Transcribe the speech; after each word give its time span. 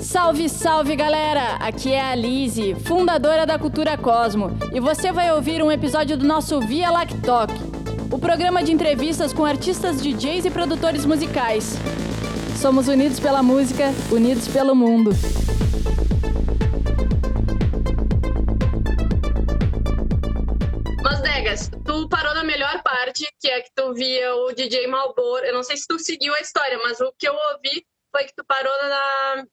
Salve, 0.00 0.48
salve 0.48 0.96
galera! 0.96 1.56
Aqui 1.56 1.92
é 1.92 2.00
a 2.00 2.14
Lise, 2.14 2.74
fundadora 2.74 3.44
da 3.44 3.58
Cultura 3.58 3.98
Cosmo, 3.98 4.50
e 4.72 4.80
você 4.80 5.12
vai 5.12 5.32
ouvir 5.32 5.62
um 5.62 5.70
episódio 5.70 6.16
do 6.16 6.26
nosso 6.26 6.60
Via 6.60 6.90
Lactoc, 6.90 7.50
o 8.10 8.18
programa 8.18 8.62
de 8.62 8.72
entrevistas 8.72 9.32
com 9.32 9.44
artistas, 9.44 10.02
DJs 10.02 10.46
e 10.46 10.50
produtores 10.50 11.04
musicais. 11.04 11.76
Somos 12.60 12.88
unidos 12.88 13.20
pela 13.20 13.42
música, 13.42 13.92
unidos 14.10 14.48
pelo 14.48 14.74
mundo. 14.74 15.10
Tu 21.84 22.08
parou 22.08 22.32
na 22.34 22.44
melhor 22.44 22.82
parte, 22.84 23.28
que 23.40 23.48
é 23.48 23.60
que 23.60 23.70
tu 23.74 23.92
via 23.92 24.32
o 24.32 24.52
DJ 24.52 24.86
Malboro. 24.86 25.44
Eu 25.44 25.52
não 25.52 25.64
sei 25.64 25.76
se 25.76 25.88
tu 25.88 25.98
seguiu 25.98 26.32
a 26.34 26.40
história, 26.40 26.78
mas 26.84 27.00
o 27.00 27.12
que 27.18 27.28
eu 27.28 27.34
ouvi 27.34 27.84
foi 28.12 28.24
que 28.24 28.34
tu 28.36 28.44
parou 28.44 28.72
na. 28.88 29.44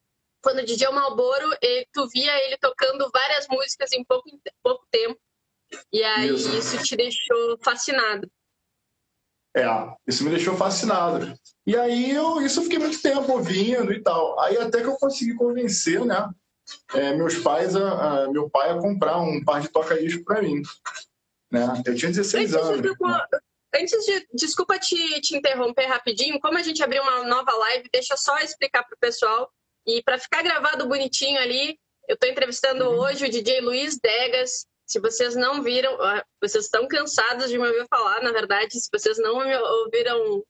Quando 0.48 0.60
o 0.60 0.64
DJ 0.64 0.88
Malboro, 0.88 1.54
ele, 1.60 1.86
tu 1.92 2.08
via 2.08 2.34
ele 2.46 2.56
tocando 2.56 3.10
várias 3.12 3.46
músicas 3.48 3.92
em 3.92 4.02
pouco, 4.02 4.30
pouco 4.62 4.86
tempo. 4.90 5.20
E 5.92 6.02
aí 6.02 6.30
isso. 6.30 6.48
isso 6.56 6.82
te 6.82 6.96
deixou 6.96 7.58
fascinado. 7.62 8.26
É, 9.54 9.66
isso 10.06 10.24
me 10.24 10.30
deixou 10.30 10.56
fascinado. 10.56 11.34
E 11.66 11.76
aí 11.76 12.12
eu, 12.12 12.40
isso 12.40 12.60
eu 12.60 12.62
fiquei 12.62 12.78
muito 12.78 13.02
tempo 13.02 13.30
ouvindo 13.30 13.92
e 13.92 14.02
tal. 14.02 14.40
Aí 14.40 14.56
até 14.56 14.80
que 14.80 14.86
eu 14.86 14.96
consegui 14.96 15.34
convencer, 15.34 16.02
né? 16.06 16.30
É, 16.94 17.14
meus 17.14 17.36
pais, 17.36 17.76
a, 17.76 18.22
a, 18.22 18.30
meu 18.30 18.48
pai 18.48 18.70
a 18.70 18.78
comprar 18.78 19.18
um 19.18 19.44
par 19.44 19.60
de 19.60 19.68
toca-disco 19.68 20.24
para 20.24 20.40
mim. 20.40 20.62
Né? 21.52 21.82
Eu 21.84 21.94
tinha 21.94 22.10
16 22.10 22.54
antes 22.54 22.66
anos. 22.66 22.80
De, 22.80 22.88
né? 22.88 23.26
Antes 23.74 24.02
de. 24.06 24.26
Desculpa 24.32 24.78
te, 24.78 25.20
te 25.20 25.36
interromper 25.36 25.84
rapidinho. 25.84 26.40
Como 26.40 26.56
a 26.56 26.62
gente 26.62 26.82
abriu 26.82 27.02
uma 27.02 27.24
nova 27.24 27.52
live, 27.52 27.90
deixa 27.92 28.16
só 28.16 28.38
explicar 28.38 28.82
para 28.84 28.96
o 28.96 28.98
pessoal. 28.98 29.52
E 29.88 30.02
para 30.02 30.18
ficar 30.18 30.42
gravado 30.42 30.86
bonitinho 30.86 31.40
ali, 31.40 31.80
eu 32.06 32.12
estou 32.12 32.28
entrevistando 32.28 32.90
uhum. 32.90 33.00
hoje 33.00 33.24
o 33.24 33.30
DJ 33.30 33.62
Luiz 33.62 33.98
Degas. 33.98 34.66
Se 34.86 35.00
vocês 35.00 35.34
não 35.34 35.62
viram, 35.62 35.96
vocês 36.42 36.64
estão 36.64 36.86
cansados 36.86 37.48
de 37.48 37.58
me 37.58 37.66
ouvir 37.66 37.86
falar, 37.88 38.22
na 38.22 38.30
verdade, 38.30 38.78
se 38.78 38.88
vocês 38.92 39.18
não 39.18 39.38
me 39.44 39.56
ouviram 39.56 40.44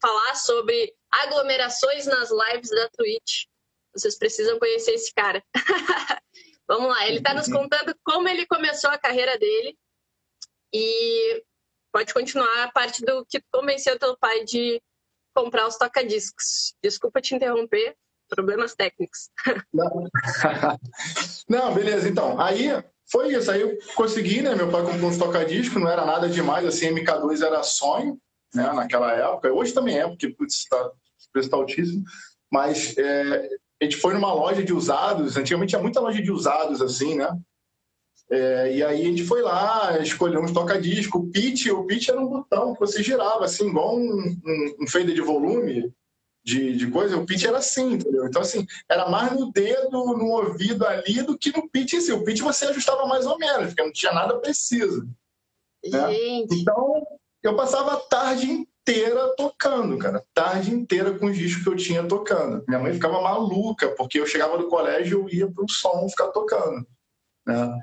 falar 0.00 0.34
sobre 0.36 0.94
aglomerações 1.10 2.06
nas 2.06 2.30
lives 2.30 2.70
da 2.70 2.88
Twitch, 2.90 3.46
vocês 3.92 4.16
precisam 4.16 4.58
conhecer 4.58 4.92
esse 4.92 5.12
cara. 5.12 5.42
Vamos 6.68 6.90
lá, 6.90 7.08
ele 7.08 7.18
está 7.18 7.34
nos 7.34 7.48
uhum. 7.48 7.62
contando 7.62 7.92
como 8.04 8.28
ele 8.28 8.46
começou 8.46 8.90
a 8.90 8.98
carreira 8.98 9.36
dele 9.36 9.76
e 10.72 11.44
pode 11.92 12.14
continuar 12.14 12.64
a 12.64 12.70
parte 12.70 13.04
do 13.04 13.26
que 13.26 13.42
convenceu 13.52 13.98
teu 13.98 14.16
pai 14.16 14.44
de 14.44 14.80
comprar 15.34 15.66
os 15.66 15.76
toca-discos. 15.76 16.74
Desculpa 16.80 17.20
te 17.20 17.34
interromper, 17.34 17.96
problemas 18.30 18.74
técnicos. 18.74 19.28
Não. 19.74 20.08
Não, 21.48 21.74
beleza. 21.74 22.08
Então, 22.08 22.40
aí 22.40 22.70
foi 23.10 23.34
isso. 23.34 23.50
Aí 23.50 23.60
eu 23.60 23.76
consegui, 23.94 24.40
né? 24.40 24.54
Meu 24.54 24.70
pai 24.70 24.82
comprou 24.82 25.10
uns 25.10 25.18
toca-discos, 25.18 25.82
não 25.82 25.90
era 25.90 26.06
nada 26.06 26.28
demais, 26.28 26.64
assim, 26.64 26.94
MK2 26.94 27.44
era 27.44 27.62
sonho, 27.62 28.18
né? 28.54 28.72
Naquela 28.72 29.12
época. 29.12 29.52
Hoje 29.52 29.72
também 29.72 29.98
é, 29.98 30.06
porque 30.06 30.28
putz, 30.28 30.64
tá, 30.66 30.90
preço 31.32 31.48
está 31.48 31.56
altíssimo. 31.56 32.04
Mas 32.50 32.96
é, 32.96 33.48
a 33.80 33.84
gente 33.84 33.96
foi 33.96 34.14
numa 34.14 34.32
loja 34.32 34.62
de 34.62 34.72
usados, 34.72 35.36
antigamente 35.36 35.70
tinha 35.70 35.82
muita 35.82 36.00
loja 36.00 36.22
de 36.22 36.30
usados, 36.30 36.80
assim, 36.80 37.16
né? 37.16 37.28
É, 38.30 38.76
e 38.76 38.84
aí 38.84 39.02
a 39.02 39.04
gente 39.04 39.24
foi 39.24 39.42
lá, 39.42 39.98
escolhemos 40.00 40.52
toca-disco. 40.52 41.18
O 41.18 41.30
pitch, 41.30 41.66
o 41.66 41.84
pitch 41.84 42.08
era 42.08 42.20
um 42.20 42.28
botão 42.28 42.74
que 42.74 42.80
você 42.80 43.02
girava, 43.02 43.44
assim, 43.44 43.68
igual 43.68 43.96
um, 43.96 44.36
um, 44.44 44.76
um 44.82 44.86
fader 44.86 45.14
de 45.14 45.20
volume 45.20 45.92
de, 46.44 46.76
de 46.76 46.90
coisa. 46.90 47.16
O 47.16 47.26
pitch 47.26 47.44
era 47.44 47.58
assim, 47.58 47.92
entendeu? 47.94 48.26
Então, 48.26 48.42
assim, 48.42 48.66
era 48.88 49.08
mais 49.08 49.32
no 49.32 49.52
dedo, 49.52 49.90
no 49.90 50.26
ouvido 50.26 50.86
ali, 50.86 51.22
do 51.22 51.36
que 51.36 51.54
no 51.56 51.68
pitch 51.68 51.94
em 51.94 52.00
si. 52.00 52.12
O 52.12 52.24
pitch 52.24 52.40
você 52.40 52.66
ajustava 52.66 53.06
mais 53.06 53.26
ou 53.26 53.38
menos, 53.38 53.68
porque 53.68 53.82
não 53.82 53.92
tinha 53.92 54.12
nada 54.12 54.38
preciso. 54.38 55.08
Né? 55.84 56.14
Então, 56.50 57.06
eu 57.42 57.56
passava 57.56 57.94
a 57.94 58.00
tarde 58.00 58.50
inteira 58.50 59.34
tocando, 59.36 59.98
cara. 59.98 60.24
Tarde 60.34 60.74
inteira 60.74 61.18
com 61.18 61.26
os 61.26 61.36
discos 61.36 61.62
que 61.62 61.68
eu 61.68 61.76
tinha 61.76 62.06
tocando. 62.06 62.64
Minha 62.66 62.80
mãe 62.80 62.92
ficava 62.92 63.20
maluca, 63.20 63.88
porque 63.94 64.18
eu 64.18 64.26
chegava 64.26 64.58
do 64.58 64.68
colégio 64.68 65.28
e 65.30 65.38
ia 65.38 65.50
para 65.50 65.64
o 65.64 65.68
som 65.68 66.08
ficar 66.08 66.28
tocando. 66.28 66.86
Né? 67.46 67.78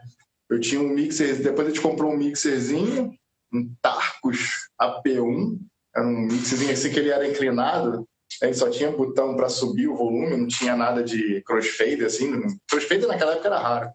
Eu 0.50 0.59
tinha 0.59 0.79
um 0.79 0.89
mixer, 0.89 1.41
depois 1.41 1.68
a 1.68 1.72
gente 1.72 1.81
comprou 1.81 2.12
um 2.12 2.18
mixerzinho, 2.18 3.13
um 3.53 3.74
Tarcos 3.81 4.69
AP1, 4.79 5.59
era 5.95 6.06
um 6.06 6.22
mixerzinho 6.22 6.72
assim 6.72 6.91
que 6.91 7.00
ele 7.00 7.09
era 7.09 7.28
inclinado, 7.28 8.07
aí 8.42 8.53
só 8.53 8.70
tinha 8.70 8.92
botão 8.92 9.36
para 9.36 9.50
subir 9.50 9.88
o 9.88 9.96
volume, 9.96 10.38
não 10.38 10.48
tinha 10.48 10.75
nada 10.75 11.03
de 11.03 11.42
crossfade 11.44 12.06
assim, 12.06 12.42
crossfade 12.70 13.06
naquela 13.06 13.34
época 13.34 13.48
era 13.48 13.59
raro, 13.59 13.92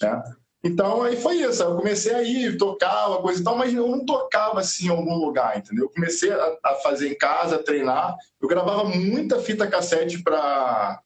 né? 0.00 0.22
Então 0.64 1.02
aí 1.02 1.16
foi 1.16 1.38
isso, 1.38 1.62
eu 1.62 1.76
comecei 1.76 2.14
a 2.14 2.22
ir, 2.22 2.56
tocava, 2.56 3.20
coisa 3.20 3.40
e 3.40 3.44
tal, 3.44 3.56
mas 3.56 3.74
eu 3.74 3.88
não 3.88 4.04
tocava 4.04 4.60
assim 4.60 4.86
em 4.86 4.90
algum 4.90 5.16
lugar, 5.16 5.58
entendeu? 5.58 5.86
Eu 5.86 5.90
comecei 5.90 6.30
a, 6.32 6.58
a 6.62 6.74
fazer 6.76 7.10
em 7.10 7.18
casa, 7.18 7.56
a 7.56 7.62
treinar, 7.62 8.16
eu 8.40 8.48
gravava 8.48 8.84
muita 8.84 9.40
fita 9.40 9.66
cassete 9.66 10.22
para 10.22 11.00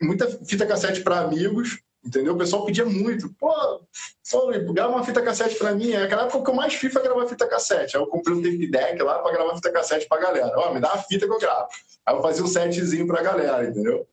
muita 0.00 0.28
fita 0.44 0.64
cassete 0.64 1.02
para 1.02 1.20
amigos, 1.20 1.80
Entendeu? 2.04 2.34
O 2.34 2.38
pessoal 2.38 2.64
pedia 2.64 2.84
muito. 2.84 3.28
Pô, 3.34 3.52
só 4.22 4.50
grava 4.72 4.92
uma 4.94 5.04
fita 5.04 5.20
cassete 5.20 5.56
pra 5.56 5.74
mim. 5.74 5.92
É 5.92 6.02
aquela 6.02 6.22
época 6.22 6.44
que 6.44 6.50
eu 6.50 6.54
mais 6.54 6.74
fiz 6.74 6.92
foi 6.92 7.02
gravar 7.02 7.26
fita 7.26 7.46
cassete. 7.46 7.96
Aí 7.96 8.02
eu 8.02 8.06
comprei 8.06 8.34
um 8.34 8.42
tape 8.42 8.70
deck 8.70 9.02
lá 9.02 9.18
pra 9.18 9.32
gravar 9.32 9.54
fita 9.54 9.70
cassete 9.70 10.08
pra 10.08 10.18
galera. 10.18 10.52
Ó, 10.56 10.72
me 10.72 10.80
dá 10.80 10.92
a 10.92 10.98
fita 10.98 11.26
que 11.26 11.32
eu 11.32 11.38
gravo. 11.38 11.68
Aí 12.06 12.14
eu 12.14 12.22
fazia 12.22 12.42
um 12.42 12.48
setzinho 12.48 13.06
pra 13.06 13.22
galera, 13.22 13.68
entendeu? 13.68 14.08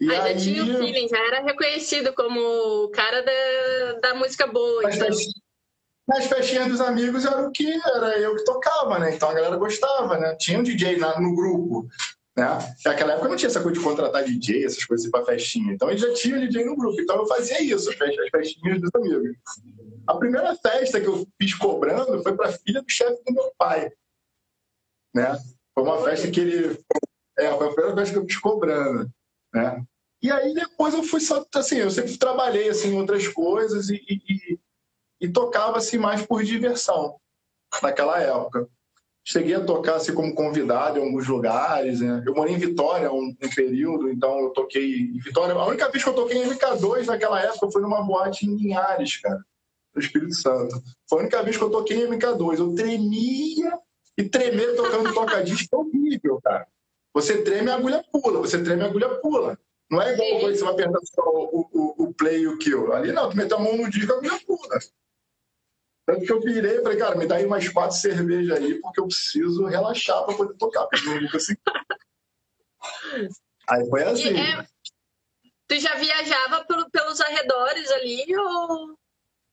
E 0.00 0.10
aí, 0.10 0.20
aí 0.20 0.38
já 0.38 0.44
tinha 0.44 0.62
o 0.62 0.78
feeling, 0.78 1.08
já 1.08 1.18
era 1.18 1.40
reconhecido 1.42 2.12
como 2.14 2.40
o 2.84 2.88
cara 2.90 3.22
da, 3.22 4.00
da 4.00 4.14
música 4.14 4.46
boa. 4.46 4.82
Nas, 4.82 4.96
então... 4.96 5.08
nas 6.06 6.26
festinhas 6.26 6.68
dos 6.68 6.80
amigos 6.80 7.24
era 7.24 7.46
o 7.46 7.52
que 7.52 7.80
era 7.94 8.18
eu 8.18 8.34
que 8.36 8.44
tocava, 8.44 8.98
né? 8.98 9.14
Então 9.14 9.28
a 9.28 9.34
galera 9.34 9.56
gostava, 9.56 10.18
né? 10.18 10.36
Tinha 10.36 10.58
um 10.58 10.62
DJ 10.64 10.98
na, 10.98 11.20
no 11.20 11.34
grupo. 11.34 11.88
Né? 12.38 12.46
Naquela 12.84 13.14
época 13.14 13.28
não 13.28 13.36
tinha 13.36 13.48
essa 13.48 13.60
coisa 13.60 13.76
de 13.76 13.84
contratar 13.84 14.22
DJ, 14.22 14.64
essas 14.64 14.84
coisas 14.84 15.10
para 15.10 15.24
festinha. 15.24 15.72
Então 15.72 15.90
ele 15.90 15.98
já 15.98 16.14
tinha 16.14 16.38
DJ 16.38 16.66
no 16.66 16.76
grupo. 16.76 17.00
Então 17.00 17.16
eu 17.16 17.26
fazia 17.26 17.60
isso, 17.60 17.90
as 17.90 17.96
festinhas 18.30 18.80
dos 18.80 18.90
amigos. 18.94 19.36
A 20.06 20.16
primeira 20.16 20.54
festa 20.54 21.00
que 21.00 21.08
eu 21.08 21.26
fiz 21.36 21.52
cobrando 21.54 22.22
foi 22.22 22.36
para 22.36 22.50
a 22.50 22.52
filha 22.52 22.80
do 22.80 22.88
chefe 22.88 23.20
do 23.24 23.34
meu 23.34 23.52
pai. 23.58 23.90
Né? 25.12 25.36
Foi 25.74 25.82
uma 25.82 26.00
festa 26.04 26.30
que 26.30 26.38
ele. 26.38 26.78
É, 27.36 27.52
foi 27.56 27.66
a 27.66 27.72
primeira 27.72 27.96
festa 27.96 28.12
que 28.14 28.20
eu 28.20 28.26
fiz 28.26 28.38
cobrando. 28.38 29.10
Né? 29.52 29.84
E 30.22 30.30
aí 30.30 30.54
depois 30.54 30.94
eu 30.94 31.02
fui 31.02 31.18
só. 31.18 31.44
Assim, 31.56 31.78
eu 31.78 31.90
sempre 31.90 32.16
trabalhei 32.16 32.68
assim, 32.68 32.90
em 32.90 33.00
outras 33.00 33.26
coisas 33.26 33.88
e, 33.88 34.00
e, 34.08 34.58
e 35.22 35.28
tocava 35.28 35.78
assim, 35.78 35.98
mais 35.98 36.24
por 36.24 36.44
diversão 36.44 37.18
naquela 37.82 38.20
época. 38.20 38.68
Cheguei 39.30 39.54
a 39.54 39.60
tocar 39.60 39.96
assim, 39.96 40.14
como 40.14 40.34
convidado 40.34 40.98
em 40.98 41.02
alguns 41.02 41.28
lugares. 41.28 42.00
Né? 42.00 42.22
Eu 42.26 42.34
morei 42.34 42.54
em 42.54 42.58
Vitória 42.58 43.12
um, 43.12 43.26
um, 43.26 43.54
período, 43.54 44.10
então 44.10 44.40
eu 44.40 44.50
toquei 44.50 45.00
em 45.00 45.18
Vitória. 45.18 45.54
A 45.54 45.66
única 45.66 45.90
vez 45.90 46.02
que 46.02 46.08
eu 46.08 46.14
toquei 46.14 46.42
em 46.42 46.48
MK2 46.48 47.04
naquela 47.04 47.38
época 47.42 47.70
foi 47.70 47.82
numa 47.82 48.02
boate 48.02 48.46
em 48.46 48.56
Linhares, 48.56 49.18
cara, 49.18 49.38
no 49.94 50.00
Espírito 50.00 50.34
Santo. 50.34 50.82
Foi 51.06 51.18
a 51.18 51.22
única 51.24 51.42
vez 51.42 51.58
que 51.58 51.62
eu 51.62 51.68
toquei 51.68 52.02
em 52.02 52.08
MK2. 52.08 52.58
Eu 52.58 52.74
tremia 52.74 53.78
e 54.16 54.24
tremer 54.24 54.74
tocando 54.76 55.12
toca-disco 55.12 55.68
é 55.74 55.76
horrível, 55.76 56.40
cara. 56.42 56.66
Você 57.12 57.42
treme, 57.42 57.70
a 57.70 57.74
agulha 57.74 58.02
pula. 58.10 58.40
Você 58.40 58.62
treme, 58.62 58.82
a 58.82 58.86
agulha 58.86 59.10
pula. 59.16 59.58
Não 59.90 60.00
é 60.00 60.14
igual 60.14 60.40
quando 60.40 60.56
você 60.56 60.64
vai 60.64 60.72
apertar 60.72 61.00
só 61.04 61.22
o, 61.22 61.68
o, 61.70 62.04
o 62.04 62.14
play 62.14 62.40
e 62.40 62.48
o 62.48 62.56
kill. 62.56 62.94
Ali 62.94 63.12
não, 63.12 63.28
tu 63.28 63.36
meteu 63.36 63.58
a 63.58 63.60
mão 63.60 63.76
no 63.76 63.90
disco, 63.90 64.10
a 64.10 64.16
agulha 64.16 64.40
pula. 64.46 64.78
Tanto 66.08 66.24
que 66.24 66.32
eu 66.32 66.40
virei 66.40 66.78
e 66.78 66.82
falei, 66.82 66.96
cara, 66.96 67.16
me 67.16 67.26
dá 67.26 67.36
aí 67.36 67.44
mais 67.44 67.68
quatro 67.68 67.94
cervejas 67.94 68.56
aí, 68.56 68.80
porque 68.80 68.98
eu 68.98 69.06
preciso 69.06 69.66
relaxar 69.66 70.24
para 70.24 70.34
poder 70.34 70.54
tocar, 70.54 70.86
porque 70.86 71.06
eu 71.06 71.20
nunca 71.20 71.36
assim. 71.36 71.54
Aí 73.68 73.86
foi 73.90 74.02
assim. 74.04 74.34
É, 74.34 74.66
tu 75.68 75.78
já 75.78 75.94
viajava 75.96 76.64
pelo, 76.64 76.90
pelos 76.90 77.20
arredores 77.20 77.90
ali 77.90 78.24
ou 78.34 78.98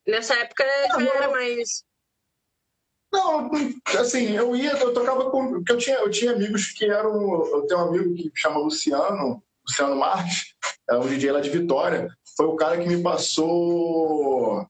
nessa 0.08 0.34
época 0.36 0.64
não, 0.92 1.02
já 1.02 1.14
era 1.16 1.30
mais. 1.30 1.84
Não, 3.12 3.52
assim, 4.00 4.32
eu 4.32 4.56
ia, 4.56 4.72
eu 4.78 4.94
tocava 4.94 5.30
com. 5.30 5.56
Porque 5.56 5.74
eu 5.74 5.78
tinha, 5.78 5.98
eu 5.98 6.10
tinha 6.10 6.32
amigos 6.32 6.72
que 6.72 6.86
eram. 6.86 7.46
Eu 7.48 7.68
tenho 7.68 7.82
um 7.82 7.88
amigo 7.90 8.16
que 8.16 8.32
chama 8.34 8.60
Luciano, 8.60 9.44
Luciano 9.68 9.98
Marques, 9.98 10.56
é 10.90 10.96
um 10.96 11.06
DJ 11.06 11.34
lá 11.34 11.42
de 11.42 11.50
Vitória. 11.50 12.08
Foi 12.38 12.46
o 12.46 12.56
cara 12.56 12.78
que 12.78 12.88
me 12.88 13.04
passou 13.04 14.66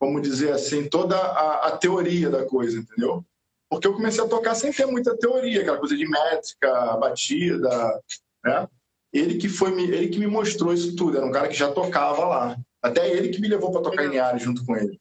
vamos 0.00 0.22
dizer 0.22 0.52
assim, 0.52 0.88
toda 0.88 1.16
a, 1.16 1.68
a, 1.68 1.76
teoria 1.76 2.30
da 2.30 2.46
coisa, 2.46 2.78
entendeu? 2.78 3.22
Porque 3.68 3.86
eu 3.86 3.92
comecei 3.92 4.24
a 4.24 4.28
tocar 4.28 4.54
sem 4.54 4.72
ter 4.72 4.86
muita 4.86 5.16
teoria, 5.16 5.60
aquela 5.60 5.78
coisa 5.78 5.96
de 5.96 6.08
métrica, 6.08 6.96
batida, 6.96 8.00
né? 8.44 8.66
Ele 9.12 9.36
que 9.36 9.48
foi 9.48 9.70
ele 9.82 10.08
que 10.08 10.18
me 10.18 10.26
mostrou 10.26 10.72
isso 10.72 10.96
tudo, 10.96 11.18
era 11.18 11.26
um 11.26 11.32
cara 11.32 11.48
que 11.48 11.54
já 11.54 11.70
tocava 11.70 12.26
lá. 12.26 12.56
Até 12.82 13.10
ele 13.10 13.28
que 13.28 13.40
me 13.40 13.48
levou 13.48 13.70
para 13.70 13.82
tocar 13.82 14.06
em 14.06 14.18
área 14.18 14.38
junto 14.38 14.64
com 14.64 14.74
ele. 14.74 14.98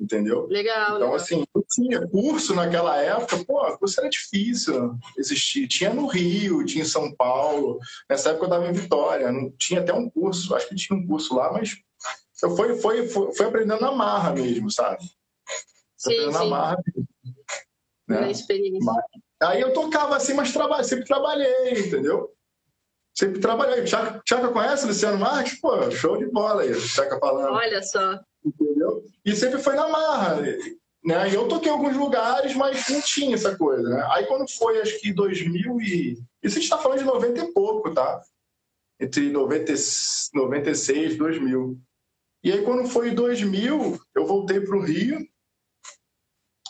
Entendeu? 0.00 0.46
Legal. 0.46 0.96
Então, 0.96 1.10
legal. 1.10 1.14
assim, 1.14 1.44
não 1.54 1.64
tinha 1.68 2.06
curso 2.06 2.54
naquela 2.54 2.96
época, 3.02 3.44
pô, 3.44 3.76
curso 3.76 4.00
era 4.00 4.08
difícil 4.08 4.96
existir. 5.16 5.66
Tinha 5.66 5.92
no 5.92 6.06
Rio, 6.06 6.64
tinha 6.64 6.84
em 6.84 6.86
São 6.86 7.12
Paulo. 7.14 7.78
Nessa 8.08 8.30
época 8.30 8.44
eu 8.44 8.48
estava 8.48 8.68
em 8.68 8.72
Vitória, 8.72 9.32
não 9.32 9.50
tinha 9.58 9.80
até 9.80 9.92
um 9.92 10.08
curso, 10.08 10.54
acho 10.54 10.68
que 10.68 10.76
tinha 10.76 10.98
um 10.98 11.06
curso 11.06 11.34
lá, 11.34 11.52
mas 11.52 11.76
eu 12.42 12.56
fui, 12.56 12.74
foi, 12.76 13.08
foi, 13.08 13.34
foi 13.34 13.46
aprendendo 13.46 13.80
na 13.80 13.92
marra 13.92 14.32
mesmo, 14.32 14.70
sabe? 14.70 15.02
Sim, 15.96 16.12
aprendendo 16.12 16.32
sim. 16.32 16.38
na 16.38 16.44
marra 16.44 16.82
mesmo. 16.86 17.08
Né? 18.08 18.20
Na 18.20 18.30
experiência. 18.30 18.80
Mas, 18.84 19.04
aí 19.42 19.60
eu 19.60 19.72
tocava 19.72 20.16
assim, 20.16 20.34
mas 20.34 20.52
traba, 20.52 20.82
sempre 20.82 21.04
trabalhei, 21.04 21.86
entendeu? 21.86 22.32
Sempre 23.14 23.40
trabalhei. 23.40 23.84
Tchaca, 23.84 24.20
Tchaca 24.24 24.48
conhece 24.48 24.86
Luciano 24.86 25.18
Marques? 25.18 25.60
Pô, 25.60 25.90
show 25.90 26.16
de 26.16 26.26
bola 26.26 26.62
aí, 26.62 26.72
Tchaca 26.80 27.18
falando. 27.18 27.52
Olha 27.52 27.82
só. 27.82 28.20
Entendeu? 28.44 29.02
E 29.24 29.34
sempre 29.34 29.58
foi 29.58 29.74
na 29.74 29.88
marra. 29.88 30.40
Né? 31.04 31.30
E 31.30 31.34
eu 31.34 31.48
toquei 31.48 31.68
em 31.68 31.74
alguns 31.74 31.96
lugares, 31.96 32.54
mas 32.54 32.88
não 32.88 33.00
tinha 33.00 33.34
essa 33.34 33.56
coisa, 33.56 33.88
né? 33.88 34.06
Aí 34.10 34.26
quando 34.26 34.48
foi, 34.48 34.80
acho 34.80 35.00
que 35.00 35.12
2000 35.12 35.80
e... 35.80 36.22
Isso 36.42 36.58
a 36.58 36.60
gente 36.60 36.70
tá 36.70 36.78
falando 36.78 36.98
de 36.98 37.04
90 37.04 37.40
e 37.40 37.52
pouco, 37.52 37.92
tá? 37.92 38.22
Entre 39.00 39.30
90, 39.30 39.72
96 40.34 41.14
e 41.14 41.16
2000. 41.16 41.78
E 42.42 42.52
aí 42.52 42.62
quando 42.64 42.88
foi 42.88 43.10
2000, 43.10 44.00
eu 44.14 44.26
voltei 44.26 44.60
para 44.60 44.76
o 44.76 44.80
Rio, 44.80 45.26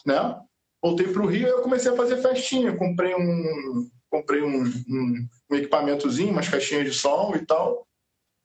né? 0.07 0.41
Voltei 0.83 1.09
para 1.09 1.23
o 1.23 1.27
Rio 1.27 1.47
e 1.47 1.51
eu 1.51 1.63
comecei 1.63 1.93
a 1.93 1.97
fazer 1.97 2.23
festinha. 2.23 2.77
Comprei 2.77 3.15
um, 3.15 3.91
comprei 4.11 4.43
um, 4.43 4.65
um, 4.65 5.29
um 5.51 5.57
equipamentozinho, 5.57 6.33
umas 6.33 6.49
caixinhas 6.49 6.85
de 6.85 6.93
som 6.93 7.35
e 7.35 7.45
tal, 7.45 7.87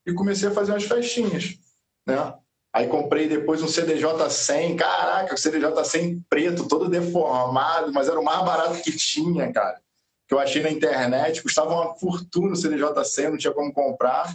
e 0.05 0.13
comecei 0.13 0.49
a 0.49 0.53
fazer 0.53 0.71
umas 0.71 0.83
festinhas, 0.83 1.57
né? 2.05 2.37
Aí 2.73 2.87
comprei 2.87 3.27
depois 3.27 3.61
um 3.61 3.67
CDJ-100, 3.67 4.75
caraca, 4.77 5.35
o 5.35 5.37
CDJ-100 5.37 6.23
preto, 6.27 6.67
todo 6.67 6.89
deformado, 6.89 7.93
mas 7.93 8.09
era 8.09 8.19
o 8.19 8.23
mais 8.23 8.43
barato 8.43 8.81
que 8.81 8.91
tinha, 8.97 9.51
cara. 9.53 9.79
Que 10.27 10.33
eu 10.33 10.39
achei 10.39 10.63
na 10.63 10.71
internet, 10.71 11.43
custava 11.43 11.71
uma 11.71 11.95
fortuna 11.95 12.53
o 12.53 12.57
CDJ-100, 12.57 13.29
não 13.29 13.37
tinha 13.37 13.53
como 13.53 13.71
comprar, 13.71 14.33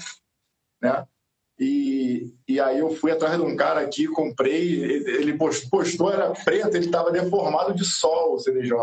né? 0.80 1.04
E, 1.58 2.32
e 2.46 2.60
aí 2.60 2.78
eu 2.78 2.94
fui 2.94 3.10
atrás 3.10 3.36
de 3.36 3.42
um 3.42 3.56
cara 3.56 3.80
aqui, 3.80 4.06
comprei, 4.06 4.80
ele 4.80 5.36
postou, 5.36 6.12
era 6.12 6.30
preto, 6.30 6.76
ele 6.76 6.86
estava 6.86 7.10
deformado 7.10 7.74
de 7.74 7.84
sol, 7.84 8.34
o 8.34 8.38
CDJ. 8.38 8.76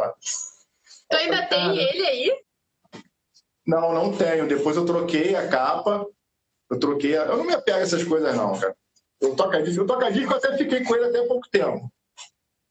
Tu 1.09 1.15
ainda 1.15 1.45
tem 1.47 1.77
ele 1.77 2.05
aí? 2.05 2.45
Não, 3.65 3.93
não 3.93 4.11
tenho. 4.15 4.47
Depois 4.47 4.75
eu 4.75 4.85
troquei 4.85 5.35
a 5.35 5.47
capa, 5.47 6.05
eu 6.69 6.79
troquei. 6.79 7.17
A... 7.17 7.23
Eu 7.23 7.37
não 7.37 7.45
me 7.45 7.53
apego 7.53 7.77
a 7.77 7.81
essas 7.81 8.03
coisas, 8.03 8.35
não, 8.35 8.59
cara. 8.59 8.75
O 9.21 9.35
toca-disco, 9.35 9.83
o 9.83 9.87
toca-disco 9.87 10.33
eu 10.33 10.37
até 10.37 10.57
fiquei 10.57 10.83
com 10.83 10.95
ele 10.95 11.05
até 11.05 11.21
pouco 11.23 11.49
tempo. 11.49 11.89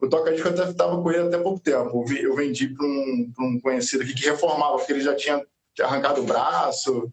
O 0.01 0.09
toca-disco 0.09 0.49
eu 0.49 0.53
até 0.53 0.71
estava 0.71 1.03
com 1.03 1.11
ele 1.11 1.29
até 1.29 1.39
pouco 1.39 1.61
tempo. 1.61 2.05
Eu 2.15 2.35
vendi 2.37 2.69
para 2.69 2.87
um, 2.87 3.33
um, 3.41 3.61
conhecido 3.61 4.03
aqui 4.03 4.15
que 4.15 4.29
reformava, 4.29 4.77
porque 4.77 4.93
ele 4.93 5.01
já 5.01 5.17
tinha 5.17 5.45
arrancado 5.81 6.21
o 6.21 6.25
braço 6.25 7.11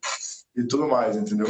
e 0.56 0.64
tudo 0.64 0.88
mais, 0.88 1.16
entendeu? 1.16 1.48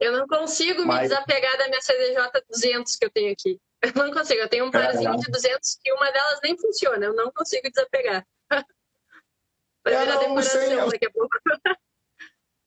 Eu 0.00 0.12
não 0.12 0.26
consigo 0.26 0.86
Mas... 0.86 1.02
me 1.02 1.08
desapegar 1.08 1.58
da 1.58 1.68
minha 1.68 1.80
CDJ 1.80 2.44
200 2.48 2.96
que 2.96 3.04
eu 3.04 3.10
tenho 3.10 3.32
aqui. 3.32 3.60
Eu 3.82 3.92
não 3.94 4.12
consigo. 4.12 4.40
Eu 4.40 4.48
tenho 4.48 4.66
um 4.66 4.70
parzinho 4.70 5.16
de 5.18 5.30
200 5.30 5.78
e 5.84 5.92
uma 5.92 6.10
delas 6.10 6.40
nem 6.42 6.58
funciona. 6.58 7.04
Eu 7.04 7.14
não 7.14 7.30
consigo 7.30 7.70
desapegar. 7.70 8.26
Vai 9.84 9.94
é, 9.94 10.00
virar 10.00 10.16
decoração 10.16 10.60
sei, 10.60 10.76
daqui 10.76 11.06
a 11.06 11.10
pouco. 11.10 11.38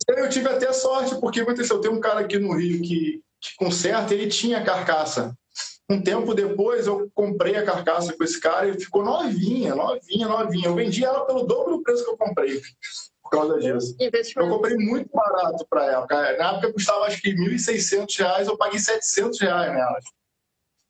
Eu 0.07 0.29
tive 0.29 0.49
até 0.49 0.71
sorte, 0.73 1.19
porque 1.19 1.41
aconteceu. 1.41 1.79
Tem 1.79 1.91
um 1.91 1.99
cara 1.99 2.21
aqui 2.21 2.39
no 2.39 2.53
Rio 2.53 2.81
que, 2.81 3.21
que 3.39 3.55
conserta, 3.55 4.13
ele 4.13 4.27
tinha 4.27 4.63
carcaça. 4.63 5.37
Um 5.89 6.01
tempo 6.01 6.33
depois 6.33 6.87
eu 6.87 7.11
comprei 7.13 7.55
a 7.55 7.65
carcaça 7.65 8.13
com 8.13 8.23
esse 8.23 8.39
cara 8.39 8.69
e 8.69 8.79
ficou 8.79 9.03
novinha, 9.03 9.75
novinha, 9.75 10.27
novinha. 10.27 10.67
Eu 10.67 10.75
vendi 10.75 11.03
ela 11.03 11.25
pelo 11.25 11.43
dobro 11.43 11.77
do 11.77 11.83
preço 11.83 12.03
que 12.03 12.09
eu 12.09 12.17
comprei 12.17 12.61
por 13.31 13.37
causa 13.37 13.59
disso. 13.59 13.95
Eu 14.35 14.49
comprei 14.49 14.75
muito 14.75 15.09
barato 15.13 15.65
para 15.69 15.85
época. 15.85 16.37
Na 16.37 16.51
época 16.51 16.73
custava 16.73 17.05
acho 17.05 17.21
que 17.21 17.29
R$ 17.29 17.55
1.600, 17.55 18.45
eu 18.45 18.57
paguei 18.57 18.77
700 18.77 19.39
reais 19.39 19.73
nelas 19.73 20.03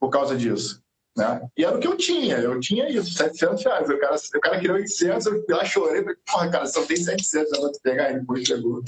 por 0.00 0.10
causa 0.10 0.36
disso. 0.36 0.82
Né? 1.16 1.48
E 1.56 1.64
era 1.64 1.76
o 1.76 1.78
que 1.78 1.86
eu 1.86 1.96
tinha, 1.96 2.38
eu 2.38 2.58
tinha 2.58 2.88
isso, 2.88 3.12
700 3.12 3.62
reais. 3.64 3.88
O 3.88 3.98
cara, 3.98 4.16
o 4.16 4.40
cara 4.40 4.58
queria 4.58 4.74
800, 4.74 5.26
eu 5.26 5.44
lá 5.48 5.64
chorei, 5.64 6.02
falei, 6.02 6.16
porra, 6.26 6.50
cara, 6.50 6.66
só 6.66 6.84
tem 6.84 6.96
700, 6.96 7.52
eu 7.52 7.60
vou 7.60 7.72
pegar 7.80 8.06
aí, 8.06 8.18
depois 8.18 8.44
chegou. 8.44 8.82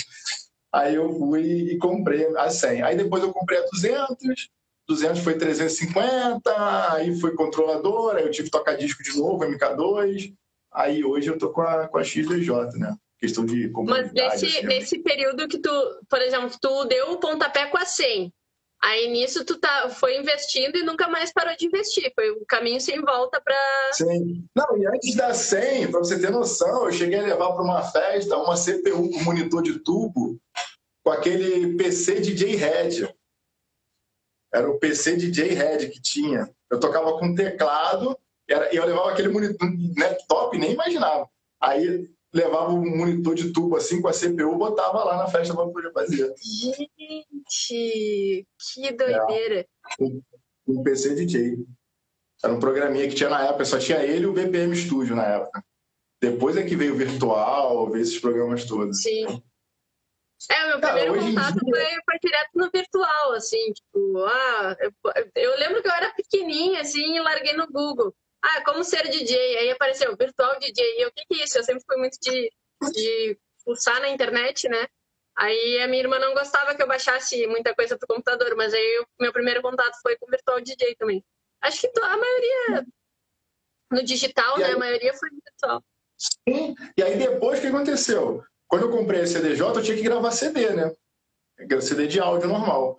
Aí 0.72 0.96
eu 0.96 1.16
fui 1.16 1.44
e 1.44 1.78
comprei 1.78 2.26
a 2.36 2.50
100. 2.50 2.82
Aí 2.82 2.96
depois 2.96 3.22
eu 3.22 3.32
comprei 3.32 3.60
a 3.60 3.66
200, 3.66 4.50
200 4.88 5.20
foi 5.22 5.38
350, 5.38 6.92
aí 6.92 7.18
foi 7.20 7.36
controlador, 7.36 8.16
aí 8.16 8.24
eu 8.24 8.30
tive 8.32 8.50
que 8.50 8.58
tocar 8.58 8.76
disco 8.76 9.02
de 9.02 9.16
novo, 9.16 9.44
MK2. 9.44 10.34
Aí 10.72 11.04
hoje 11.04 11.28
eu 11.28 11.38
tô 11.38 11.50
com 11.50 11.60
a, 11.60 11.86
com 11.86 11.98
a 11.98 12.02
XDJ, 12.02 12.50
né? 12.78 12.96
Questão 13.18 13.46
de 13.46 13.70
Mas 13.70 14.12
nesse, 14.12 14.46
assim, 14.46 14.66
nesse 14.66 14.98
período 14.98 15.48
que 15.48 15.58
tu, 15.58 15.70
por 16.08 16.20
exemplo, 16.20 16.50
tu 16.60 16.84
deu 16.84 17.12
o 17.12 17.20
pontapé 17.20 17.66
com 17.66 17.78
a 17.78 17.84
100, 17.84 18.32
Aí 18.84 19.10
nisso 19.10 19.46
tu 19.46 19.58
tá, 19.58 19.88
foi 19.88 20.18
investindo 20.18 20.76
e 20.76 20.82
nunca 20.82 21.08
mais 21.08 21.32
parou 21.32 21.56
de 21.56 21.64
investir. 21.64 22.12
Foi 22.14 22.30
um 22.32 22.44
caminho 22.46 22.78
sem 22.78 23.00
volta 23.00 23.40
para. 23.40 23.56
Sim. 23.92 24.46
Não, 24.54 24.76
e 24.76 24.86
antes 24.86 25.14
da 25.14 25.32
100, 25.32 25.90
para 25.90 26.00
você 26.00 26.20
ter 26.20 26.30
noção, 26.30 26.84
eu 26.84 26.92
cheguei 26.92 27.18
a 27.18 27.22
levar 27.22 27.52
para 27.52 27.62
uma 27.62 27.82
festa 27.82 28.36
uma 28.36 28.56
CPU 28.56 29.10
com 29.10 29.24
monitor 29.24 29.62
de 29.62 29.78
tubo 29.78 30.38
com 31.02 31.10
aquele 31.10 31.78
PC 31.78 32.20
DJ 32.20 32.56
Red. 32.56 33.08
Era 34.52 34.70
o 34.70 34.78
PC 34.78 35.16
DJ 35.16 35.54
Red 35.54 35.88
que 35.88 36.02
tinha. 36.02 36.50
Eu 36.70 36.78
tocava 36.78 37.18
com 37.18 37.34
teclado 37.34 38.14
e 38.46 38.76
eu 38.76 38.84
levava 38.84 39.12
aquele 39.12 39.28
monitor 39.28 39.66
laptop, 39.96 40.58
nem 40.58 40.72
imaginava. 40.72 41.26
Aí 41.58 42.10
levava 42.34 42.72
um 42.72 42.96
monitor 42.96 43.34
de 43.36 43.52
tubo 43.52 43.76
assim 43.76 44.02
com 44.02 44.08
a 44.08 44.12
CPU, 44.12 44.56
botava 44.56 45.04
lá 45.04 45.16
na 45.16 45.28
festa 45.28 45.54
para 45.54 45.68
poder 45.68 45.92
fazer. 45.92 46.34
Gente, 46.36 46.90
que 48.74 48.92
doideira! 48.92 49.60
É, 49.60 50.04
um, 50.04 50.20
um, 50.66 50.82
PC 50.82 51.14
DJ. 51.14 51.64
Era 52.42 52.52
um 52.52 52.58
programinha 52.58 53.08
que 53.08 53.14
tinha 53.14 53.30
na 53.30 53.46
época, 53.46 53.64
só 53.64 53.78
tinha 53.78 54.02
ele 54.02 54.24
e 54.24 54.26
o 54.26 54.32
BPM 54.32 54.74
Studio 54.74 55.14
na 55.14 55.24
época. 55.24 55.64
Depois 56.20 56.56
é 56.56 56.64
que 56.64 56.74
veio 56.74 56.94
o 56.94 56.98
virtual, 56.98 57.88
veio 57.88 58.02
esses 58.02 58.18
programas 58.18 58.64
todos. 58.64 59.00
Sim. 59.00 59.42
É, 60.50 60.64
o 60.64 60.68
meu 60.68 60.80
Cara, 60.80 61.00
primeiro 61.00 61.26
contato 61.26 61.54
dia... 61.54 61.74
foi, 61.74 61.84
foi, 62.04 62.18
direto 62.20 62.50
no 62.54 62.70
virtual, 62.70 63.32
assim, 63.32 63.72
tipo, 63.72 64.18
ah, 64.26 64.76
eu, 64.80 64.92
eu, 65.36 65.58
lembro 65.58 65.80
que 65.80 65.88
eu 65.88 65.92
era 65.92 66.12
pequenininha, 66.12 66.80
assim, 66.82 67.16
e 67.16 67.20
larguei 67.20 67.54
no 67.54 67.66
Google 67.68 68.14
ah, 68.44 68.62
como 68.62 68.84
ser 68.84 69.08
DJ? 69.08 69.58
Aí 69.58 69.70
apareceu 69.70 70.14
virtual 70.16 70.58
DJ. 70.58 70.84
E 70.98 71.02
eu, 71.02 71.08
o 71.08 71.12
que, 71.12 71.24
que 71.26 71.40
é 71.40 71.44
isso? 71.44 71.56
Eu 71.56 71.64
sempre 71.64 71.82
fui 71.86 71.96
muito 71.96 72.18
de, 72.20 72.52
de 72.92 73.38
pulsar 73.64 74.00
na 74.00 74.10
internet, 74.10 74.68
né? 74.68 74.86
Aí 75.36 75.80
a 75.80 75.88
minha 75.88 76.02
irmã 76.02 76.18
não 76.18 76.34
gostava 76.34 76.74
que 76.74 76.82
eu 76.82 76.86
baixasse 76.86 77.46
muita 77.46 77.74
coisa 77.74 77.96
pro 77.96 78.06
computador, 78.06 78.54
mas 78.54 78.74
aí 78.74 79.00
o 79.00 79.22
meu 79.22 79.32
primeiro 79.32 79.62
contato 79.62 79.96
foi 80.02 80.16
com 80.16 80.30
virtual 80.30 80.60
DJ 80.60 80.94
também. 80.96 81.24
Acho 81.62 81.80
que 81.80 82.00
a 82.00 82.16
maioria 82.16 82.86
no 83.90 84.04
digital, 84.04 84.58
né? 84.58 84.72
A 84.72 84.78
maioria 84.78 85.14
foi 85.14 85.30
no 85.30 85.40
virtual. 85.42 85.82
Sim, 86.18 86.74
e 86.96 87.02
aí 87.02 87.16
depois 87.16 87.58
o 87.58 87.62
que 87.62 87.68
aconteceu? 87.68 88.44
Quando 88.68 88.82
eu 88.82 88.90
comprei 88.90 89.22
a 89.22 89.26
CDJ, 89.26 89.60
eu 89.60 89.82
tinha 89.82 89.96
que 89.96 90.02
gravar 90.02 90.30
CD, 90.30 90.70
né? 90.70 90.94
CD 91.80 92.06
de 92.06 92.20
áudio 92.20 92.48
normal. 92.48 92.98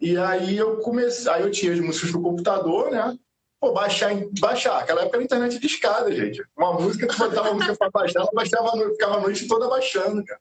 E 0.00 0.16
aí 0.16 0.56
eu 0.56 0.78
comecei, 0.78 1.30
aí 1.30 1.42
eu 1.42 1.50
tinha 1.50 1.72
as 1.72 1.80
músicas 1.80 2.12
no 2.12 2.22
computador, 2.22 2.90
né? 2.90 3.16
Pô, 3.64 3.72
baixar, 3.72 4.10
baixar. 4.38 4.78
Aquela 4.80 5.00
época 5.00 5.16
era 5.16 5.24
internet 5.24 5.58
de 5.58 5.66
escada, 5.66 6.12
gente. 6.12 6.44
Uma 6.54 6.74
música, 6.74 7.06
tu 7.06 7.16
botava 7.16 7.48
a 7.48 7.54
música 7.54 7.74
pra 7.74 7.88
baixar, 7.88 8.20
ela 8.20 8.30
baixava, 8.34 8.90
ficava 8.90 9.16
a 9.16 9.20
noite 9.20 9.48
toda 9.48 9.68
baixando, 9.70 10.22
cara. 10.22 10.40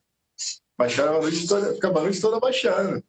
Baixava 0.78 1.18
a 1.20 1.22
noite 1.22 1.48
toda, 1.48 1.74
ficava 1.74 2.00
a 2.00 2.02
noite 2.02 2.20
toda 2.20 2.40
baixando. 2.42 3.02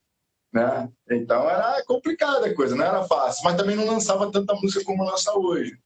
Né? 0.52 0.88
Então 1.11 1.50
era 1.50 1.83
complicada 1.85 2.47
a 2.47 2.54
coisa, 2.54 2.76
não 2.76 2.85
era 2.85 3.02
fácil. 3.02 3.42
Mas 3.42 3.56
também 3.56 3.75
não 3.75 3.87
lançava 3.87 4.30
tanta 4.30 4.54
música 4.54 4.85
como 4.85 5.02
lança 5.02 5.37
hoje. 5.37 5.76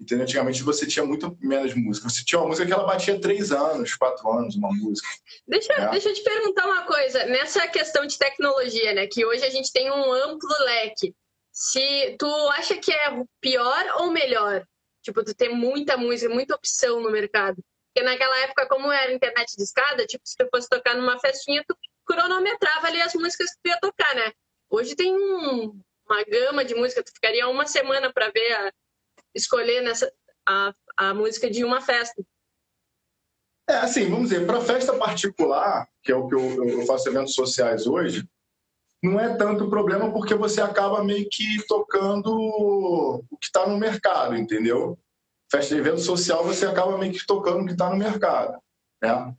Entendeu? 0.00 0.24
Antigamente 0.24 0.64
você 0.64 0.84
tinha 0.84 1.06
muito 1.06 1.38
menos 1.40 1.72
música. 1.76 2.08
Você 2.08 2.24
tinha 2.24 2.40
uma 2.40 2.48
música 2.48 2.66
que 2.66 2.72
ela 2.72 2.84
batia 2.84 3.20
três 3.20 3.52
anos, 3.52 3.94
quatro 3.94 4.28
anos, 4.28 4.56
uma 4.56 4.72
música. 4.72 5.06
Deixa, 5.46 5.72
é. 5.72 5.90
deixa 5.90 6.08
eu 6.08 6.14
te 6.14 6.24
perguntar 6.24 6.66
uma 6.66 6.82
coisa. 6.82 7.26
Nessa 7.26 7.64
questão 7.68 8.04
de 8.04 8.18
tecnologia, 8.18 8.92
né? 8.92 9.06
Que 9.06 9.24
hoje 9.24 9.44
a 9.44 9.50
gente 9.50 9.72
tem 9.72 9.88
um 9.88 10.12
amplo 10.12 10.50
leque 10.64 11.14
se 11.58 12.14
tu 12.20 12.28
acha 12.50 12.76
que 12.76 12.92
é 12.92 13.24
pior 13.40 13.84
ou 13.96 14.12
melhor, 14.12 14.64
tipo, 15.02 15.24
tu 15.24 15.34
ter 15.34 15.48
muita 15.48 15.96
música, 15.96 16.32
muita 16.32 16.54
opção 16.54 17.00
no 17.00 17.10
mercado. 17.10 17.60
Porque 17.92 18.08
naquela 18.08 18.38
época, 18.38 18.68
como 18.68 18.92
era 18.92 19.12
internet 19.12 19.56
de 19.56 19.64
escada, 19.64 20.06
tipo, 20.06 20.22
se 20.24 20.36
tu 20.36 20.46
fosse 20.54 20.68
tocar 20.68 20.94
numa 20.94 21.18
festinha, 21.18 21.64
tu 21.66 21.76
cronometrava 22.06 22.86
ali 22.86 23.02
as 23.02 23.12
músicas 23.14 23.50
que 23.50 23.58
tu 23.60 23.68
ia 23.70 23.80
tocar, 23.80 24.14
né? 24.14 24.30
Hoje 24.70 24.94
tem 24.94 25.12
um, 25.12 25.82
uma 26.08 26.22
gama 26.30 26.64
de 26.64 26.76
música, 26.76 27.02
tu 27.02 27.10
ficaria 27.12 27.48
uma 27.48 27.66
semana 27.66 28.12
para 28.12 28.30
ver, 28.30 28.52
a, 28.52 28.72
escolher 29.34 29.80
nessa, 29.80 30.12
a, 30.46 30.72
a 30.96 31.12
música 31.12 31.50
de 31.50 31.64
uma 31.64 31.80
festa. 31.80 32.22
É, 33.68 33.74
assim, 33.78 34.08
vamos 34.08 34.28
dizer, 34.28 34.46
para 34.46 34.60
festa 34.60 34.96
particular, 34.96 35.88
que 36.04 36.12
é 36.12 36.14
o 36.14 36.28
que 36.28 36.36
eu, 36.36 36.68
eu 36.68 36.86
faço 36.86 37.08
eventos 37.08 37.34
sociais 37.34 37.84
hoje, 37.84 38.24
não 39.02 39.18
é 39.18 39.36
tanto 39.36 39.68
problema 39.70 40.12
porque 40.12 40.34
você 40.34 40.60
acaba 40.60 41.04
meio 41.04 41.28
que 41.30 41.64
tocando 41.66 42.32
o 42.32 43.36
que 43.40 43.46
está 43.46 43.66
no 43.66 43.78
mercado, 43.78 44.36
entendeu? 44.36 44.98
Festa 45.50 45.74
de 45.74 45.80
evento 45.80 46.00
social, 46.00 46.44
você 46.44 46.66
acaba 46.66 46.98
meio 46.98 47.12
que 47.12 47.26
tocando 47.26 47.62
o 47.62 47.66
que 47.66 47.72
está 47.72 47.88
no 47.90 47.96
mercado, 47.96 48.58
né? 49.02 49.34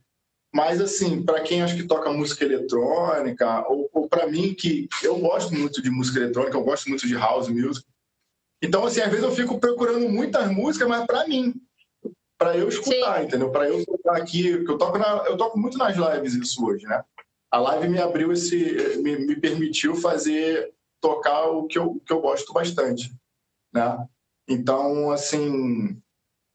Mas, 0.52 0.80
assim, 0.80 1.22
para 1.22 1.42
quem 1.42 1.62
acha 1.62 1.76
que 1.76 1.86
toca 1.86 2.12
música 2.12 2.44
eletrônica, 2.44 3.68
ou, 3.68 3.88
ou 3.92 4.08
para 4.08 4.26
mim, 4.26 4.52
que 4.52 4.88
eu 5.02 5.16
gosto 5.18 5.54
muito 5.54 5.80
de 5.80 5.90
música 5.90 6.18
eletrônica, 6.18 6.56
eu 6.56 6.64
gosto 6.64 6.88
muito 6.88 7.06
de 7.06 7.14
house 7.14 7.48
music. 7.48 7.86
Então, 8.60 8.84
assim, 8.84 9.00
às 9.00 9.08
vezes 9.08 9.24
eu 9.24 9.30
fico 9.30 9.60
procurando 9.60 10.08
muitas 10.08 10.50
músicas, 10.50 10.88
mas 10.88 11.06
para 11.06 11.26
mim, 11.28 11.54
para 12.36 12.56
eu 12.56 12.68
escutar, 12.68 13.20
Sim. 13.20 13.26
entendeu? 13.26 13.50
Para 13.50 13.68
eu 13.68 13.84
tocar 13.86 14.16
aqui, 14.16 14.64
que 14.64 14.70
eu 14.70 14.76
toco, 14.76 14.98
na, 14.98 15.24
eu 15.26 15.36
toco 15.36 15.58
muito 15.58 15.78
nas 15.78 15.96
lives 15.96 16.34
isso 16.34 16.66
hoje, 16.66 16.84
né? 16.84 17.04
A 17.50 17.58
live 17.58 17.88
me 17.88 18.00
abriu 18.00 18.32
esse, 18.32 18.98
me, 18.98 19.16
me 19.16 19.36
permitiu 19.36 19.96
fazer, 19.96 20.72
tocar 21.00 21.46
o 21.46 21.66
que 21.66 21.78
eu, 21.78 22.00
que 22.06 22.12
eu 22.12 22.20
gosto 22.20 22.52
bastante, 22.52 23.12
né? 23.72 24.06
Então, 24.48 25.10
assim, 25.10 26.00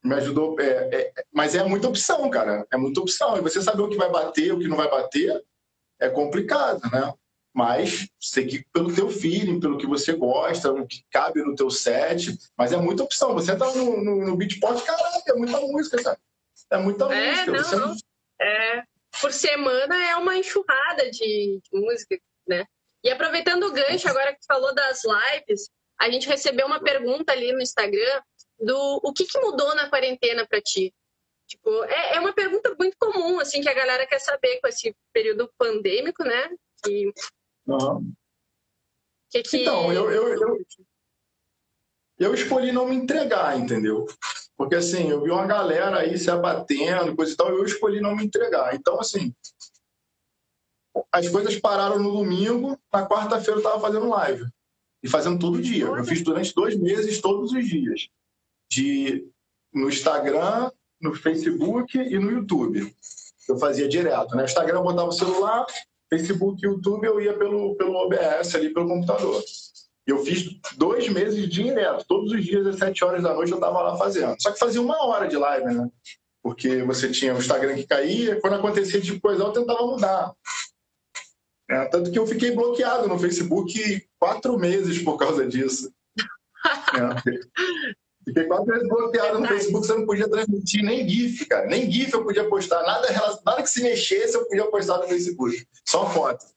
me 0.04 0.16
ajudou. 0.16 0.60
É, 0.60 0.96
é, 0.96 1.14
mas 1.34 1.56
é 1.56 1.64
muita 1.64 1.88
opção, 1.88 2.30
cara. 2.30 2.66
É 2.72 2.78
muita 2.78 3.02
opção. 3.02 3.38
E 3.38 3.42
você 3.42 3.62
saber 3.62 3.82
o 3.82 3.90
que 3.90 3.98
vai 3.98 4.10
bater, 4.10 4.54
o 4.54 4.60
que 4.60 4.68
não 4.68 4.78
vai 4.78 4.90
bater, 4.90 5.44
é 6.00 6.10
complicado, 6.10 6.82
né? 6.92 7.14
Mas 7.54 8.10
que 8.34 8.66
pelo 8.74 8.94
teu 8.94 9.10
feeling, 9.10 9.62
pelo 9.62 9.78
que 9.78 9.88
você 9.88 10.12
gosta, 10.14 10.72
o 10.72 10.86
que 10.86 11.06
cabe 11.10 11.42
no 11.42 11.56
teu 11.56 11.70
set. 11.70 12.38
Mas 12.58 12.74
é 12.74 12.78
muita 12.78 13.04
opção. 13.04 13.34
Você 13.34 13.56
tá 13.56 13.74
no, 13.74 14.04
no, 14.04 14.26
no 14.26 14.36
Beatport, 14.36 14.84
caralho, 14.84 15.24
é 15.28 15.34
muita 15.34 15.60
música, 15.62 16.04
cara. 16.04 16.20
É 16.72 16.78
muita 16.78 17.06
é, 17.14 17.30
música. 17.30 17.52
Não, 17.52 17.64
você... 17.64 17.76
não. 17.78 17.96
É, 18.42 18.84
por 19.22 19.32
semana 19.32 19.96
é 20.10 20.16
uma 20.16 20.38
enxurrada 20.38 21.10
de, 21.10 21.60
de 21.62 21.70
música, 21.74 22.20
né? 22.48 22.66
E 23.04 23.10
aproveitando 23.10 23.64
o 23.64 23.72
gancho 23.72 24.08
agora 24.08 24.34
que 24.34 24.46
falou 24.48 24.74
das 24.74 25.02
lives, 25.04 25.70
a 26.00 26.10
gente 26.10 26.28
recebeu 26.28 26.66
uma 26.66 26.82
pergunta 26.82 27.32
ali 27.32 27.52
no 27.52 27.62
Instagram 27.62 28.22
do 28.60 29.00
o 29.04 29.14
que, 29.14 29.26
que 29.26 29.40
mudou 29.40 29.76
na 29.76 29.90
quarentena 29.90 30.46
para 30.48 30.62
ti. 30.62 30.94
Tipo, 31.48 31.84
é, 31.84 32.16
é, 32.16 32.20
uma 32.20 32.34
pergunta 32.34 32.76
muito 32.78 32.98
comum, 33.00 33.40
assim, 33.40 33.62
que 33.62 33.70
a 33.70 33.74
galera 33.74 34.08
quer 34.08 34.20
saber 34.20 34.60
com 34.60 34.68
esse 34.68 34.96
período 35.14 35.52
pandêmico, 35.58 36.24
né? 36.24 36.50
Que, 36.84 37.14
uhum. 37.68 38.12
que, 39.30 39.44
que... 39.44 39.58
Então, 39.62 39.94
eu, 39.94 40.10
eu, 40.10 40.28
eu, 40.34 40.66
eu 42.18 42.34
escolhi 42.34 42.72
não 42.72 42.88
me 42.88 42.96
entregar, 42.96 43.58
entendeu? 43.60 44.08
Porque, 44.58 44.76
assim, 44.76 45.10
eu 45.10 45.22
vi 45.22 45.32
uma 45.32 45.46
galera 45.46 46.00
aí 46.00 46.18
se 46.18 46.32
abatendo, 46.32 47.16
coisa 47.16 47.34
e 47.34 47.36
tal, 47.36 47.50
eu 47.50 47.66
escolhi 47.66 48.00
não 48.00 48.16
me 48.16 48.26
entregar. 48.26 48.74
Então, 48.74 49.00
assim, 49.00 49.34
as 51.12 51.28
coisas 51.30 51.58
pararam 51.58 52.00
no 52.00 52.12
domingo, 52.12 52.80
na 52.92 53.06
quarta-feira 53.06 53.60
eu 53.60 53.64
estava 53.64 53.80
fazendo 53.80 54.10
live. 54.10 54.46
E 55.04 55.10
fazendo 55.10 55.40
todo 55.40 55.62
dia. 55.62 55.86
Eu 55.86 56.04
fiz 56.04 56.24
durante 56.24 56.54
dois 56.54 56.76
meses, 56.76 57.22
todos 57.22 57.52
os 57.52 57.68
dias. 57.68 58.08
De, 58.70 59.28
no 59.74 59.90
Instagram, 59.90 60.72
no 61.02 61.14
Facebook 61.14 61.98
e 61.98 62.18
no 62.18 62.32
YouTube. 62.32 62.94
Eu 63.48 63.58
fazia 63.60 63.88
direto. 63.88 64.32
Né? 64.32 64.44
No 64.44 64.46
Instagram 64.46 64.80
eu 64.80 64.84
botava 64.84 65.10
o 65.10 65.12
celular, 65.12 65.66
Facebook 66.10 66.64
e 66.64 66.68
YouTube 66.68 67.06
eu 67.06 67.22
ia 67.22 67.38
pelo, 67.38 67.76
pelo 67.76 67.94
OBS 67.96 68.56
ali, 68.56 68.74
pelo 68.74 68.88
computador. 68.88 69.44
Eu 70.06 70.24
fiz 70.24 70.60
dois 70.78 71.10
meses 71.10 71.50
direto, 71.50 72.06
todos 72.08 72.32
os 72.32 72.46
dias 72.46 72.66
às 72.68 72.78
sete 72.78 73.04
horas 73.04 73.24
da 73.24 73.34
noite 73.34 73.52
eu 73.52 73.58
estava 73.58 73.82
lá 73.82 73.98
fazendo. 73.98 74.36
Só 74.40 74.52
que 74.52 74.60
fazia 74.60 74.82
uma 74.82 75.04
hora 75.04 75.28
de 75.28 75.36
live, 75.36 75.74
né? 75.74 75.90
Porque 76.44 76.84
você 76.84 77.10
tinha 77.10 77.34
o 77.34 77.40
Instagram 77.40 77.76
que 77.76 77.88
caía, 77.88 78.40
quando 78.40 78.54
acontecia 78.54 79.02
tipo 79.02 79.20
coisa, 79.20 79.42
eu 79.42 79.52
tentava 79.52 79.82
mudar. 79.82 80.32
É, 81.68 81.86
tanto 81.86 82.12
que 82.12 82.20
eu 82.20 82.28
fiquei 82.28 82.52
bloqueado 82.52 83.08
no 83.08 83.18
Facebook 83.18 84.08
quatro 84.20 84.60
meses 84.60 85.02
por 85.02 85.18
causa 85.18 85.48
disso. 85.48 85.92
É. 86.94 87.32
Fiquei 88.26 88.44
quatro 88.46 88.68
meses 88.68 88.88
bloqueado 88.88 89.40
no 89.40 89.48
Facebook, 89.48 89.88
você 89.88 89.94
não 89.96 90.06
podia 90.06 90.30
transmitir 90.30 90.84
nem 90.84 91.08
GIF, 91.08 91.46
cara. 91.48 91.66
Nem 91.66 91.92
GIF 91.92 92.14
eu 92.14 92.24
podia 92.24 92.48
postar. 92.48 92.84
Nada, 92.84 93.08
nada 93.44 93.64
que 93.64 93.70
se 93.70 93.82
mexesse 93.82 94.36
eu 94.36 94.46
podia 94.46 94.66
postar 94.66 95.00
no 95.00 95.08
Facebook. 95.08 95.66
Só 95.84 96.08
foto 96.12 96.55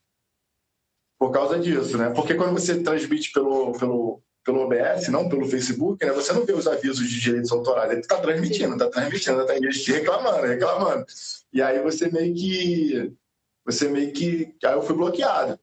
por 1.19 1.33
causa 1.33 1.59
disso, 1.59 1.99
né? 1.99 2.11
Porque 2.11 2.35
quando 2.35 2.53
você 2.53 2.81
transmite 2.81 3.33
pelo, 3.33 3.73
pelo, 3.73 4.23
pelo 4.45 4.61
OBS, 4.61 5.09
não 5.09 5.29
pelo 5.29 5.49
Facebook, 5.49 6.05
né? 6.05 6.13
Você 6.13 6.33
não 6.33 6.47
vê 6.47 6.53
os 6.53 6.67
avisos 6.67 7.09
de 7.09 7.21
direitos 7.21 7.51
autorais. 7.51 7.91
Ele 7.91 8.01
está 8.01 8.21
transmitindo, 8.21 8.75
está 8.75 8.89
transmitindo, 8.89 9.41
está 9.41 9.55
reclamando, 9.93 10.47
reclamando. 10.47 11.05
E 11.53 11.61
aí 11.61 11.83
você 11.83 12.09
meio 12.11 12.35
que... 12.35 13.13
Você 13.67 13.89
meio 13.89 14.13
que... 14.13 14.55
Aí 14.65 14.73
eu 14.73 14.83
fui 14.83 14.95
bloqueado. 14.95 15.59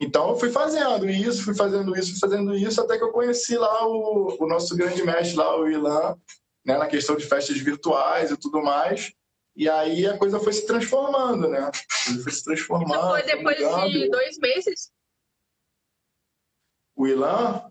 Então 0.00 0.30
eu 0.30 0.36
fui 0.36 0.50
fazendo 0.50 1.08
isso, 1.08 1.44
fui 1.44 1.54
fazendo 1.54 1.96
isso, 1.96 2.10
fui 2.10 2.18
fazendo 2.18 2.54
isso, 2.56 2.80
até 2.80 2.98
que 2.98 3.04
eu 3.04 3.12
conheci 3.12 3.56
lá 3.56 3.86
o, 3.86 4.36
o 4.40 4.46
nosso 4.48 4.76
grande 4.76 5.00
mestre 5.04 5.36
lá, 5.36 5.56
o 5.56 5.70
Ilan, 5.70 6.16
né? 6.66 6.76
Na 6.76 6.88
questão 6.88 7.16
de 7.16 7.24
festas 7.24 7.56
virtuais 7.58 8.32
e 8.32 8.36
tudo 8.36 8.60
mais. 8.60 9.12
E 9.54 9.68
aí 9.68 10.06
a 10.06 10.16
coisa 10.16 10.40
foi 10.40 10.52
se 10.52 10.66
transformando, 10.66 11.48
né? 11.48 11.70
Foi 12.22 12.32
se 12.32 12.42
transformando. 12.42 12.94
Isso 12.94 13.08
foi 13.08 13.22
depois 13.22 13.92
de 13.92 14.08
dois 14.08 14.38
meses? 14.38 14.92
O 16.96 17.06
Ilan? 17.06 17.70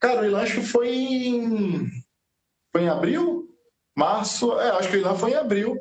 Cara, 0.00 0.22
o 0.22 0.24
Ilan 0.24 0.42
acho 0.42 0.60
que 0.60 0.66
foi 0.66 0.88
em. 0.88 1.90
Foi 2.72 2.82
em 2.82 2.88
abril? 2.88 3.48
Março? 3.96 4.58
É, 4.58 4.70
acho 4.70 4.90
que 4.90 4.96
o 4.96 5.00
Ilan 5.00 5.16
foi 5.16 5.32
em 5.32 5.34
abril. 5.34 5.80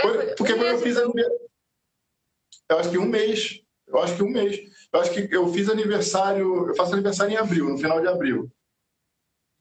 Foi, 0.00 0.34
porque 0.34 0.54
quando 0.54 0.66
eu 0.66 0.78
fiz 0.78 0.96
aniversário. 0.96 1.50
Eu 2.68 2.78
acho 2.78 2.90
que 2.90 2.98
um 2.98 3.06
mês. 3.06 3.60
Eu 3.86 3.98
acho 3.98 4.16
que 4.16 4.22
um 4.22 4.30
mês. 4.30 4.58
Eu 4.92 5.00
acho 5.00 5.10
que 5.12 5.34
eu 5.34 5.52
fiz 5.52 5.68
aniversário. 5.68 6.68
Eu 6.68 6.74
faço 6.74 6.94
aniversário 6.94 7.32
em 7.32 7.36
abril, 7.36 7.68
no 7.68 7.78
final 7.78 8.00
de 8.00 8.08
abril. 8.08 8.50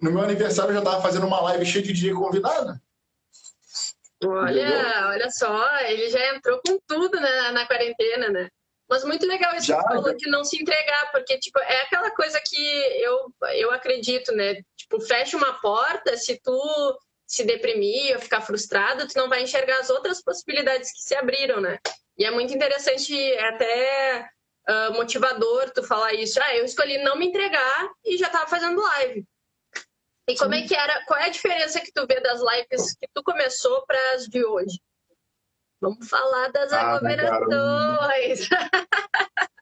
No 0.02 0.12
meu 0.12 0.22
aniversário 0.22 0.72
eu 0.72 0.76
já 0.76 0.80
estava 0.80 1.02
fazendo 1.02 1.28
uma 1.28 1.42
live 1.42 1.66
cheia 1.66 1.84
de 1.84 1.94
dia 1.94 2.14
convidado. 2.14 2.80
Olha, 4.26 5.08
olha 5.08 5.30
só, 5.30 5.80
ele 5.82 6.10
já 6.10 6.36
entrou 6.36 6.62
com 6.66 6.78
tudo 6.88 7.20
né, 7.20 7.52
na 7.52 7.66
quarentena, 7.66 8.30
né? 8.30 8.50
Mas 8.90 9.04
muito 9.04 9.26
legal 9.26 9.56
isso 9.56 9.68
já, 9.68 9.78
que 9.82 9.88
falou 9.88 10.16
de 10.16 10.30
não 10.30 10.44
se 10.44 10.62
entregar, 10.62 11.12
porque 11.12 11.38
tipo, 11.40 11.58
é 11.60 11.82
aquela 11.82 12.12
coisa 12.12 12.40
que 12.46 12.64
eu, 13.02 13.34
eu 13.54 13.72
acredito, 13.72 14.32
né? 14.34 14.56
Tipo, 14.76 15.00
fecha 15.02 15.38
uma 15.38 15.54
porta, 15.62 16.16
se 16.18 16.40
tu 16.44 17.00
se 17.26 17.44
deprimir 17.44 18.16
ou 18.16 18.22
ficar 18.22 18.42
frustrado, 18.42 19.08
tu 19.08 19.18
não 19.18 19.30
vai 19.30 19.42
enxergar 19.42 19.80
as 19.80 19.90
outras 19.90 20.22
possibilidades 20.22 20.92
que 20.92 21.02
se 21.02 21.16
abriram, 21.16 21.60
né? 21.60 21.80
E 22.18 22.26
é 22.26 22.32
muito 22.32 22.54
interessante, 22.54 23.16
é 23.16 23.48
até 23.48 24.30
uh, 24.70 24.94
motivador 24.94 25.72
tu 25.72 25.84
falar 25.84 26.14
isso. 26.14 26.40
Ah, 26.44 26.56
eu 26.56 26.66
escolhi 26.66 27.00
não 27.00 27.18
me 27.18 27.28
entregar 27.28 27.90
e 28.06 28.18
já 28.18 28.30
tava 28.30 28.48
fazendo 28.48 28.82
live. 28.82 29.26
E 30.28 30.38
como 30.38 30.54
é 30.56 30.62
que 30.66 30.74
era? 30.74 31.04
Qual 31.06 31.20
é 31.20 31.26
a 31.26 31.30
diferença 31.30 31.82
que 31.82 31.92
tu 31.92 32.08
vê 32.08 32.20
das 32.22 32.40
lives 32.40 32.96
que 32.96 33.08
tu 33.14 33.22
começou 33.24 33.86
para 33.86 34.00
as 34.16 34.26
de 34.26 34.44
hoje? 34.44 34.80
Vamos 35.82 36.08
falar 36.08 36.50
das 36.50 36.72
ah, 36.72 36.96
aglomerações. 36.96 38.48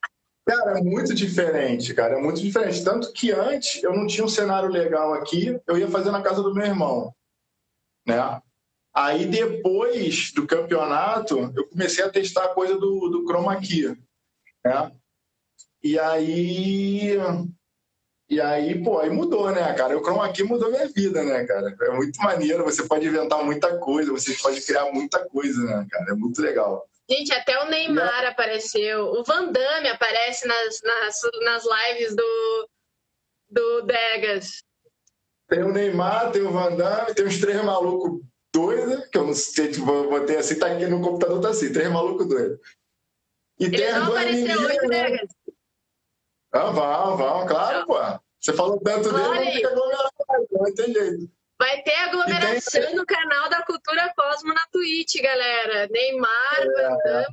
Cara, 0.46 0.80
é 0.80 0.82
muito 0.82 1.14
diferente, 1.14 1.94
cara, 1.94 2.18
é 2.18 2.22
muito 2.22 2.42
diferente. 2.42 2.84
Tanto 2.84 3.14
que 3.14 3.32
antes 3.32 3.82
eu 3.84 3.94
não 3.96 4.08
tinha 4.08 4.26
um 4.26 4.30
cenário 4.30 4.70
legal 4.70 5.14
aqui, 5.14 5.58
eu 5.68 5.78
ia 5.78 5.88
fazer 5.88 6.12
na 6.12 6.22
casa 6.22 6.42
do 6.42 6.54
meu 6.54 6.66
irmão, 6.66 7.16
né? 8.06 8.42
Aí 8.94 9.26
depois 9.28 10.34
do 10.34 10.46
campeonato, 10.46 11.54
eu 11.56 11.70
comecei 11.70 12.04
a 12.04 12.10
testar 12.10 12.46
a 12.46 12.54
coisa 12.54 12.78
do, 12.78 13.08
do 13.08 13.24
chroma 13.24 13.56
key, 13.62 13.96
né? 14.66 14.92
E 15.82 15.98
aí 15.98 17.18
e 18.32 18.40
aí, 18.40 18.82
pô, 18.82 18.98
aí 18.98 19.10
mudou, 19.10 19.52
né, 19.52 19.74
cara? 19.74 19.98
O 19.98 20.02
Chroma 20.02 20.32
Key 20.32 20.44
mudou 20.44 20.72
minha 20.72 20.88
vida, 20.88 21.22
né, 21.22 21.44
cara? 21.44 21.76
É 21.82 21.90
muito 21.90 22.18
maneiro, 22.22 22.64
você 22.64 22.88
pode 22.88 23.06
inventar 23.06 23.44
muita 23.44 23.78
coisa, 23.78 24.10
você 24.10 24.34
pode 24.36 24.62
criar 24.62 24.86
muita 24.94 25.28
coisa, 25.28 25.62
né, 25.66 25.86
cara? 25.92 26.12
É 26.12 26.14
muito 26.14 26.42
legal. 26.42 26.88
Gente, 27.10 27.34
até 27.34 27.62
o 27.62 27.68
Neymar 27.68 28.24
é. 28.24 28.28
apareceu, 28.28 29.04
o 29.04 29.22
Van 29.22 29.52
Damme 29.52 29.90
aparece 29.90 30.48
nas, 30.48 30.80
nas, 30.82 31.16
nas 31.44 31.64
lives 31.66 32.16
do, 32.16 32.70
do 33.50 33.82
Degas. 33.82 34.64
Tem 35.50 35.64
o 35.64 35.74
Neymar, 35.74 36.32
tem 36.32 36.42
o 36.42 36.52
Van 36.52 36.74
Damme, 36.74 37.14
tem 37.14 37.26
os 37.26 37.38
três 37.38 37.62
malucos 37.62 38.22
doidos, 38.56 39.10
que 39.10 39.18
eu 39.18 39.26
não 39.26 39.34
sei, 39.34 39.72
tipo, 39.74 39.86
vou 39.86 40.26
ter 40.26 40.38
assim, 40.38 40.58
tá 40.58 40.68
aqui 40.68 40.86
no 40.86 41.02
computador, 41.02 41.42
tá 41.42 41.50
assim, 41.50 41.74
três 41.74 41.92
malucos 41.92 42.26
doidos. 42.30 42.60
E 43.60 43.66
Eles 43.66 43.82
tem 43.82 44.06
duas 44.06 44.26
meninas, 44.26 44.58
hoje, 44.58 44.88
né? 44.88 45.10
Degas. 45.10 45.30
Ah, 46.54 46.72
vão, 46.72 47.18
vão, 47.18 47.46
claro, 47.46 47.86
pô. 47.86 47.96
Você 48.40 48.54
falou 48.54 48.80
tanto 48.82 49.12
dele, 49.14 49.24
não 49.24 49.52
fica 49.52 49.68
aglomerado, 49.70 50.12
não 50.52 50.74
tem 50.74 50.94
jeito. 50.94 51.32
Vai 51.60 51.84
ter 51.84 51.94
aglomeração 51.94 52.82
tem... 52.82 52.96
no 52.96 53.06
canal 53.06 53.48
da 53.48 53.64
Cultura 53.64 54.12
Cosmo 54.18 54.52
na 54.52 54.66
Twitch, 54.72 55.22
galera. 55.22 55.88
Neymar, 55.92 56.60
é. 57.06 57.28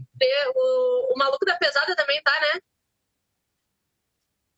o, 0.54 1.14
o 1.14 1.18
maluco 1.18 1.46
da 1.46 1.56
pesada 1.56 1.96
também 1.96 2.22
tá, 2.22 2.32
né? 2.38 2.60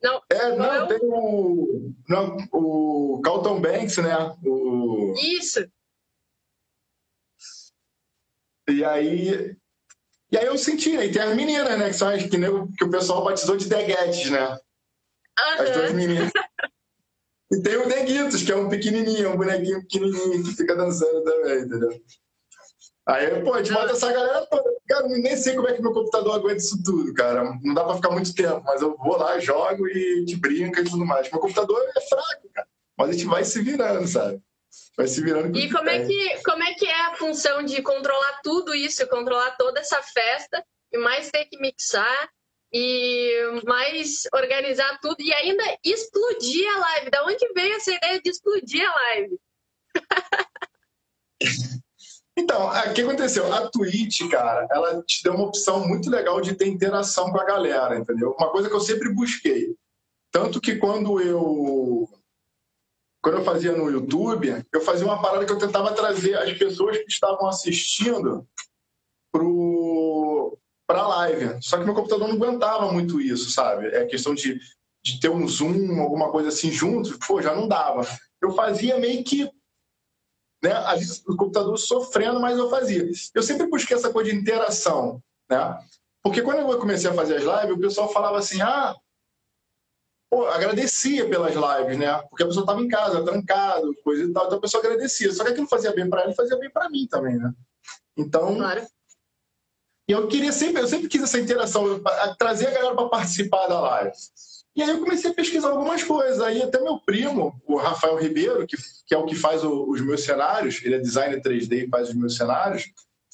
Não, 0.03 0.23
é, 0.29 0.57
não, 0.57 0.75
eu... 0.75 0.87
tem 0.89 0.99
o, 1.03 1.95
não, 2.09 2.37
o 2.53 3.21
Carlton 3.23 3.61
Banks, 3.61 3.99
né? 3.99 4.17
O... 4.45 5.15
Isso. 5.17 5.71
E 8.69 8.85
aí, 8.85 9.57
E 10.33 10.39
aí 10.39 10.47
eu 10.47 10.57
senti, 10.57 10.97
aí 10.97 11.11
tem 11.11 11.23
as 11.23 11.35
meninas, 11.35 11.79
né? 11.79 11.89
Que 11.89 11.95
são 11.95 12.09
as 12.09 12.23
que, 12.23 12.29
que 12.29 12.85
o 12.85 12.91
pessoal 12.91 13.25
batizou 13.25 13.57
de 13.57 13.69
deguetes, 13.69 14.31
né? 14.31 14.49
Uhum. 14.49 15.63
As 15.63 15.71
duas 15.71 15.93
meninas. 15.93 16.31
E 17.53 17.61
tem 17.61 17.77
o 17.77 17.89
Neguitos, 17.89 18.45
que 18.45 18.53
é 18.53 18.57
um 18.57 18.69
pequenininho, 18.69 19.33
um 19.33 19.37
bonequinho 19.37 19.81
pequenininho 19.81 20.45
que 20.45 20.55
fica 20.55 20.77
dançando 20.77 21.25
também, 21.25 21.63
entendeu? 21.63 22.01
Aí, 23.07 23.43
pô, 23.43 23.55
a 23.55 23.59
gente 23.59 23.73
bota 23.73 23.93
essa 23.93 24.13
galera 24.13 24.47
toda. 24.47 24.71
Cara, 24.89 25.09
nem 25.09 25.37
sei 25.37 25.57
como 25.57 25.69
é 25.69 25.73
que 25.73 25.83
meu 25.83 25.93
computador 25.93 26.37
aguenta 26.37 26.59
isso 26.59 26.81
tudo, 26.85 27.13
cara. 27.13 27.59
Não 27.61 27.75
dá 27.75 27.83
pra 27.83 27.97
ficar 27.97 28.11
muito 28.11 28.33
tempo, 28.33 28.63
mas 28.65 28.81
eu 28.81 28.97
vou 28.97 29.17
lá, 29.17 29.37
jogo 29.41 29.89
e 29.89 30.25
te 30.27 30.37
brinca 30.37 30.81
e 30.81 30.85
tudo 30.85 31.05
mais. 31.05 31.29
Meu 31.29 31.41
computador 31.41 31.83
é 31.97 32.01
fraco, 32.03 32.49
cara. 32.55 32.69
Mas 32.97 33.09
a 33.09 33.13
gente 33.13 33.27
vai 33.27 33.45
se 33.45 33.61
virando, 33.63 34.07
sabe? 34.07 34.41
Vai 34.97 35.07
se 35.07 35.23
virando. 35.23 35.57
E 35.57 35.71
como 35.71 35.89
é, 35.89 36.05
que, 36.05 36.43
como 36.43 36.63
é 36.63 36.75
que 36.75 36.87
é 36.87 37.07
a 37.07 37.15
função 37.15 37.63
de 37.63 37.81
controlar 37.83 38.41
tudo 38.43 38.75
isso, 38.75 39.07
controlar 39.09 39.53
toda 39.53 39.81
essa 39.81 40.03
festa 40.03 40.65
e 40.93 40.99
mais 40.99 41.31
ter 41.31 41.45
que 41.47 41.59
mixar 41.59 42.29
e 42.73 43.61
mais 43.67 44.23
organizar 44.33 44.99
tudo 45.01 45.17
e 45.21 45.33
ainda 45.33 45.65
explodir 45.85 46.69
a 46.77 46.79
live. 46.79 47.11
Da 47.11 47.25
onde 47.25 47.53
veio 47.53 47.75
essa 47.75 47.93
ideia 47.93 48.21
de 48.21 48.31
explodir 48.31 48.85
a 48.85 48.95
live? 48.95 49.39
Então, 52.37 52.69
o 52.69 52.95
que 52.95 53.03
aconteceu? 53.03 53.53
A 53.53 53.69
Twitch, 53.69 54.27
cara, 54.31 54.67
ela 54.71 55.03
te 55.03 55.23
deu 55.23 55.35
uma 55.35 55.45
opção 55.45 55.87
muito 55.87 56.09
legal 56.09 56.41
de 56.41 56.55
ter 56.55 56.69
interação 56.69 57.31
com 57.31 57.39
a 57.39 57.45
galera, 57.45 57.99
entendeu? 57.99 58.35
Uma 58.39 58.51
coisa 58.51 58.69
que 58.69 58.75
eu 58.75 58.81
sempre 58.81 59.13
busquei. 59.13 59.75
Tanto 60.31 60.61
que 60.61 60.77
quando 60.77 61.21
eu 61.21 62.09
quando 63.23 63.39
eu 63.39 63.45
fazia 63.45 63.73
no 63.73 63.91
YouTube, 63.91 64.65
eu 64.73 64.81
fazia 64.81 65.05
uma 65.05 65.21
parada 65.21 65.45
que 65.45 65.53
eu 65.53 65.59
tentava 65.59 65.93
trazer 65.93 66.37
as 66.39 66.57
pessoas 66.57 66.97
que 66.99 67.09
estavam 67.09 67.47
assistindo 67.47 68.47
para 70.87 71.01
a 71.01 71.09
live. 71.09 71.59
Só 71.63 71.79
que 71.79 71.85
meu 71.85 71.95
computador 71.95 72.29
não 72.29 72.37
aguentava 72.37 72.91
muito 72.93 73.21
isso, 73.21 73.51
sabe? 73.51 73.89
É 73.89 74.07
questão 74.07 74.35
de, 74.35 74.59
de 75.05 75.21
ter 75.21 75.29
um 75.29 75.47
zoom, 75.47 76.01
alguma 76.01 76.31
coisa 76.31 76.49
assim 76.49 76.71
junto, 76.71 77.19
pô, 77.19 77.43
já 77.43 77.55
não 77.55 77.69
dava. 77.69 78.07
Eu 78.41 78.53
fazia 78.53 78.99
meio 78.99 79.23
que 79.23 79.49
né? 80.63 80.73
o 81.27 81.37
computador 81.37 81.77
sofrendo, 81.79 82.41
mas 82.41 82.59
eu 82.59 82.69
fazia. 82.69 83.09
Eu 83.35 83.43
sempre 83.43 83.67
busquei 83.67 83.97
essa 83.97 84.11
coisa 84.11 84.31
de 84.31 84.37
interação, 84.37 85.23
né? 85.49 85.79
Porque 86.23 86.43
quando 86.43 86.59
eu 86.59 86.79
comecei 86.79 87.09
a 87.09 87.15
fazer 87.15 87.37
as 87.37 87.43
lives, 87.43 87.77
o 87.77 87.81
pessoal 87.81 88.13
falava 88.13 88.39
assim, 88.39 88.61
ah, 88.61 88.95
pô, 90.31 90.47
agradecia 90.47 91.29
pelas 91.29 91.55
lives, 91.55 91.99
né? 91.99 92.23
Porque 92.31 92.45
a 92.45 92.47
pessoa 92.47 92.63
estava 92.63 92.81
em 92.81 92.89
casa, 92.89 93.25
trancado, 93.25 93.93
coisa 94.05 94.23
e 94.23 94.33
tal, 94.33 94.47
então 94.47 94.59
a 94.59 94.61
pessoa 94.61 94.83
agradecia. 94.83 95.33
Só 95.33 95.43
que 95.43 95.51
aquilo 95.51 95.67
fazia 95.67 95.93
bem 95.93 96.09
para 96.09 96.23
ela, 96.23 96.35
fazia 96.35 96.57
bem 96.57 96.71
para 96.71 96.89
mim 96.89 97.07
também, 97.09 97.37
né? 97.37 97.53
Então, 98.17 98.55
claro. 98.57 98.87
eu 100.07 100.29
queria 100.29 100.53
sempre, 100.53 100.81
eu 100.81 100.87
sempre 100.87 101.09
quis 101.09 101.23
essa 101.23 101.41
interação, 101.41 102.01
trazer 102.39 102.69
a 102.69 102.71
galera 102.71 102.95
para 102.95 103.09
participar 103.09 103.67
da 103.67 103.81
live. 103.81 104.13
E 104.77 104.83
aí 104.83 104.91
eu 104.91 105.01
comecei 105.01 105.31
a 105.31 105.35
pesquisar 105.35 105.71
algumas 105.71 106.05
coisas. 106.05 106.41
Aí 106.41 106.63
até 106.63 106.81
meu 106.81 107.01
primo, 107.01 107.61
o 107.67 107.77
Rafael 107.77 108.17
Ribeiro, 108.17 108.67
que, 108.67 108.77
que 109.07 109.15
é 109.15 109.19
o 109.19 109.27
que 109.27 109.35
faz 109.35 109.65
o, 109.65 109.91
os 109.91 110.01
meus 110.01 110.23
cenários, 110.23 110.81
ele 110.85 110.95
é 110.95 110.99
designer 110.99 111.43
3D 111.43 111.87
e 111.87 111.89
faz 111.89 112.09
os 112.09 112.15
meus 112.15 112.37
cenários, 112.37 112.85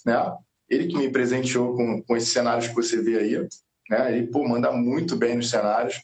né? 0.04 0.34
Ele 0.68 0.86
que 0.86 0.96
me 0.96 1.10
presenteou 1.10 1.76
com, 1.76 2.02
com 2.02 2.16
esses 2.16 2.30
cenários 2.30 2.68
que 2.68 2.74
você 2.74 3.00
vê 3.02 3.18
aí, 3.18 3.48
né? 3.90 4.16
Ele, 4.16 4.26
pô, 4.28 4.48
manda 4.48 4.72
muito 4.72 5.14
bem 5.14 5.36
nos 5.36 5.50
cenários. 5.50 6.00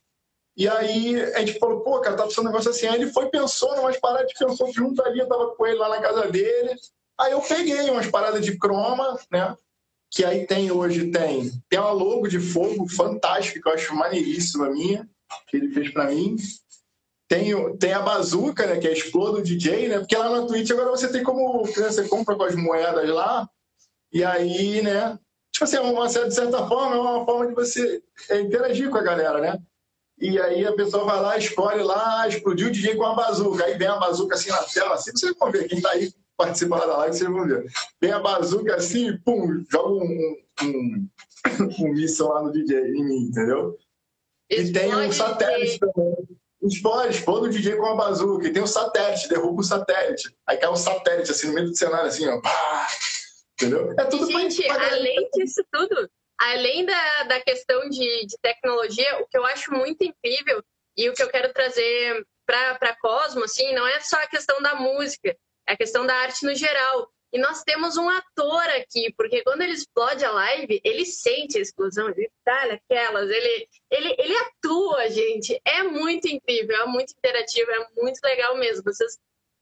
E 0.57 0.69
aí 0.69 1.21
a 1.35 1.41
gente 1.41 1.59
falou, 1.59 1.81
pô, 1.81 2.01
cara, 2.01 2.17
tá 2.17 2.25
precisando 2.25 2.47
um 2.47 2.51
negócio 2.51 2.71
assim. 2.71 2.87
Aí 2.87 3.01
ele 3.01 3.13
foi, 3.13 3.29
pensou 3.31 3.73
umas 3.81 3.99
paradas, 3.99 4.33
pensou 4.35 4.73
junto 4.73 5.03
ali, 5.03 5.21
eu 5.21 5.29
tava 5.29 5.55
com 5.55 5.67
ele 5.67 5.79
lá 5.79 5.89
na 5.89 6.01
casa 6.01 6.31
dele. 6.31 6.75
Aí 7.19 7.33
eu 7.33 7.41
peguei 7.41 7.89
umas 7.91 8.07
paradas 8.07 8.45
de 8.45 8.59
croma, 8.59 9.19
né? 9.31 9.57
Que 10.11 10.25
aí 10.25 10.47
tem 10.47 10.71
hoje, 10.71 11.11
tem, 11.11 11.51
tem 11.69 11.79
uma 11.79 11.91
logo 11.91 12.29
de 12.29 12.39
fogo 12.39 12.87
fantástica, 12.89 13.61
que 13.61 13.69
eu 13.69 13.73
acho 13.73 13.95
maneiríssima 13.95 14.69
minha 14.69 15.09
que 15.47 15.57
ele 15.57 15.73
fez 15.73 15.91
para 15.91 16.09
mim. 16.09 16.37
Tem, 17.29 17.79
tem 17.79 17.95
a 17.95 18.03
bazuca, 18.03 18.67
né, 18.67 18.79
que 18.79 18.87
é 18.87 18.93
Explodo 18.93 19.39
o 19.39 19.43
DJ, 19.43 19.89
né? 19.89 19.99
Porque 20.01 20.17
lá 20.17 20.29
na 20.29 20.47
Twitch 20.47 20.71
agora 20.71 20.91
você 20.91 21.11
tem 21.11 21.23
como. 21.23 21.63
Né, 21.63 21.91
você 21.91 22.07
compra 22.07 22.37
com 22.37 22.43
as 22.43 22.55
moedas 22.55 23.09
lá, 23.09 23.49
e 24.13 24.23
aí, 24.23 24.83
né? 24.83 25.19
Tipo 25.51 25.65
assim, 25.65 25.77
é 25.77 25.81
uma, 25.81 26.07
de 26.07 26.35
certa 26.35 26.67
forma, 26.67 26.97
é 26.97 26.99
uma 26.99 27.25
forma 27.25 27.47
de 27.47 27.55
você 27.55 28.03
é, 28.29 28.41
interagir 28.41 28.91
com 28.91 28.99
a 28.99 29.03
galera, 29.03 29.41
né? 29.41 29.59
E 30.23 30.41
aí 30.41 30.65
a 30.65 30.73
pessoa 30.73 31.05
vai 31.05 31.21
lá, 31.21 31.37
escolhe 31.37 31.83
lá, 31.83 32.29
explodiu 32.29 32.69
o 32.69 32.71
DJ 32.71 32.95
com 32.95 33.05
a 33.05 33.13
bazuca. 33.13 33.65
Aí 33.65 33.77
vem 33.77 33.89
a 33.89 33.97
bazuca 33.97 34.37
assim 34.37 34.51
na 34.51 34.63
tela, 34.63 34.95
assim, 34.95 35.11
vocês 35.11 35.35
vão 35.37 35.51
ver, 35.51 35.67
quem 35.67 35.81
tá 35.81 35.91
aí 35.91 36.15
participando 36.37 36.87
da 36.87 36.99
live, 36.99 37.17
vocês 37.17 37.29
vão 37.29 37.45
ver. 37.45 37.67
Vem 38.01 38.13
a 38.13 38.21
bazuca 38.21 38.77
assim, 38.77 39.19
pum, 39.25 39.65
joga 39.69 39.89
um, 39.89 40.37
um, 40.63 41.09
um 41.81 41.89
míssil 41.93 42.29
lá 42.29 42.41
no 42.41 42.53
DJ, 42.53 42.79
em 42.79 43.05
mim, 43.05 43.19
entendeu? 43.31 43.77
E 44.49 44.71
tem 44.71 44.95
um 44.95 45.11
satélite 45.11 45.81
também. 45.81 46.15
Explode, 46.63 47.17
explode 47.17 47.47
o 47.49 47.51
DJ 47.51 47.75
com 47.75 47.83
uma 47.83 47.97
bazuca. 47.97 48.47
E 48.47 48.53
tem 48.53 48.63
um 48.63 48.67
satélite, 48.69 49.29
derruba 49.29 49.61
o 49.61 49.65
satélite. 49.65 50.33
Aí 50.47 50.57
cai 50.57 50.71
um 50.71 50.77
satélite 50.77 51.33
assim 51.33 51.49
no 51.49 51.55
meio 51.55 51.67
do 51.67 51.77
cenário, 51.77 52.07
assim, 52.07 52.29
ó. 52.29 52.41
Entendeu? 53.55 53.93
É 53.99 54.05
tudo 54.05 54.31
gente, 54.31 54.65
além 54.71 55.29
disso 55.35 55.65
tudo, 55.73 56.09
além 56.43 56.85
da, 56.85 57.23
da 57.25 57.41
questão 57.41 57.89
de, 57.89 58.27
de 58.27 58.37
tecnologia, 58.43 59.19
o 59.21 59.27
que 59.29 59.39
eu 59.39 59.47
acho 59.47 59.73
muito 59.73 60.03
incrível 60.03 60.63
e 60.97 61.09
o 61.09 61.15
que 61.15 61.23
eu 61.23 61.31
quero 61.31 61.53
trazer 61.53 62.27
para 62.45 62.97
Cosmo, 63.01 63.45
assim, 63.45 63.73
não 63.73 63.87
é 63.87 64.01
só 64.01 64.17
a 64.17 64.27
questão 64.27 64.61
da 64.61 64.75
música, 64.75 65.37
é 65.69 65.73
a 65.73 65.77
questão 65.77 66.05
da 66.05 66.15
arte 66.17 66.45
no 66.45 66.55
geral. 66.55 67.09
E 67.33 67.39
nós 67.39 67.63
temos 67.63 67.97
um 67.97 68.09
ator 68.11 68.63
aqui, 68.77 69.15
porque 69.17 69.43
quando 69.43 69.63
ele 69.63 69.73
explode 69.73 70.23
a 70.25 70.33
live, 70.33 70.81
ele 70.85 71.07
sente 71.07 71.57
a 71.57 71.63
explosão, 71.63 72.11
ele 72.11 72.31
tá 72.45 72.67
naquelas, 72.67 73.31
ele, 73.31 73.69
ele, 73.91 74.15
ele 74.19 74.37
atua, 74.37 75.09
gente. 75.09 75.59
É 75.65 75.83
muito 75.85 76.29
incrível, 76.29 76.77
é 76.77 76.87
muito 76.87 77.15
interativo, 77.17 77.71
é 77.71 77.87
muito 77.97 78.19
legal 78.23 78.57
mesmo. 78.59 78.83
Vocês, 78.83 79.17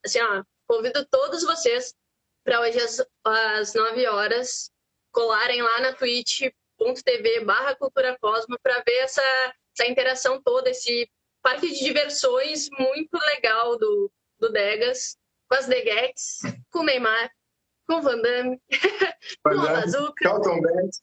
assim, 0.04 0.20
ó, 0.20 0.42
convido 0.66 1.06
todos 1.06 1.44
vocês 1.44 1.94
para 2.42 2.60
hoje 2.60 2.80
às, 2.80 3.06
às 3.24 3.74
9 3.74 4.06
horas 4.08 4.72
colarem 5.12 5.62
lá 5.62 5.80
na 5.80 5.92
twitch.tv 6.80 7.44
barra 7.44 7.76
Cultura 7.76 8.16
Cosmo 8.20 8.56
para 8.62 8.82
ver 8.82 8.96
essa, 9.02 9.22
essa 9.76 9.90
interação 9.90 10.40
toda, 10.42 10.70
esse 10.70 11.08
parque 11.42 11.68
de 11.68 11.84
diversões 11.84 12.68
muito 12.78 13.18
legal 13.34 13.78
do, 13.78 14.10
do 14.38 14.50
Degas, 14.50 15.16
com 15.48 15.56
as 15.56 15.66
Deguetes, 15.66 16.38
com 16.70 16.80
o 16.80 16.84
Neymar, 16.84 17.30
com 17.86 18.00
Van 18.00 18.20
Damme, 18.20 18.60
com 19.42 19.50
o 19.50 20.62
Banks. 20.62 21.00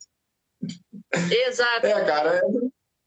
Exato. 1.47 1.85
É, 1.85 2.05
cara, 2.05 2.41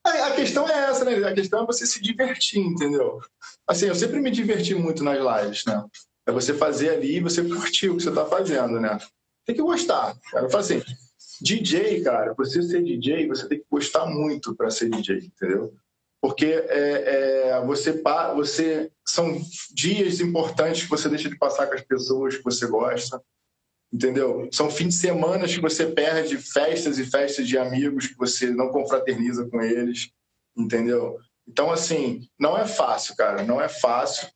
é... 0.06 0.22
a 0.22 0.34
questão 0.34 0.68
é 0.68 0.90
essa, 0.90 1.04
né? 1.04 1.28
A 1.28 1.34
questão 1.34 1.62
é 1.62 1.66
você 1.66 1.86
se 1.86 2.00
divertir, 2.00 2.60
entendeu? 2.60 3.20
Assim, 3.66 3.86
eu 3.86 3.94
sempre 3.94 4.20
me 4.20 4.30
diverti 4.30 4.74
muito 4.74 5.02
nas 5.02 5.18
lives, 5.18 5.64
né? 5.64 5.84
É 6.26 6.32
você 6.32 6.54
fazer 6.54 6.90
ali 6.90 7.16
e 7.16 7.20
você 7.20 7.42
curtir 7.42 7.88
o 7.88 7.96
que 7.96 8.02
você 8.02 8.12
tá 8.12 8.26
fazendo, 8.26 8.78
né? 8.78 8.98
Tem 9.44 9.56
que 9.56 9.62
gostar. 9.62 10.16
Cara. 10.30 10.46
Eu 10.46 10.50
falo 10.50 10.62
assim, 10.62 10.82
DJ, 11.40 12.02
cara, 12.02 12.34
você 12.34 12.62
ser 12.62 12.82
DJ, 12.82 13.26
você 13.26 13.48
tem 13.48 13.58
que 13.58 13.66
gostar 13.70 14.06
muito 14.06 14.54
para 14.54 14.70
ser 14.70 14.90
DJ, 14.90 15.18
entendeu? 15.18 15.74
Porque 16.20 16.46
é, 16.46 17.48
é, 17.48 17.64
você, 17.64 18.02
você 18.34 18.90
são 19.06 19.40
dias 19.72 20.20
importantes 20.20 20.82
que 20.82 20.90
você 20.90 21.08
deixa 21.08 21.28
de 21.30 21.38
passar 21.38 21.66
com 21.66 21.74
as 21.74 21.82
pessoas 21.82 22.36
que 22.36 22.44
você 22.44 22.66
gosta 22.66 23.22
entendeu? 23.92 24.48
São 24.52 24.70
fins 24.70 24.94
de 24.94 25.00
semana 25.00 25.46
que 25.46 25.60
você 25.60 25.86
perde 25.86 26.38
festas 26.38 26.98
e 26.98 27.04
festas 27.04 27.46
de 27.48 27.58
amigos 27.58 28.06
que 28.06 28.16
você 28.16 28.50
não 28.50 28.70
confraterniza 28.70 29.48
com 29.48 29.60
eles, 29.60 30.10
entendeu? 30.56 31.18
Então, 31.46 31.70
assim, 31.70 32.28
não 32.38 32.56
é 32.56 32.66
fácil, 32.66 33.16
cara, 33.16 33.42
não 33.42 33.60
é 33.60 33.68
fácil. 33.68 34.28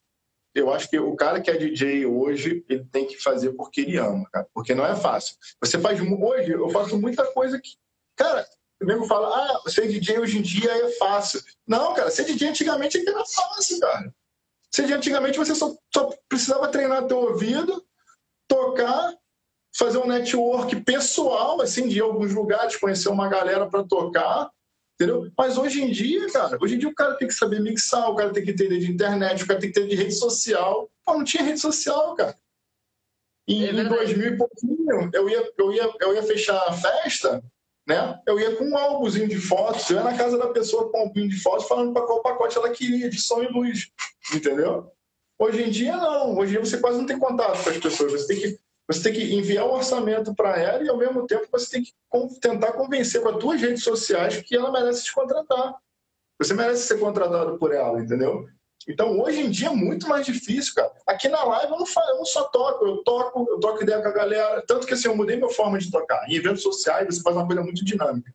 Eu 0.55 0.73
acho 0.73 0.88
que 0.88 0.99
o 0.99 1.17
cara 1.17 1.40
que 1.40 1.51
é 1.51 1.57
DJ 1.57 2.07
hoje, 2.07 2.64
ele 2.69 2.85
tem 2.85 3.07
que 3.07 3.21
fazer 3.21 3.53
porque 3.53 3.81
ele 3.81 3.99
ama, 3.99 4.29
cara, 4.31 4.47
porque 4.55 4.75
não 4.75 4.87
é 4.87 4.95
fácil. 4.95 5.37
Você 5.61 5.79
faz 5.79 6.01
hoje, 6.01 6.53
eu 6.53 6.69
faço 6.71 6.99
muita 6.99 7.25
coisa 7.33 7.61
que, 7.61 7.71
cara, 8.14 8.47
o 8.81 8.87
nego 8.87 9.05
fala, 9.07 9.29
ah, 9.29 9.71
ser 9.71 9.88
DJ 9.88 10.19
hoje 10.19 10.38
em 10.38 10.43
dia 10.43 10.71
é 10.71 10.90
fácil. 10.93 11.43
Não, 11.67 11.93
cara, 11.95 12.11
ser 12.11 12.25
DJ 12.25 12.49
antigamente 12.49 13.03
era 13.07 13.25
fácil, 13.25 13.81
cara. 13.81 14.14
Ser 14.71 14.83
DJ 14.83 14.97
antigamente 14.97 15.38
você 15.38 15.55
só, 15.55 15.75
só 15.93 16.11
precisava 16.29 16.69
treinar 16.69 17.07
teu 17.07 17.19
ouvido, 17.19 17.85
tocar 18.47 19.12
fazer 19.77 19.99
um 19.99 20.07
network 20.07 20.81
pessoal, 20.83 21.61
assim, 21.61 21.88
de 21.88 22.01
alguns 22.01 22.33
lugares, 22.33 22.77
conhecer 22.77 23.09
uma 23.09 23.29
galera 23.29 23.69
para 23.69 23.83
tocar, 23.83 24.51
entendeu? 24.94 25.30
Mas 25.37 25.59
hoje 25.59 25.83
em 25.83 25.90
dia, 25.90 26.30
cara, 26.30 26.57
hoje 26.61 26.76
em 26.76 26.78
dia 26.78 26.88
o 26.88 26.94
cara 26.94 27.16
tem 27.16 27.28
que 27.28 27.35
saber 27.35 27.61
mixar, 27.61 28.11
o 28.11 28.14
cara 28.14 28.33
tem 28.33 28.44
que 28.44 28.50
entender 28.50 28.78
de 28.78 28.90
internet, 28.90 29.42
o 29.42 29.46
cara 29.46 29.61
tem 29.61 29.70
que 29.70 29.80
ter 29.80 29.88
de 29.88 29.96
rede 29.96 30.14
social. 30.14 30.90
Pô, 31.04 31.14
não 31.14 31.24
tinha 31.24 31.42
rede 31.42 31.61
social, 31.61 32.14
cara. 32.14 32.37
E 33.46 33.66
é 33.66 33.70
em 33.72 33.88
2000 33.88 34.26
e 34.26 34.37
pouquinho, 34.38 35.11
eu 35.12 35.28
ia, 35.28 35.52
eu, 35.59 35.72
ia, 35.72 35.92
eu 36.00 36.14
ia 36.14 36.22
fechar 36.22 36.57
a 36.66 36.72
festa, 36.72 37.42
né? 37.87 38.18
Eu 38.26 38.40
ia 38.40 38.57
com 38.57 38.64
um 38.64 38.76
álbumzinho 38.76 39.28
de 39.28 39.38
fotos, 39.38 39.90
eu 39.90 39.98
ia 39.98 40.04
na 40.04 40.16
casa 40.16 40.38
da 40.38 40.48
pessoa 40.48 40.90
com 40.90 40.98
um 40.98 41.00
álbum 41.02 41.28
de 41.28 41.38
fotos, 41.40 41.68
falando 41.68 41.92
para 41.92 42.07
qual 42.07 42.22
pacote 42.22 42.57
ela 42.57 42.70
queria, 42.70 43.11
de 43.11 43.20
som 43.20 43.42
e 43.42 43.48
luz, 43.48 43.90
entendeu? 44.35 44.90
Hoje 45.38 45.62
em 45.62 45.70
dia, 45.70 45.96
não. 45.96 46.38
Hoje 46.38 46.52
em 46.52 46.54
dia 46.54 46.64
você 46.64 46.78
quase 46.78 46.96
não 46.96 47.07
tem 47.07 47.18
contato 47.18 47.62
com 47.62 47.70
as 47.70 47.76
pessoas. 47.76 48.12
Você 48.12 48.28
tem 48.28 48.40
que 48.40 48.59
você 48.87 49.03
tem 49.03 49.12
que 49.12 49.35
enviar 49.35 49.66
o 49.66 49.70
um 49.70 49.75
orçamento 49.75 50.35
para 50.35 50.59
ela 50.59 50.83
e, 50.83 50.88
ao 50.88 50.97
mesmo 50.97 51.27
tempo, 51.27 51.47
você 51.51 51.70
tem 51.70 51.83
que 51.83 51.92
tentar 52.40 52.73
convencer 52.73 53.23
com 53.23 53.29
as 53.31 53.40
suas 53.40 53.61
redes 53.61 53.83
sociais 53.83 54.42
que 54.42 54.55
ela 54.55 54.70
merece 54.70 55.05
te 55.05 55.14
contratar. 55.14 55.75
Você 56.38 56.53
merece 56.53 56.83
ser 56.83 56.99
contratado 56.99 57.59
por 57.59 57.73
ela, 57.73 58.01
entendeu? 58.01 58.47
Então, 58.87 59.18
hoje 59.18 59.40
em 59.40 59.51
dia 59.51 59.68
é 59.68 59.75
muito 59.75 60.07
mais 60.07 60.27
difícil, 60.27 60.75
cara. 60.75 60.92
Aqui 61.07 61.29
na 61.29 61.42
live 61.42 61.73
eu 61.73 61.79
não, 61.79 61.87
falo, 61.87 62.18
eu 62.18 62.25
só 62.27 62.44
toco, 62.44 62.85
eu 62.85 63.03
toco, 63.03 63.47
eu 63.49 63.59
toco 63.59 63.83
ideia 63.83 64.03
com 64.03 64.09
a 64.09 64.12
galera. 64.12 64.62
Tanto 64.66 64.87
que 64.87 64.92
assim, 64.92 65.09
eu 65.09 65.16
mudei 65.16 65.37
minha 65.37 65.49
forma 65.49 65.79
de 65.79 65.90
tocar. 65.90 66.29
Em 66.29 66.35
eventos 66.35 66.62
sociais 66.62 67.07
você 67.07 67.23
faz 67.23 67.35
uma 67.35 67.47
coisa 67.47 67.62
muito 67.62 67.85
dinâmica. 67.85 68.35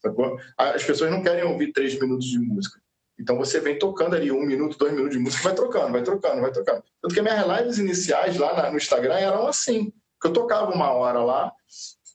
Sacou? 0.00 0.38
As 0.56 0.82
pessoas 0.82 1.10
não 1.10 1.22
querem 1.22 1.44
ouvir 1.44 1.72
três 1.72 1.98
minutos 2.00 2.26
de 2.26 2.38
música. 2.38 2.80
Então 3.22 3.36
você 3.36 3.60
vem 3.60 3.78
tocando 3.78 4.16
ali 4.16 4.32
um 4.32 4.44
minuto, 4.44 4.76
dois 4.76 4.92
minutos 4.92 5.16
de 5.16 5.22
música, 5.22 5.44
vai 5.44 5.54
trocando, 5.54 5.92
vai 5.92 6.02
trocando, 6.02 6.40
vai 6.40 6.50
trocando. 6.50 6.82
Tanto 7.00 7.14
que 7.14 7.22
minhas 7.22 7.46
lives 7.46 7.78
iniciais 7.78 8.36
lá 8.36 8.68
no 8.68 8.76
Instagram 8.76 9.14
eram 9.14 9.46
assim. 9.46 9.92
Que 10.20 10.26
eu 10.26 10.32
tocava 10.32 10.72
uma 10.72 10.90
hora 10.90 11.22
lá 11.22 11.52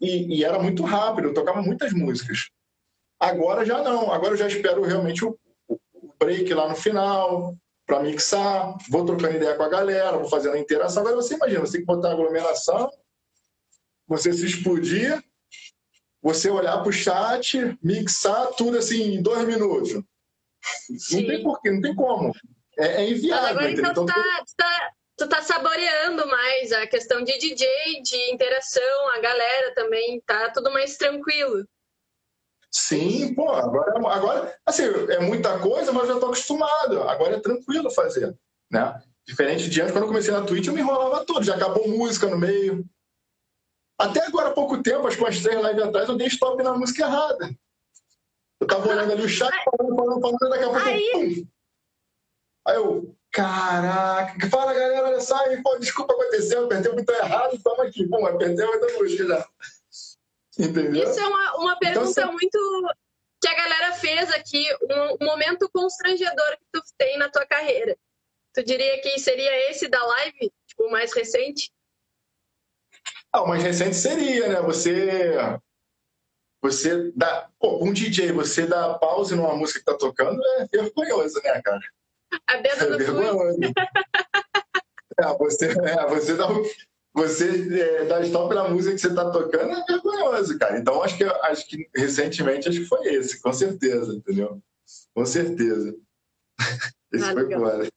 e, 0.01 0.37
e 0.37 0.43
era 0.43 0.59
muito 0.59 0.83
rápido, 0.83 1.29
eu 1.29 1.33
tocava 1.33 1.61
muitas 1.61 1.93
músicas. 1.93 2.49
Agora 3.17 3.65
já 3.65 3.81
não, 3.81 4.11
agora 4.11 4.33
eu 4.33 4.37
já 4.37 4.47
espero 4.47 4.83
realmente 4.83 5.23
o, 5.23 5.37
o 5.69 5.79
break 6.19 6.53
lá 6.53 6.67
no 6.67 6.75
final, 6.75 7.55
para 7.85 8.03
mixar, 8.03 8.75
vou 8.89 9.05
trocando 9.05 9.37
ideia 9.37 9.55
com 9.55 9.63
a 9.63 9.69
galera, 9.69 10.17
vou 10.17 10.29
fazendo 10.29 10.55
a 10.55 10.59
interação. 10.59 11.03
Agora 11.03 11.15
você 11.15 11.35
imagina, 11.35 11.61
você 11.61 11.77
tem 11.77 11.81
que 11.81 11.87
botar 11.87 12.11
aglomeração, 12.11 12.91
você 14.05 14.33
se 14.33 14.45
explodir, 14.45 15.23
você 16.21 16.49
olhar 16.49 16.77
para 16.79 16.89
o 16.89 16.93
chat, 16.93 17.77
mixar 17.81 18.47
tudo 18.57 18.77
assim 18.77 19.15
em 19.15 19.21
dois 19.21 19.47
minutos. 19.47 20.03
Sim. 20.97 21.21
Não 21.21 21.27
tem 21.27 21.43
porquê, 21.43 21.71
não 21.71 21.81
tem 21.81 21.95
como. 21.95 22.33
É, 22.77 23.03
é 23.03 23.09
inviável. 23.09 23.49
Agora 23.49 23.71
então, 23.71 23.91
então 23.91 24.05
tu, 24.05 24.13
tá, 24.13 24.43
tá, 24.55 24.91
tu 25.17 25.29
tá 25.29 25.41
saboreando 25.41 26.27
mais 26.27 26.71
a 26.71 26.87
questão 26.87 27.23
de 27.23 27.37
DJ, 27.37 27.67
de 28.03 28.31
interação, 28.31 29.09
a 29.15 29.19
galera 29.19 29.73
também, 29.73 30.21
tá 30.25 30.49
tudo 30.51 30.71
mais 30.71 30.97
tranquilo. 30.97 31.65
Sim, 32.71 33.33
pô, 33.33 33.49
agora, 33.49 33.97
agora 34.13 34.55
assim, 34.65 34.83
é 35.09 35.19
muita 35.19 35.57
coisa, 35.59 35.91
mas 35.91 36.03
eu 36.03 36.09
já 36.09 36.13
estou 36.15 36.29
acostumado. 36.29 37.03
Agora 37.03 37.35
é 37.35 37.39
tranquilo 37.39 37.89
fazer, 37.89 38.37
né? 38.71 39.01
Diferente 39.25 39.69
de 39.69 39.81
antes, 39.81 39.91
quando 39.91 40.03
eu 40.03 40.09
comecei 40.09 40.33
na 40.33 40.45
Twitch, 40.45 40.67
eu 40.67 40.73
me 40.73 40.81
enrolava 40.81 41.25
todo, 41.25 41.43
já 41.43 41.55
acabou 41.55 41.87
música 41.87 42.27
no 42.27 42.37
meio. 42.37 42.85
Até 43.99 44.25
agora 44.25 44.49
há 44.49 44.53
pouco 44.53 44.81
tempo, 44.83 45.07
acho 45.07 45.17
que 45.17 45.23
umas 45.23 45.41
três 45.41 45.59
lives 45.59 45.83
atrás, 45.83 46.07
eu 46.07 46.15
dei 46.15 46.27
stop 46.27 46.61
na 46.61 46.73
música 46.73 47.03
errada. 47.03 47.49
Eu 48.59 48.67
tava 48.67 48.89
olhando 48.89 49.11
ali 49.11 49.23
o 49.23 49.29
chat, 49.29 49.51
falando, 49.63 49.95
falando, 49.95 50.21
falando, 50.21 50.49
daqui 50.49 50.63
a 50.63 50.69
pouco 50.69 50.87
aí... 50.87 51.47
Aí 52.67 52.75
eu, 52.75 53.15
caraca, 53.31 54.49
fala 54.49 54.73
galera, 54.73 55.17
aí, 55.17 55.63
pô, 55.63 55.77
desculpa, 55.77 56.13
aconteceu, 56.13 56.65
apertei 56.65 56.91
o 56.91 56.95
botão 56.95 57.15
errado, 57.15 57.55
estamos 57.55 57.79
aqui, 57.79 58.05
pum, 58.05 58.25
apertei 58.25 58.65
o 58.65 58.71
botão 58.79 59.07
já. 59.07 59.47
Entendeu? 60.59 61.03
Isso 61.03 61.19
é 61.19 61.27
uma, 61.27 61.55
uma 61.57 61.71
então, 61.73 61.79
pergunta 61.79 62.21
então, 62.21 62.33
muito 62.33 62.93
que 63.39 63.47
a 63.47 63.55
galera 63.55 63.93
fez 63.93 64.31
aqui, 64.31 64.65
um, 64.81 65.23
um, 65.23 65.25
momento 65.27 65.69
constrangedor 65.69 66.57
que 66.57 66.65
tu 66.73 66.81
tem 66.97 67.17
na 67.17 67.29
tua 67.29 67.45
carreira. 67.45 67.95
Tu 68.53 68.63
diria 68.63 68.99
que 69.01 69.19
seria 69.19 69.69
esse 69.69 69.87
da 69.87 70.03
live, 70.03 70.51
tipo, 70.65 70.83
o 70.83 70.91
mais 70.91 71.13
recente? 71.13 71.71
Ah, 73.31 73.43
o 73.43 73.47
mais 73.47 73.61
recente 73.61 73.95
seria, 73.95 74.47
né? 74.47 74.61
Você 74.61 75.37
você 76.61 77.11
dá, 77.15 77.49
pô, 77.59 77.83
um 77.83 77.93
DJ, 77.93 78.31
você 78.31 78.65
dá 78.65 78.95
pause 78.95 79.35
numa 79.35 79.55
música 79.55 79.79
que 79.79 79.85
tá 79.85 79.95
tocando 79.95 80.41
é 80.59 80.67
vergonhoso, 80.67 81.41
né, 81.43 81.61
cara? 81.61 81.79
A 82.47 82.57
dedo 82.57 82.93
é 82.93 82.97
vergonhoso. 82.97 83.59
é, 85.19 85.37
você, 85.37 85.65
é, 85.67 86.07
você 86.07 86.35
dá 86.35 86.49
um, 86.49 86.63
você 87.13 87.81
é, 87.81 88.05
dar 88.05 88.21
stop 88.21 88.53
na 88.53 88.67
música 88.67 88.93
que 88.93 89.01
você 89.01 89.07
está 89.07 89.31
tocando 89.31 89.71
é 89.71 89.83
vergonhoso, 89.85 90.57
cara. 90.59 90.77
Então, 90.77 91.01
acho 91.01 91.17
que, 91.17 91.23
acho 91.23 91.67
que 91.67 91.89
recentemente 91.95 92.69
acho 92.69 92.79
que 92.79 92.85
foi 92.85 93.07
esse, 93.07 93.41
com 93.41 93.53
certeza, 93.53 94.13
entendeu? 94.13 94.61
Com 95.13 95.25
certeza. 95.25 95.95
Esse 97.11 97.23
ah, 97.23 97.33
foi 97.33 97.51
foda. 97.53 97.89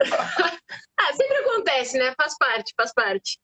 ah, 0.98 1.12
sempre 1.14 1.36
acontece, 1.36 1.98
né? 1.98 2.12
Faz 2.20 2.36
parte, 2.36 2.74
faz 2.76 2.92
parte. 2.92 3.38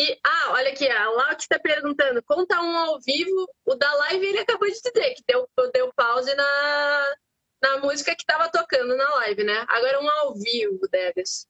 E, 0.00 0.18
ah, 0.24 0.52
olha 0.52 0.70
aqui, 0.70 0.88
a 0.88 1.34
que 1.34 1.42
está 1.42 1.58
perguntando, 1.58 2.22
conta 2.22 2.58
um 2.62 2.74
ao 2.74 2.98
vivo, 3.02 3.46
o 3.66 3.74
da 3.74 3.92
live 3.96 4.24
ele 4.24 4.38
acabou 4.38 4.66
de 4.66 4.72
dizer 4.72 5.14
que 5.14 5.22
deu, 5.28 5.46
deu 5.74 5.92
pause 5.94 6.34
na, 6.34 7.16
na 7.62 7.80
música 7.82 8.16
que 8.16 8.22
estava 8.22 8.50
tocando 8.50 8.96
na 8.96 9.16
live, 9.16 9.44
né? 9.44 9.62
Agora 9.68 10.00
um 10.00 10.10
ao 10.10 10.34
vivo, 10.34 10.88
Degas. 10.90 11.46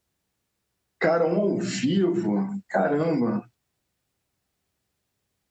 Cara, 0.98 1.28
um 1.28 1.40
ao 1.40 1.58
vivo, 1.58 2.60
caramba. 2.68 3.48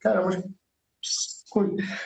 Caramba. 0.01 0.43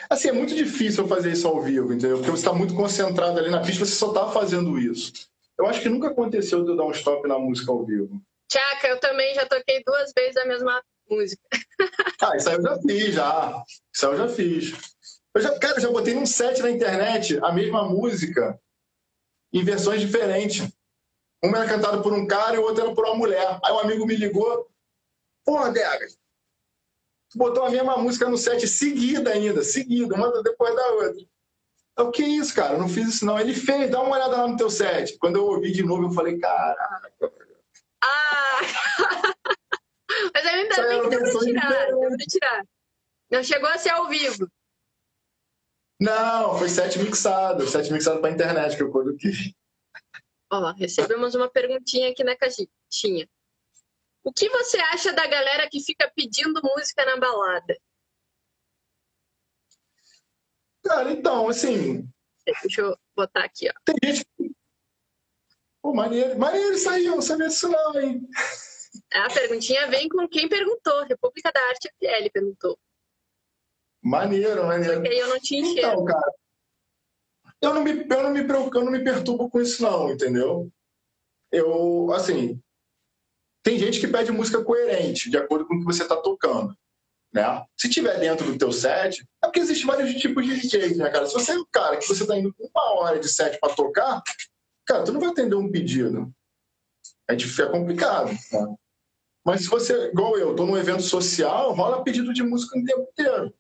Assim, 0.08 0.30
é 0.30 0.32
muito 0.32 0.54
difícil 0.54 1.08
fazer 1.08 1.32
isso 1.32 1.48
ao 1.48 1.60
vivo, 1.60 1.92
entendeu? 1.92 2.18
Porque 2.18 2.30
você 2.30 2.46
está 2.46 2.54
muito 2.54 2.76
concentrado 2.76 3.40
ali 3.40 3.50
na 3.50 3.64
pista, 3.64 3.84
você 3.84 3.96
só 3.96 4.10
está 4.10 4.32
fazendo 4.32 4.78
isso. 4.78 5.12
Eu 5.58 5.66
acho 5.66 5.82
que 5.82 5.90
nunca 5.90 6.10
aconteceu 6.10 6.64
de 6.64 6.70
eu 6.70 6.78
dar 6.78 6.86
um 6.86 6.92
stop 6.92 7.28
na 7.28 7.40
música 7.40 7.72
ao 7.72 7.84
vivo. 7.84 8.22
Tchaca, 8.54 8.88
eu 8.88 9.00
também 9.00 9.34
já 9.34 9.48
toquei 9.48 9.84
duas 9.84 10.14
vezes 10.16 10.38
a 10.38 10.46
mesma 10.46 10.80
música. 11.10 11.42
Ah, 12.22 12.38
isso 12.38 12.50
aí 12.50 12.56
eu 12.56 12.62
já 12.62 12.78
fiz, 12.80 13.16
já. 13.16 13.64
Isso 13.92 14.06
aí 14.06 14.14
eu 14.14 14.18
já 14.18 14.28
fiz. 14.28 14.74
Eu 15.34 15.42
já, 15.42 15.58
cara, 15.58 15.78
eu 15.78 15.82
já 15.82 15.92
botei 15.92 16.14
num 16.14 16.26
set 16.28 16.62
na 16.62 16.70
internet 16.70 17.40
a 17.44 17.52
mesma 17.52 17.84
música 17.90 18.60
em 19.52 19.64
versões 19.64 20.02
diferentes. 20.02 20.72
Uma 21.44 21.58
era 21.58 21.68
cantada 21.68 22.00
por 22.04 22.14
um 22.14 22.28
cara 22.28 22.56
e 22.56 22.60
o 22.60 22.62
outro 22.62 22.86
era 22.86 22.94
por 22.94 23.06
uma 23.06 23.16
mulher. 23.16 23.60
Aí 23.66 23.74
um 23.74 23.80
amigo 23.80 24.06
me 24.06 24.16
ligou. 24.16 24.70
Porra, 25.44 25.72
Degas, 25.72 26.16
tu 27.32 27.40
botou 27.40 27.64
a 27.64 27.72
mesma 27.72 27.98
música 27.98 28.30
no 28.30 28.38
set 28.38 28.68
seguida 28.68 29.32
ainda, 29.32 29.64
seguida, 29.64 30.14
uma 30.14 30.44
depois 30.44 30.76
da 30.76 30.88
outra. 30.92 31.26
O 32.00 32.12
que 32.12 32.24
isso, 32.24 32.54
cara? 32.54 32.76
Eu 32.76 32.80
não 32.80 32.88
fiz 32.88 33.08
isso, 33.08 33.26
não. 33.26 33.40
Ele 33.40 33.56
fez, 33.56 33.90
dá 33.90 34.00
uma 34.00 34.16
olhada 34.16 34.38
lá 34.38 34.48
no 34.48 34.58
teu 34.58 34.70
set. 34.70 35.18
Quando 35.18 35.38
eu 35.38 35.46
ouvi 35.48 35.72
de 35.72 35.84
novo, 35.84 36.06
eu 36.06 36.12
falei, 36.12 36.38
caraca. 36.38 37.12
Ah! 38.04 38.60
Mas 40.34 40.46
ainda 40.46 40.88
bem 40.88 41.02
que 41.04 41.10
deu 41.10 41.20
pra 41.22 41.40
tirar, 41.40 41.88
deu 41.88 42.00
pra 42.00 42.18
tirar. 42.30 42.64
Não 43.32 43.44
chegou 43.44 43.70
a 43.70 43.78
ser 43.78 43.90
ao 43.90 44.08
vivo. 44.08 44.48
Não, 46.00 46.58
foi 46.58 46.70
set 46.70 47.00
mixado, 47.00 47.68
set 47.68 47.92
mixado 47.92 48.20
pra 48.20 48.30
internet 48.30 48.76
que 48.76 48.84
eu 48.84 48.92
coloquei. 48.92 49.56
Ó, 50.52 50.72
recebemos 50.74 51.34
uma 51.34 51.50
perguntinha 51.50 52.12
aqui 52.12 52.24
na 52.24 52.36
caixinha. 52.36 53.28
O 54.24 54.32
que 54.32 54.50
você 54.50 54.78
acha 54.78 55.12
da 55.14 55.26
galera 55.26 55.70
que 55.70 55.82
fica 55.82 56.12
pedindo 56.16 56.62
música 56.62 57.06
na 57.06 57.18
balada? 57.18 57.78
Cara, 60.84 61.12
então, 61.12 61.48
assim. 61.48 62.08
Deixa 62.46 62.82
eu 62.82 62.98
botar 63.16 63.46
aqui, 63.46 63.70
ó. 63.70 63.74
Tem 63.86 63.96
gente. 64.04 64.26
Pô, 65.84 65.94
maneiro, 65.94 66.40
maneiro 66.40 66.76
isso 66.76 66.90
aí, 66.90 67.06
eu 67.06 67.16
não 67.16 67.22
sabia 67.22 67.50
disso 67.50 67.68
não, 67.68 68.00
hein? 68.00 68.26
A 69.14 69.28
perguntinha 69.28 69.90
vem 69.90 70.08
com 70.08 70.28
quem 70.30 70.48
perguntou. 70.48 71.04
República 71.04 71.52
da 71.52 71.60
Arte 71.70 71.90
FL 72.00 72.30
perguntou. 72.32 72.80
Maneiro, 74.02 74.66
maneiro. 74.66 75.02
Porque 75.02 75.14
eu 75.14 75.28
não 75.28 75.40
tinha 75.40 75.62
enxergo. 75.62 76.04
Então, 76.04 76.06
cara, 76.06 76.34
eu 77.62 77.74
não 77.74 77.84
me, 77.84 77.92
eu 77.92 78.24
não 78.24 78.30
me 78.32 78.44
preocupo, 78.46 78.78
eu 78.78 78.86
não 78.86 78.92
me 78.92 79.04
perturbo 79.04 79.50
com 79.50 79.60
isso, 79.60 79.82
não, 79.82 80.12
entendeu? 80.12 80.72
Eu, 81.52 82.12
assim, 82.14 82.62
tem 83.64 83.78
gente 83.78 84.00
que 84.00 84.08
pede 84.08 84.32
música 84.32 84.64
coerente, 84.64 85.30
de 85.30 85.38
acordo 85.38 85.66
com 85.66 85.76
o 85.76 85.80
que 85.80 85.86
você 85.86 86.04
está 86.04 86.16
tocando. 86.16 86.76
Né? 87.34 87.44
Se 87.76 87.90
tiver 87.90 88.20
dentro 88.20 88.46
do 88.46 88.58
teu 88.58 88.72
set, 88.72 89.26
é 89.42 89.48
porque 89.48 89.60
existem 89.60 89.88
vários 89.88 90.14
tipos 90.16 90.46
de 90.46 90.60
DJs, 90.60 90.98
né, 90.98 91.10
cara? 91.10 91.26
Se 91.26 91.34
você 91.34 91.54
é 91.54 91.58
um 91.58 91.66
cara 91.72 91.98
que 91.98 92.08
você 92.08 92.24
está 92.24 92.38
indo 92.38 92.54
uma 92.60 93.00
hora 93.00 93.20
de 93.20 93.28
set 93.28 93.60
para 93.60 93.74
tocar, 93.74 94.22
cara, 94.86 95.04
tu 95.04 95.12
não 95.12 95.20
vai 95.20 95.30
atender 95.30 95.56
um 95.56 95.72
pedido. 95.72 96.34
É, 97.30 97.34
é 97.36 97.66
complicado. 97.70 98.32
Né? 98.32 98.76
Mas 99.46 99.62
se 99.62 99.68
você, 99.68 100.08
igual 100.08 100.38
eu, 100.38 100.52
estou 100.52 100.66
num 100.66 100.78
evento 100.78 101.04
social, 101.04 101.74
rola 101.74 102.04
pedido 102.04 102.34
de 102.34 102.44
música 102.44 102.78
o 102.78 102.84
tempo 102.84 103.02
inteiro. 103.12 103.54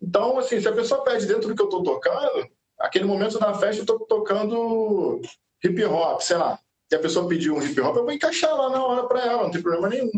Então, 0.00 0.38
assim, 0.38 0.60
se 0.60 0.66
a 0.66 0.72
pessoa 0.72 1.04
pede 1.04 1.26
dentro 1.26 1.48
do 1.48 1.54
que 1.54 1.62
eu 1.62 1.66
estou 1.66 1.82
tocando, 1.84 2.50
aquele 2.78 3.04
momento 3.04 3.38
na 3.38 3.54
festa 3.54 3.82
eu 3.82 3.86
tô 3.86 4.00
tocando 4.00 5.20
hip 5.62 5.84
hop, 5.84 6.20
sei 6.20 6.36
lá. 6.36 6.58
Se 6.88 6.96
a 6.96 7.00
pessoa 7.00 7.28
pediu 7.28 7.54
um 7.54 7.62
hip 7.62 7.80
hop, 7.80 7.96
eu 7.96 8.02
vou 8.02 8.12
encaixar 8.12 8.54
lá 8.54 8.68
na 8.70 8.84
hora 8.84 9.06
para 9.06 9.24
ela, 9.24 9.44
não 9.44 9.50
tem 9.50 9.62
problema 9.62 9.88
nenhum, 9.88 10.10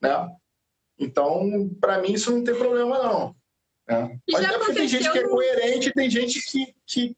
né? 0.00 0.34
Então, 0.98 1.68
para 1.78 2.00
mim 2.00 2.12
isso 2.12 2.32
não 2.32 2.42
tem 2.42 2.54
problema 2.54 2.98
não. 2.98 3.36
Né? 3.86 4.18
Mas 4.32 4.44
é 4.44 4.58
porque 4.58 4.72
tem 4.72 4.88
gente 4.88 5.10
que 5.12 5.18
é 5.18 5.28
coerente 5.28 5.92
tem 5.92 6.10
gente 6.10 6.42
que, 6.42 6.74
que, 6.86 7.16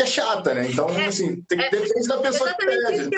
que 0.00 0.02
é 0.02 0.06
chata, 0.06 0.54
né? 0.54 0.68
Então, 0.70 0.88
é, 0.88 1.06
assim, 1.06 1.42
tem, 1.42 1.60
é, 1.60 1.70
depende 1.70 2.08
da 2.08 2.18
pessoa 2.18 2.54
que 2.54 2.66
pede. 2.66 3.10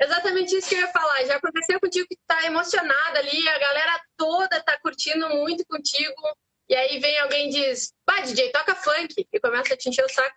Exatamente 0.00 0.56
isso 0.56 0.68
que 0.68 0.74
eu 0.74 0.80
ia 0.80 0.88
falar. 0.88 1.24
Já 1.24 1.36
aconteceu 1.36 1.78
contigo 1.78 2.06
que 2.08 2.18
tá 2.26 2.44
emocionada 2.46 3.18
ali, 3.18 3.48
a 3.48 3.58
galera 3.58 4.00
toda 4.16 4.62
tá 4.62 4.78
curtindo 4.80 5.28
muito 5.28 5.64
contigo, 5.66 6.22
e 6.68 6.74
aí 6.74 6.98
vem 6.98 7.18
alguém 7.18 7.48
e 7.48 7.52
diz, 7.52 7.92
pá, 8.04 8.20
DJ, 8.20 8.50
toca 8.50 8.74
funk, 8.74 9.26
e 9.32 9.40
começa 9.40 9.74
a 9.74 9.76
te 9.76 9.88
encher 9.88 10.04
o 10.04 10.08
saco. 10.08 10.36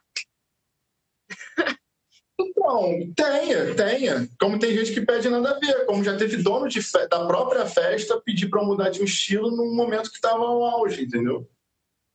Então, 2.39 3.11
tenha, 3.15 3.75
tenha. 3.75 4.29
Como 4.39 4.59
tem 4.59 4.71
gente 4.71 4.93
que 4.93 5.01
pede 5.01 5.27
nada 5.27 5.49
a 5.49 5.59
ver, 5.59 5.87
como 5.87 6.03
já 6.03 6.15
teve 6.15 6.37
dono 6.37 6.67
de 6.69 6.79
da 7.09 7.25
própria 7.25 7.65
festa 7.65 8.21
pedir 8.21 8.47
para 8.47 8.61
mudar 8.61 8.89
de 8.89 9.01
um 9.01 9.05
estilo 9.05 9.49
num 9.49 9.73
momento 9.73 10.11
que 10.11 10.17
estava 10.17 10.43
ao 10.43 10.63
auge, 10.63 11.05
entendeu? 11.05 11.49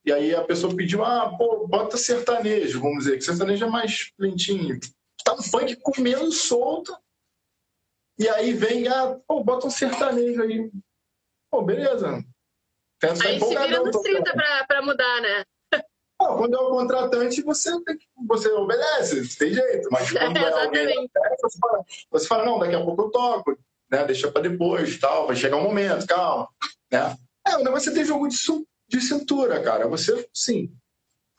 E 0.05 0.11
aí 0.11 0.35
a 0.35 0.43
pessoa 0.43 0.75
pediu, 0.75 1.03
ah, 1.03 1.33
pô, 1.37 1.65
bota 1.67 1.97
sertanejo, 1.97 2.81
vamos 2.81 3.05
dizer, 3.05 3.17
que 3.17 3.23
sertanejo 3.23 3.65
é 3.65 3.69
mais 3.69 4.11
lentinho. 4.19 4.79
Tá 5.23 5.33
um 5.33 5.41
funk 5.41 5.77
comendo 5.77 6.31
solto. 6.31 6.95
E 8.19 8.27
aí 8.27 8.53
vem, 8.53 8.87
ah, 8.87 9.17
pô, 9.25 9.43
bota 9.43 9.67
um 9.67 9.71
sertanejo 9.71 10.41
aí. 10.41 10.69
Pô, 11.49 11.61
beleza. 11.61 12.23
Pensa 12.99 13.27
aí 13.27 13.39
se 13.39 13.47
vira 13.47 13.83
nos 13.83 14.01
30 14.01 14.33
para 14.67 14.81
mudar, 14.81 15.21
né? 15.21 15.43
Não, 16.21 16.37
quando 16.37 16.55
é 16.55 16.59
o 16.59 16.69
contratante, 16.69 17.41
você, 17.41 17.69
você 18.27 18.49
obedece, 18.49 19.37
tem 19.37 19.53
jeito. 19.53 19.89
Mas 19.91 20.11
quando 20.11 20.37
é, 20.37 20.63
alguém 20.63 21.09
você 21.41 21.59
fala, 21.59 21.85
você 22.11 22.27
fala, 22.27 22.45
não, 22.45 22.59
daqui 22.59 22.75
a 22.75 22.83
pouco 22.83 23.03
eu 23.03 23.11
toco, 23.11 23.57
né? 23.91 24.05
Deixa 24.05 24.31
para 24.31 24.43
depois, 24.43 24.97
tal, 24.99 25.27
vai 25.27 25.35
chegar 25.35 25.57
um 25.57 25.63
momento, 25.63 26.05
calma. 26.07 26.47
Né? 26.91 27.17
É, 27.47 27.57
o 27.57 27.63
negócio 27.63 27.91
é 27.91 27.93
ter 27.93 28.05
jogo 28.05 28.27
de, 28.27 28.37
de 28.87 29.01
cintura, 29.01 29.61
cara. 29.61 29.87
Você, 29.87 30.27
sim. 30.33 30.73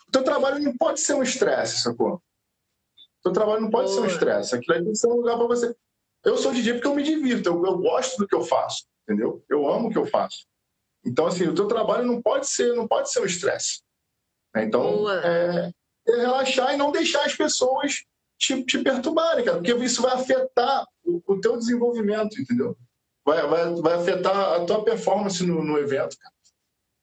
O 0.09 0.11
teu 0.11 0.23
trabalho 0.23 0.63
não 0.63 0.77
pode 0.77 1.01
ser 1.01 1.15
um 1.15 1.23
estresse, 1.23 1.81
sacou? 1.81 2.15
O 2.15 3.23
teu 3.23 3.33
trabalho 3.33 3.63
não 3.63 3.71
pode 3.71 3.89
Boa. 3.89 3.95
ser 3.95 4.01
um 4.03 4.07
estresse. 4.07 4.55
Aquilo 4.55 4.77
aí 4.77 4.83
tem 4.83 4.93
que 4.93 4.99
ser 4.99 5.09
um 5.09 5.17
lugar 5.17 5.37
para 5.37 5.47
você. 5.47 5.75
Eu 6.25 6.37
sou 6.37 6.53
DJ 6.53 6.75
porque 6.75 6.87
eu 6.87 6.95
me 6.95 7.03
divirto, 7.03 7.49
eu, 7.49 7.65
eu 7.65 7.79
gosto 7.79 8.17
do 8.17 8.27
que 8.27 8.35
eu 8.35 8.43
faço, 8.43 8.85
entendeu? 9.03 9.45
Eu 9.49 9.69
amo 9.69 9.89
o 9.89 9.91
que 9.91 9.99
eu 9.99 10.07
faço. 10.07 10.47
Então, 11.05 11.27
assim, 11.27 11.45
o 11.45 11.55
teu 11.55 11.69
trabalho 11.69 12.07
não 12.07 12.23
pode 12.23 12.49
ser, 12.49 12.75
não 12.75 12.89
pode 12.89 13.13
ser 13.13 13.21
um 13.21 13.27
estresse. 13.27 13.83
Né? 14.55 14.65
Então, 14.65 15.11
é, 15.11 15.71
é, 16.09 16.17
relaxar 16.17 16.73
e 16.73 16.79
não 16.79 16.91
deixar 16.91 17.27
as 17.27 17.35
pessoas 17.35 18.05
te, 18.39 18.65
te 18.65 18.79
perturbarem, 18.83 19.45
cara, 19.45 19.59
porque 19.59 19.75
isso 19.75 20.01
vai 20.01 20.15
afetar 20.15 20.87
o, 21.05 21.23
o 21.27 21.41
teu 21.41 21.59
desenvolvimento, 21.59 22.41
entendeu? 22.41 22.77
Vai, 23.25 23.47
vai, 23.47 23.75
vai 23.75 23.95
afetar 23.95 24.55
a 24.55 24.65
tua 24.65 24.83
performance 24.83 25.45
no, 25.45 25.63
no 25.63 25.79
evento, 25.79 26.17
cara. 26.19 26.34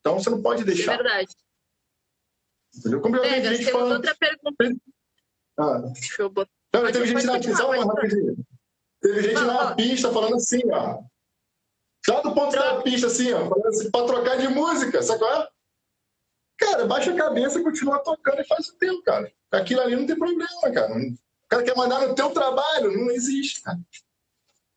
Então, 0.02 0.20
você 0.20 0.30
não 0.30 0.42
pode 0.42 0.64
deixar. 0.64 0.94
É 0.94 0.98
verdade. 0.98 1.36
Entendeu? 2.76 3.02
Como 3.02 3.22
Vegas, 3.22 3.58
gente 3.58 3.66
temos 3.66 3.72
falando... 3.72 3.94
outra 3.94 4.16
pergunta. 4.16 4.82
Ah. 5.58 5.78
Deixa 5.94 6.22
eu 6.22 6.30
botar. 6.30 6.52
Não, 6.74 6.92
teve 6.92 7.06
gente 7.06 7.26
na 7.26 7.40
pista. 7.40 7.64
Teve 9.02 9.24
gente 9.24 9.42
na 9.42 9.76
pista 9.76 10.12
falando 10.12 10.36
assim, 10.36 10.62
ó. 10.72 11.04
Lá 12.08 12.22
do 12.22 12.34
ponto 12.34 12.52
da 12.52 12.82
pista, 12.82 13.08
assim, 13.08 13.32
ó, 13.34 13.48
falando 13.48 13.68
assim, 13.68 13.92
pra 13.92 14.06
trocar 14.06 14.38
de 14.38 14.48
música, 14.48 15.04
sabe 15.04 15.20
qual 15.20 15.42
é? 15.42 15.50
Cara, 16.58 16.86
baixa 16.88 17.12
a 17.12 17.18
cabeça 17.18 17.60
e 17.60 17.64
continua 17.64 18.00
tocando 18.00 18.42
e 18.42 18.48
faz 18.48 18.70
o 18.70 18.78
tempo, 18.78 19.04
cara. 19.04 19.32
Aquilo 19.52 19.82
ali 19.82 19.96
não 19.96 20.08
tem 20.08 20.18
problema, 20.18 20.72
cara. 20.74 20.94
O 20.94 21.48
cara 21.48 21.64
quer 21.64 21.76
mandar 21.76 22.08
no 22.08 22.16
teu 22.16 22.32
trabalho, 22.32 22.92
não 22.98 23.12
existe, 23.12 23.62
cara. 23.62 23.80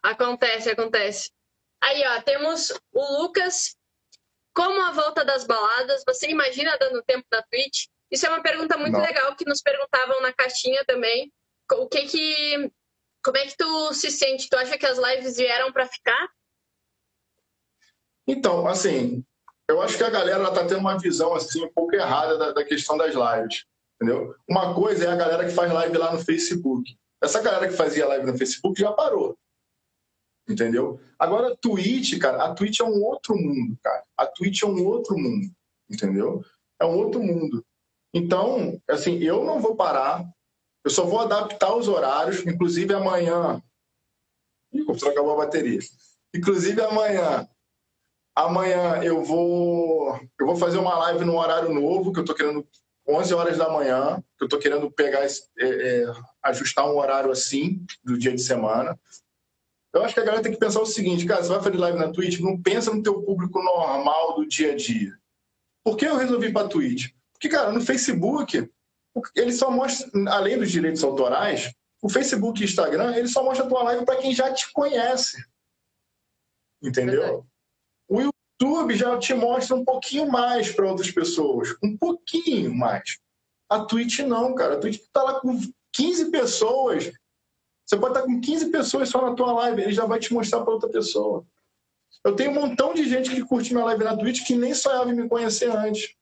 Acontece, 0.03 0.71
acontece. 0.71 1.31
Aí, 1.83 2.03
ó, 2.07 2.23
temos 2.23 2.73
o 2.93 3.23
Lucas. 3.23 3.77
Como 4.55 4.81
a 4.83 4.93
volta 4.93 5.25
das 5.25 5.45
baladas, 5.45 6.05
você 6.07 6.29
imagina 6.29 6.79
dando 6.79 7.03
tempo 7.03 7.27
na 7.31 7.43
Twitch? 7.43 7.87
Isso 8.11 8.25
é 8.27 8.29
uma 8.29 8.43
pergunta 8.43 8.77
muito 8.77 8.93
não. 8.93 9.03
legal 9.03 9.35
que 9.35 9.45
nos 9.45 9.61
perguntavam 9.61 10.23
na 10.23 10.33
caixinha 10.33 10.85
também. 10.87 11.33
O 11.73 11.89
que 11.89 12.07
que... 12.07 12.73
Como 13.25 13.37
é 13.37 13.47
que 13.47 13.57
tu 13.57 13.93
se 13.95 14.11
sente? 14.11 14.49
Tu 14.49 14.57
acha 14.57 14.79
que 14.79 14.87
as 14.87 14.99
lives 14.99 15.37
vieram 15.37 15.73
para 15.73 15.87
ficar? 15.87 16.29
Então, 18.27 18.69
assim, 18.69 19.25
eu 19.69 19.81
acho 19.83 19.97
que 19.97 20.05
a 20.05 20.11
galera 20.11 20.47
está 20.49 20.67
tendo 20.67 20.79
uma 20.79 20.99
visão 20.99 21.35
assim 21.35 21.65
um 21.65 21.73
pouco 21.73 21.95
errada 21.95 22.39
da, 22.39 22.53
da, 22.53 22.65
questão 22.65 22.97
das 22.97 23.15
lives, 23.15 23.65
entendeu? 23.97 24.35
Uma 24.49 24.75
coisa 24.75 25.07
é 25.07 25.09
a 25.09 25.17
galera 25.17 25.45
que 25.45 25.53
faz 25.53 25.73
live 25.73 25.97
lá 25.97 26.13
no 26.13 26.25
Facebook. 26.25 26.97
Essa 27.23 27.43
galera 27.43 27.67
que 27.67 27.77
fazia 27.77 28.07
live 28.07 28.27
no 28.27 28.37
Facebook 28.37 28.79
já 28.79 28.93
parou, 28.93 29.37
entendeu? 30.49 31.01
Agora, 31.19 31.57
Twitch, 31.57 32.19
cara, 32.19 32.45
a 32.45 32.55
Twitch 32.55 32.81
é 32.81 32.85
um 32.85 33.03
outro 33.03 33.37
mundo, 33.37 33.79
cara. 33.83 34.05
A 34.17 34.27
Twitch 34.27 34.63
é 34.63 34.67
um 34.67 34.85
outro 34.87 35.19
mundo, 35.19 35.51
entendeu? 35.89 36.45
É 36.81 36.85
um 36.85 36.97
outro 36.97 37.23
mundo. 37.23 37.65
Então, 38.13 38.81
assim, 38.89 39.19
eu 39.19 39.45
não 39.45 39.61
vou 39.61 39.75
parar. 39.75 40.25
Eu 40.85 40.91
só 40.91 41.05
vou 41.05 41.21
adaptar 41.21 41.75
os 41.75 41.89
horários, 41.89 42.47
inclusive 42.47 42.93
amanhã. 42.93 43.63
Ih, 44.73 44.83
o 44.83 44.87
computador 44.87 45.13
acabou 45.13 45.33
a 45.33 45.45
bateria. 45.45 45.81
Inclusive 46.35 46.81
amanhã 46.83 47.49
Amanhã 48.35 49.01
eu 49.03 49.23
vou 49.23 50.19
eu 50.39 50.47
vou 50.47 50.57
fazer 50.57 50.79
uma 50.79 50.99
live 50.99 51.25
no 51.25 51.39
horário 51.39 51.73
novo, 51.73 52.13
que 52.13 52.19
eu 52.19 52.25
estou 52.25 52.35
querendo 52.35 52.67
11 53.07 53.33
horas 53.33 53.59
da 53.59 53.69
manhã, 53.69 54.23
que 54.37 54.43
eu 54.43 54.47
estou 54.47 54.59
querendo 54.59 54.91
pegar 54.91 55.25
é, 55.25 55.29
é, 55.59 56.05
ajustar 56.43 56.85
um 56.87 56.99
horário 56.99 57.31
assim 57.31 57.87
do 58.03 58.19
dia 58.19 58.35
de 58.35 58.43
semana. 58.43 58.99
Eu 59.95 60.05
acho 60.05 60.13
que 60.13 60.21
a 60.21 60.25
galera 60.25 60.43
tem 60.43 60.53
que 60.53 60.59
pensar 60.59 60.81
o 60.81 60.87
seguinte, 60.87 61.25
cara, 61.25 61.43
você 61.43 61.49
vai 61.49 61.63
fazer 61.63 61.77
live 61.77 61.99
na 61.99 62.11
Twitch, 62.11 62.41
não 62.41 62.61
pensa 62.61 62.93
no 62.93 63.03
teu 63.03 63.23
público 63.23 63.63
normal 63.63 64.35
do 64.35 64.47
dia 64.47 64.73
a 64.73 64.77
dia. 64.77 65.17
Por 65.85 65.97
que 65.97 66.05
eu 66.05 66.17
resolvi 66.17 66.53
para 66.53 66.67
Twitch? 66.67 67.13
Porque, 67.33 67.49
cara, 67.49 67.71
no 67.71 67.81
Facebook, 67.81 68.69
ele 69.37 69.53
só 69.53 69.71
mostra, 69.71 70.11
além 70.33 70.59
dos 70.59 70.73
direitos 70.73 71.05
autorais, 71.05 71.73
o 72.03 72.09
Facebook 72.09 72.61
e 72.61 72.65
o 72.65 72.69
Instagram, 72.69 73.15
ele 73.17 73.29
só 73.29 73.45
mostra 73.45 73.65
a 73.65 73.69
tua 73.69 73.83
live 73.85 74.05
para 74.05 74.17
quem 74.17 74.35
já 74.35 74.53
te 74.53 74.73
conhece. 74.73 75.43
Entendeu? 76.83 77.47
O 78.09 78.21
YouTube 78.21 78.97
já 78.97 79.17
te 79.19 79.33
mostra 79.33 79.77
um 79.77 79.85
pouquinho 79.85 80.29
mais 80.29 80.73
para 80.73 80.89
outras 80.89 81.11
pessoas, 81.11 81.75
um 81.83 81.97
pouquinho 81.97 82.75
mais. 82.75 83.19
A 83.71 83.85
Twitch 83.85 84.19
não, 84.21 84.55
cara. 84.55 84.75
A 84.75 84.79
Twitch 84.79 85.01
está 85.01 85.23
lá 85.23 85.41
com 85.41 85.59
15 85.93 86.31
pessoas. 86.31 87.13
Você 87.95 88.01
pode 88.01 88.19
estar 88.19 88.27
com 88.27 88.41
15 88.41 88.71
pessoas 88.71 89.09
só 89.09 89.23
na 89.23 89.37
tua 89.37 89.53
live, 89.53 89.83
ele 89.83 89.93
já 89.93 90.05
vai 90.05 90.19
te 90.19 90.35
mostrar 90.35 90.63
para 90.63 90.75
outra 90.75 90.89
pessoa. 90.89 91.47
Eu 92.25 92.35
tenho 92.35 92.51
um 92.51 92.55
montão 92.55 92.93
de 92.93 93.09
gente 93.09 93.31
que 93.31 93.45
curte 93.45 93.73
minha 93.73 93.85
live 93.85 94.03
na 94.03 94.17
Twitch 94.17 94.45
que 94.45 94.57
nem 94.57 94.75
sonhava 94.75 95.11
em 95.11 95.15
me 95.15 95.29
conhecer 95.29 95.71
antes. 95.71 96.13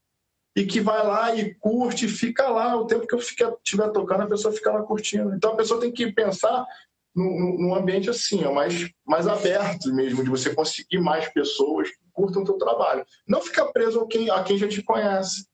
E 0.55 0.67
que 0.67 0.83
vai 0.83 1.03
lá 1.07 1.35
e 1.35 1.55
curte, 1.55 2.07
fica 2.09 2.47
lá. 2.49 2.77
O 2.77 2.87
tempo 2.87 3.07
que 3.07 3.15
eu 3.15 3.19
estiver 3.19 3.91
tocando, 3.91 4.25
a 4.25 4.27
pessoa 4.27 4.53
fica 4.53 4.71
lá 4.71 4.83
curtindo. 4.83 5.35
Então 5.35 5.53
a 5.53 5.57
pessoa 5.57 5.81
tem 5.81 5.91
que 5.91 6.13
pensar 6.13 6.67
num, 7.15 7.75
ambiente 7.75 8.11
assim, 8.11 8.45
mais, 8.53 8.91
mais 9.07 9.27
aberto 9.27 9.95
mesmo, 9.95 10.23
de 10.23 10.29
você 10.29 10.55
conseguir 10.55 10.99
mais 10.99 11.27
pessoas 11.33 11.89
que 11.89 11.97
curtam 12.13 12.43
o 12.43 12.45
teu 12.45 12.59
trabalho. 12.59 13.07
Não 13.27 13.41
ficar 13.41 13.67
preso 13.73 14.01
a 14.01 14.07
quem, 14.07 14.29
a 14.29 14.43
quem 14.43 14.59
já 14.59 14.69
te 14.69 14.83
conhece. 14.83 15.47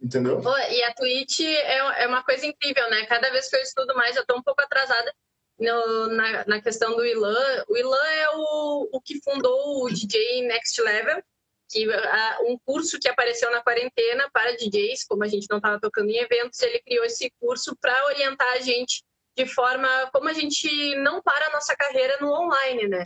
Entendeu? 0.00 0.42
E 0.70 0.82
a 0.82 0.92
Twitch 0.92 1.40
é, 1.40 2.02
é 2.02 2.08
uma 2.08 2.24
coisa 2.24 2.44
incrível, 2.44 2.90
né? 2.90 3.06
Cada 3.06 3.30
vez 3.30 3.48
que 3.48 3.54
eu 3.54 3.60
estudo 3.60 3.94
mais, 3.94 4.16
eu 4.16 4.22
estou 4.22 4.36
um 4.36 4.42
pouco 4.42 4.60
atrasada 4.60 5.14
no, 5.58 6.06
na, 6.08 6.44
na 6.46 6.62
questão 6.62 6.94
do 6.94 7.04
Ilan. 7.04 7.64
O 7.68 7.76
Ilan 7.76 8.06
é 8.06 8.30
o, 8.30 8.88
o 8.92 9.00
que 9.00 9.20
fundou 9.22 9.84
o 9.84 9.90
DJ 9.90 10.46
Next 10.46 10.80
Level, 10.80 11.22
que 11.68 11.90
a, 11.92 12.38
um 12.42 12.58
curso 12.64 12.98
que 12.98 13.08
apareceu 13.08 13.50
na 13.50 13.62
quarentena 13.62 14.28
para 14.32 14.56
DJs, 14.56 15.04
como 15.04 15.24
a 15.24 15.28
gente 15.28 15.46
não 15.50 15.58
estava 15.58 15.80
tocando 15.80 16.10
em 16.10 16.18
eventos, 16.18 16.60
ele 16.60 16.80
criou 16.80 17.04
esse 17.04 17.32
curso 17.40 17.76
para 17.80 18.06
orientar 18.06 18.52
a 18.54 18.60
gente 18.60 19.02
de 19.36 19.46
forma 19.46 19.88
como 20.12 20.28
a 20.28 20.32
gente 20.32 20.94
não 20.96 21.22
para 21.22 21.48
a 21.48 21.52
nossa 21.52 21.76
carreira 21.76 22.16
no 22.20 22.32
online, 22.32 22.88
né? 22.88 23.04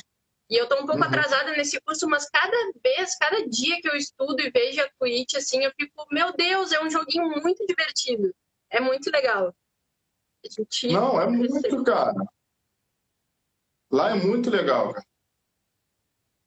E 0.49 0.57
eu 0.57 0.69
tô 0.69 0.77
um 0.77 0.87
pouco 0.87 0.97
uhum. 0.97 1.05
atrasada 1.05 1.53
nesse 1.53 1.81
curso, 1.81 2.09
mas 2.09 2.29
cada 2.29 2.57
vez, 2.83 3.17
cada 3.17 3.49
dia 3.49 3.81
que 3.81 3.89
eu 3.89 3.97
estudo 3.97 4.41
e 4.41 4.51
vejo 4.51 4.81
a 4.83 4.91
Twitch, 4.99 5.35
assim, 5.35 5.65
eu 5.65 5.73
fico, 5.81 6.07
meu 6.11 6.33
Deus, 6.33 6.73
é 6.73 6.83
um 6.83 6.91
joguinho 6.91 7.29
muito 7.41 7.65
divertido. 7.67 8.35
É 8.69 8.81
muito 8.81 9.11
legal. 9.11 9.55
Não, 10.93 11.21
é 11.21 11.27
muito, 11.27 11.85
cara. 11.85 12.15
Lá 13.91 14.11
é 14.11 14.15
muito 14.15 14.51
legal, 14.51 14.93
cara. 14.93 15.07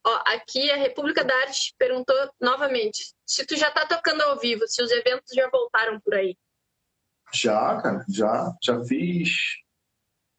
Ó, 0.06 0.24
aqui 0.28 0.70
a 0.70 0.76
República 0.76 1.24
da 1.24 1.34
Arte 1.34 1.74
perguntou 1.78 2.16
novamente 2.40 3.14
se 3.26 3.46
tu 3.46 3.56
já 3.56 3.72
tá 3.72 3.86
tocando 3.86 4.22
ao 4.22 4.40
vivo, 4.40 4.68
se 4.68 4.82
os 4.82 4.92
eventos 4.92 5.34
já 5.34 5.50
voltaram 5.50 6.00
por 6.02 6.14
aí. 6.14 6.38
Já, 7.34 7.82
cara, 7.82 8.06
já. 8.10 8.54
Já 8.62 8.84
fiz 8.84 9.64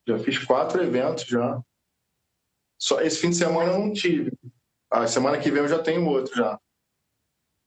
já 0.07 0.19
fiz 0.19 0.39
quatro 0.45 0.83
eventos 0.83 1.25
já. 1.25 1.61
Só 2.79 3.01
esse 3.01 3.19
fim 3.19 3.31
de 3.31 3.37
semana 3.37 3.73
eu 3.73 3.79
não 3.79 3.93
tive. 3.93 4.33
A 4.91 5.07
semana 5.07 5.41
que 5.41 5.51
vem 5.51 5.63
eu 5.63 5.69
já 5.69 5.83
tenho 5.83 6.07
outro 6.07 6.35
já. 6.35 6.61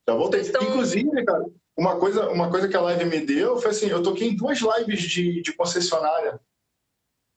Já 0.08 0.15
voltei. 0.15 0.41
Então... 0.41 0.62
Inclusive, 0.62 1.26
cara, 1.26 1.45
uma 1.76 2.00
coisa, 2.00 2.30
uma 2.30 2.50
coisa 2.52 2.67
que 2.67 2.78
a 2.78 2.82
live 2.82 3.06
me 3.06 3.26
deu 3.26 3.58
foi 3.60 3.71
assim, 3.71 3.88
eu 3.88 4.04
toquei 4.04 4.30
em 4.30 4.36
duas 4.36 4.60
lives 4.60 5.02
de, 5.02 5.41
de 5.41 5.54
concessionária. 5.54 6.39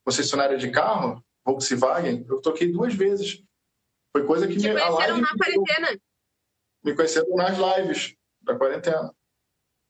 Concessionária 0.04 0.58
de 0.58 0.70
carro, 0.70 1.24
Volkswagen, 1.50 2.24
eu 2.28 2.40
toquei 2.40 2.70
duas 2.70 2.94
vezes. 2.94 3.42
Foi 4.12 4.24
coisa 4.26 4.46
que 4.46 4.56
Te 4.56 4.68
me, 4.68 4.74
live 4.74 5.20
na 5.20 5.36
quarentena. 5.36 6.00
Me 6.84 6.94
conheceram 6.94 7.34
nas 7.36 7.56
lives 7.58 8.14
da 8.42 8.56
quarentena. 8.56 9.14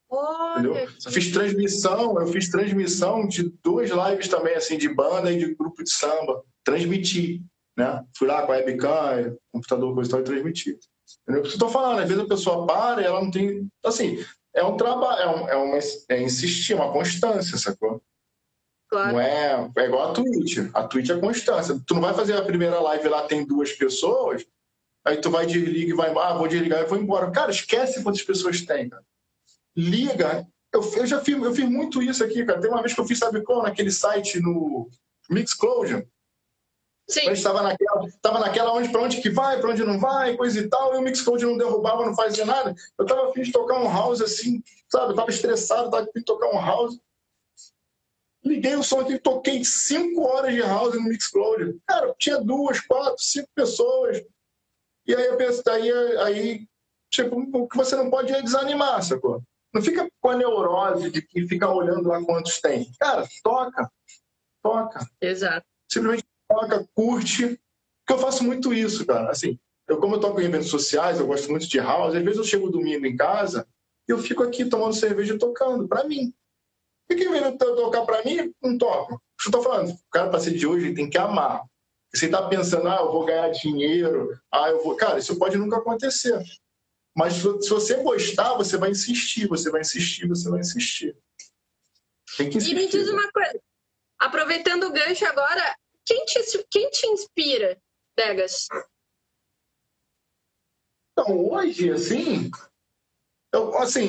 Olha 0.08 0.90
eu 1.06 1.12
fiz 1.12 1.30
transmissão, 1.30 2.20
eu 2.20 2.26
fiz 2.26 2.50
transmissão 2.50 3.28
de 3.28 3.48
duas 3.62 3.90
lives 3.90 4.28
também, 4.28 4.56
assim, 4.56 4.76
de 4.76 4.88
banda 4.88 5.30
e 5.30 5.38
de 5.38 5.54
grupo 5.54 5.84
de 5.84 5.90
samba. 5.90 6.44
Transmiti, 6.64 7.42
né? 7.76 8.04
Fui 8.16 8.26
lá 8.26 8.44
com 8.44 8.52
a 8.52 8.56
webcam, 8.56 9.36
computador, 9.52 9.94
coisa 9.94 10.10
e 10.10 10.12
tal, 10.12 10.20
e 10.20 10.24
transmiti. 10.24 10.78
Entendeu? 11.22 11.42
Porque 11.42 11.54
eu 11.54 11.58
tô 11.58 11.68
falando, 11.68 12.00
às 12.00 12.08
vezes 12.08 12.22
a 12.22 12.28
pessoa 12.28 12.66
para 12.66 13.00
e 13.00 13.04
ela 13.04 13.22
não 13.22 13.30
tem... 13.30 13.68
Assim, 13.84 14.24
é 14.54 14.64
um 14.64 14.76
trabalho, 14.76 15.22
é, 15.22 15.28
um, 15.28 15.48
é, 15.48 15.56
uma, 15.56 15.78
é 16.08 16.22
insistir, 16.22 16.74
uma 16.74 16.92
constância, 16.92 17.56
sacou? 17.56 18.02
Claro. 18.90 19.12
Não 19.12 19.20
é, 19.20 19.70
é 19.76 19.84
igual 19.84 20.10
a 20.10 20.12
Twitch. 20.12 20.58
A 20.74 20.82
Twitch 20.82 21.10
é 21.10 21.18
constância. 21.18 21.80
Tu 21.86 21.94
não 21.94 22.00
vai 22.00 22.12
fazer 22.12 22.36
a 22.36 22.42
primeira 22.42 22.80
live 22.80 23.08
lá, 23.08 23.22
tem 23.22 23.46
duas 23.46 23.72
pessoas, 23.72 24.44
aí 25.04 25.18
tu 25.18 25.30
vai 25.30 25.46
desliga 25.46 25.92
e 25.92 25.96
vai, 25.96 26.10
ah, 26.10 26.34
vou 26.34 26.48
desligar 26.48 26.82
e 26.82 26.86
vou 26.86 26.98
embora. 26.98 27.30
Cara, 27.30 27.52
esquece 27.52 28.02
quantas 28.02 28.22
pessoas 28.22 28.60
tem, 28.62 28.88
cara. 28.88 29.04
Liga. 29.76 30.46
Eu, 30.72 30.82
eu 30.96 31.06
já 31.06 31.20
fiz, 31.20 31.40
eu 31.40 31.54
fiz 31.54 31.68
muito 31.68 32.02
isso 32.02 32.24
aqui, 32.24 32.44
cara. 32.44 32.60
Tem 32.60 32.70
uma 32.70 32.82
vez 32.82 32.92
que 32.92 33.00
eu 33.00 33.06
fiz, 33.06 33.18
sabe 33.18 33.42
qual? 33.42 33.62
Naquele 33.62 33.92
site 33.92 34.40
no 34.40 34.88
Mixclosion. 35.28 36.02
Sim. 37.08 37.20
A 37.20 37.24
gente 37.24 37.38
estava 37.38 37.62
naquela, 37.62 38.08
tava 38.22 38.38
naquela 38.38 38.72
onde 38.72 38.88
para 38.88 39.02
onde 39.02 39.20
que 39.20 39.30
vai, 39.30 39.60
para 39.60 39.70
onde 39.70 39.84
não 39.84 39.98
vai, 39.98 40.36
coisa 40.36 40.60
e 40.60 40.68
tal, 40.68 40.94
e 40.94 40.98
o 40.98 41.02
Mixcloud 41.02 41.44
não 41.44 41.58
derrubava, 41.58 42.06
não 42.06 42.14
fazia 42.14 42.44
nada. 42.44 42.74
Eu 42.96 43.04
estava 43.04 43.28
afim 43.28 43.42
de 43.42 43.50
tocar 43.50 43.80
um 43.80 43.88
house 43.88 44.20
assim, 44.20 44.62
sabe? 44.88 45.06
Eu 45.06 45.10
estava 45.10 45.30
estressado, 45.30 45.86
estava 45.86 46.04
afim 46.04 46.18
de 46.20 46.24
tocar 46.24 46.48
um 46.48 46.60
house. 46.60 46.98
Liguei 48.44 48.74
o 48.74 48.82
som 48.82 49.00
aqui, 49.00 49.18
toquei 49.18 49.64
cinco 49.64 50.22
horas 50.22 50.54
de 50.54 50.60
house 50.60 50.94
no 50.94 51.02
Mixcloud. 51.02 51.78
Cara, 51.86 52.14
tinha 52.18 52.38
duas, 52.38 52.80
quatro, 52.80 53.22
cinco 53.22 53.48
pessoas. 53.54 54.22
E 55.06 55.14
aí 55.14 55.26
eu 55.26 55.36
pensei, 55.36 55.62
aí, 55.72 55.90
aí 56.18 56.68
tipo, 57.10 57.36
o 57.36 57.68
que 57.68 57.76
você 57.76 57.96
não 57.96 58.10
pode 58.10 58.32
é 58.32 58.40
desanimar, 58.40 59.02
sacou? 59.02 59.42
Não 59.72 59.82
fica 59.82 60.08
com 60.20 60.30
a 60.30 60.36
neurose 60.36 61.10
de 61.10 61.22
que 61.22 61.46
fica 61.46 61.68
olhando 61.68 62.08
lá 62.08 62.22
quantos 62.24 62.60
tem. 62.60 62.90
Cara, 62.98 63.26
toca. 63.42 63.90
Toca. 64.62 65.06
Exato. 65.20 65.66
Simplesmente 65.90 66.24
toca, 66.48 66.88
curte. 66.94 67.60
Porque 68.06 68.12
eu 68.12 68.18
faço 68.18 68.42
muito 68.42 68.72
isso, 68.72 69.06
cara. 69.06 69.30
Assim, 69.30 69.58
eu, 69.86 69.98
como 69.98 70.16
eu 70.16 70.20
toco 70.20 70.40
em 70.40 70.44
eventos 70.44 70.68
sociais, 70.68 71.20
eu 71.20 71.26
gosto 71.26 71.50
muito 71.50 71.68
de 71.68 71.78
house, 71.78 72.14
às 72.14 72.22
vezes 72.22 72.38
eu 72.38 72.44
chego 72.44 72.70
domingo 72.70 73.06
em 73.06 73.16
casa 73.16 73.66
e 74.08 74.12
eu 74.12 74.18
fico 74.18 74.42
aqui 74.42 74.64
tomando 74.64 74.94
cerveja 74.94 75.34
e 75.34 75.38
tocando, 75.38 75.86
para 75.86 76.04
mim. 76.04 76.34
E 77.10 77.14
quem 77.16 77.30
vem 77.30 77.58
tocar 77.58 78.06
para 78.06 78.24
mim, 78.24 78.54
não 78.62 78.78
toca. 78.78 79.18
Eu 79.44 79.50
tô 79.50 79.62
falando, 79.62 79.90
o 79.90 80.10
cara 80.10 80.30
para 80.30 80.38
ser 80.38 80.54
de 80.54 80.66
hoje 80.66 80.94
tem 80.94 81.10
que 81.10 81.18
amar. 81.18 81.64
Você 82.14 82.28
tá 82.28 82.48
pensando, 82.48 82.88
ah, 82.88 83.00
eu 83.00 83.12
vou 83.12 83.24
ganhar 83.24 83.48
dinheiro, 83.50 84.38
ah, 84.52 84.68
eu 84.68 84.82
vou. 84.82 84.96
Cara, 84.96 85.18
isso 85.18 85.38
pode 85.38 85.56
nunca 85.56 85.78
acontecer. 85.78 86.40
Mas 87.16 87.34
se 87.34 87.68
você 87.68 88.02
gostar, 88.02 88.54
você 88.54 88.76
vai 88.76 88.90
insistir, 88.90 89.48
você 89.48 89.70
vai 89.70 89.80
insistir, 89.80 90.28
você 90.28 90.48
vai 90.48 90.60
insistir. 90.60 91.16
Tem 92.36 92.48
que 92.48 92.58
insistir. 92.58 92.76
E 92.76 92.78
me 92.78 92.88
diz 92.88 93.08
uma 93.08 93.30
coisa, 93.32 93.60
aproveitando 94.18 94.84
o 94.84 94.92
gancho 94.92 95.24
agora, 95.26 95.76
quem 96.04 96.24
te, 96.24 96.66
quem 96.70 96.90
te 96.90 97.06
inspira, 97.08 97.80
Degas? 98.16 98.68
Então, 101.12 101.46
hoje, 101.48 101.90
assim, 101.90 102.50
eu, 103.52 103.76
assim, 103.78 104.08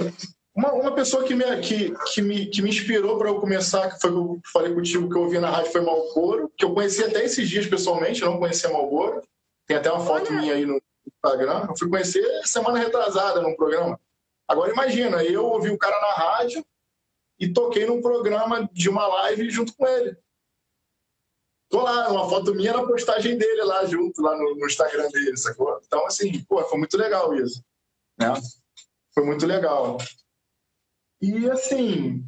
uma, 0.62 0.74
uma 0.74 0.95
pessoa 0.95 1.24
que 1.24 1.34
me, 1.34 1.43
que, 1.60 1.91
que 2.13 2.21
me, 2.21 2.45
que 2.45 2.62
me 2.62 2.69
inspirou 2.69 3.17
para 3.17 3.30
eu 3.30 3.39
começar, 3.39 3.89
que 3.89 4.00
foi 4.00 4.12
que 4.12 4.17
eu 4.17 4.39
falei 4.54 4.74
contigo 4.74 5.10
que 5.10 5.17
eu 5.17 5.24
ouvi 5.24 5.39
na 5.39 5.50
rádio, 5.50 5.71
foi 5.71 5.82
Malboro, 5.82 6.52
que 6.56 6.63
eu 6.63 6.74
conheci 6.74 7.04
até 7.04 7.26
esses 7.26 7.50
dias 7.50 7.65
pessoalmente, 7.65 8.21
não 8.21 8.38
conhecia 8.38 8.69
Malboro. 8.69 9.21
Tem 9.65 9.78
até 9.78 9.91
uma 9.91 10.06
foto 10.06 10.28
Olha. 10.30 10.39
minha 10.39 10.54
aí 10.54 10.65
no 10.65 10.80
Instagram. 11.08 11.65
Eu 11.67 11.78
fui 11.78 11.89
conhecer 11.89 12.24
semana 12.45 12.78
retrasada 12.78 13.41
num 13.41 13.56
programa. 13.56 14.00
Agora 14.47 14.71
imagina, 14.71 15.24
eu 15.24 15.45
ouvi 15.45 15.69
o 15.69 15.78
cara 15.78 16.00
na 16.00 16.13
rádio 16.13 16.63
e 17.39 17.52
toquei 17.52 17.86
num 17.86 18.02
programa 18.02 18.69
de 18.71 18.88
uma 18.88 19.08
live 19.08 19.50
junto 19.50 19.74
com 19.76 19.88
ele. 19.88 20.15
Tô 21.69 21.82
lá, 21.82 22.10
uma 22.10 22.30
foto 22.30 22.54
minha 22.54 22.74
na 22.74 22.86
postagem 22.86 23.38
dele 23.38 23.63
lá 23.63 23.86
junto, 23.86 24.21
lá 24.21 24.38
no, 24.38 24.56
no 24.56 24.65
Instagram 24.65 25.10
dele, 25.10 25.38
sacou? 25.38 25.80
Então, 25.88 26.06
assim, 26.06 26.43
pô, 26.43 26.62
foi 26.65 26.78
muito 26.78 26.97
legal 26.97 27.34
isso. 27.34 27.63
Né? 28.19 28.34
Foi 29.13 29.24
muito 29.24 29.45
legal. 29.45 29.97
E 31.21 31.49
assim, 31.51 32.25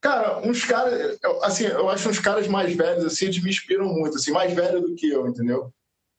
cara, 0.00 0.38
uns 0.40 0.64
caras, 0.64 1.18
assim, 1.42 1.64
eu 1.64 1.88
acho 1.88 2.08
uns 2.08 2.18
caras 2.18 2.48
mais 2.48 2.74
velhos 2.74 3.04
assim, 3.04 3.26
eles 3.26 3.42
me 3.42 3.50
inspiram 3.50 3.86
muito, 3.86 4.16
assim, 4.16 4.32
mais 4.32 4.52
velho 4.52 4.80
do 4.80 4.96
que 4.96 5.08
eu, 5.08 5.28
entendeu? 5.28 5.72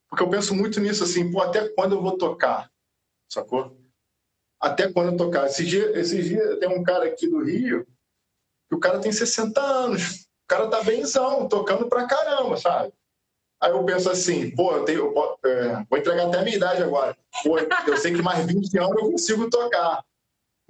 Porque 0.10 0.24
eu 0.24 0.30
penso 0.30 0.56
muito 0.56 0.80
nisso 0.80 1.04
assim, 1.04 1.30
pô, 1.30 1.42
até 1.42 1.68
quando 1.70 1.96
eu 1.96 2.02
vou 2.02 2.18
tocar? 2.18 2.72
Sacou? 3.30 3.78
Até 4.60 4.92
quando 4.92 5.12
eu 5.12 5.18
tocar? 5.18 5.48
Esses 5.48 5.68
dias, 5.68 5.96
esses 5.98 6.26
dias 6.26 6.60
tem 6.60 6.70
um 6.70 6.84
cara 6.84 7.06
aqui 7.06 7.28
do 7.28 7.44
Rio, 7.44 7.86
que 8.70 8.76
o 8.76 8.80
cara 8.80 9.00
tem 9.00 9.12
60 9.12 9.60
anos. 9.60 10.22
O 10.22 10.48
cara 10.48 10.70
tá 10.70 10.82
benzão, 10.84 11.48
tocando 11.48 11.90
pra 11.90 12.08
caramba, 12.08 12.56
sabe? 12.58 12.94
Aí 13.60 13.72
eu 13.72 13.84
penso 13.84 14.10
assim, 14.10 14.54
pô, 14.56 14.76
eu 14.76 14.86
tenho, 14.86 15.14
eu, 15.14 15.40
é, 15.46 15.86
vou 15.90 16.00
entregar 16.00 16.28
até 16.28 16.40
a 16.40 16.44
minha 16.44 16.56
idade 16.56 16.84
agora. 16.84 17.18
Pô, 17.44 17.58
eu 17.58 17.98
sei 17.98 18.14
que 18.14 18.22
mais 18.22 18.46
20 18.46 18.78
anos 18.78 18.96
eu 18.98 19.12
consigo 19.12 19.50
tocar 19.50 20.04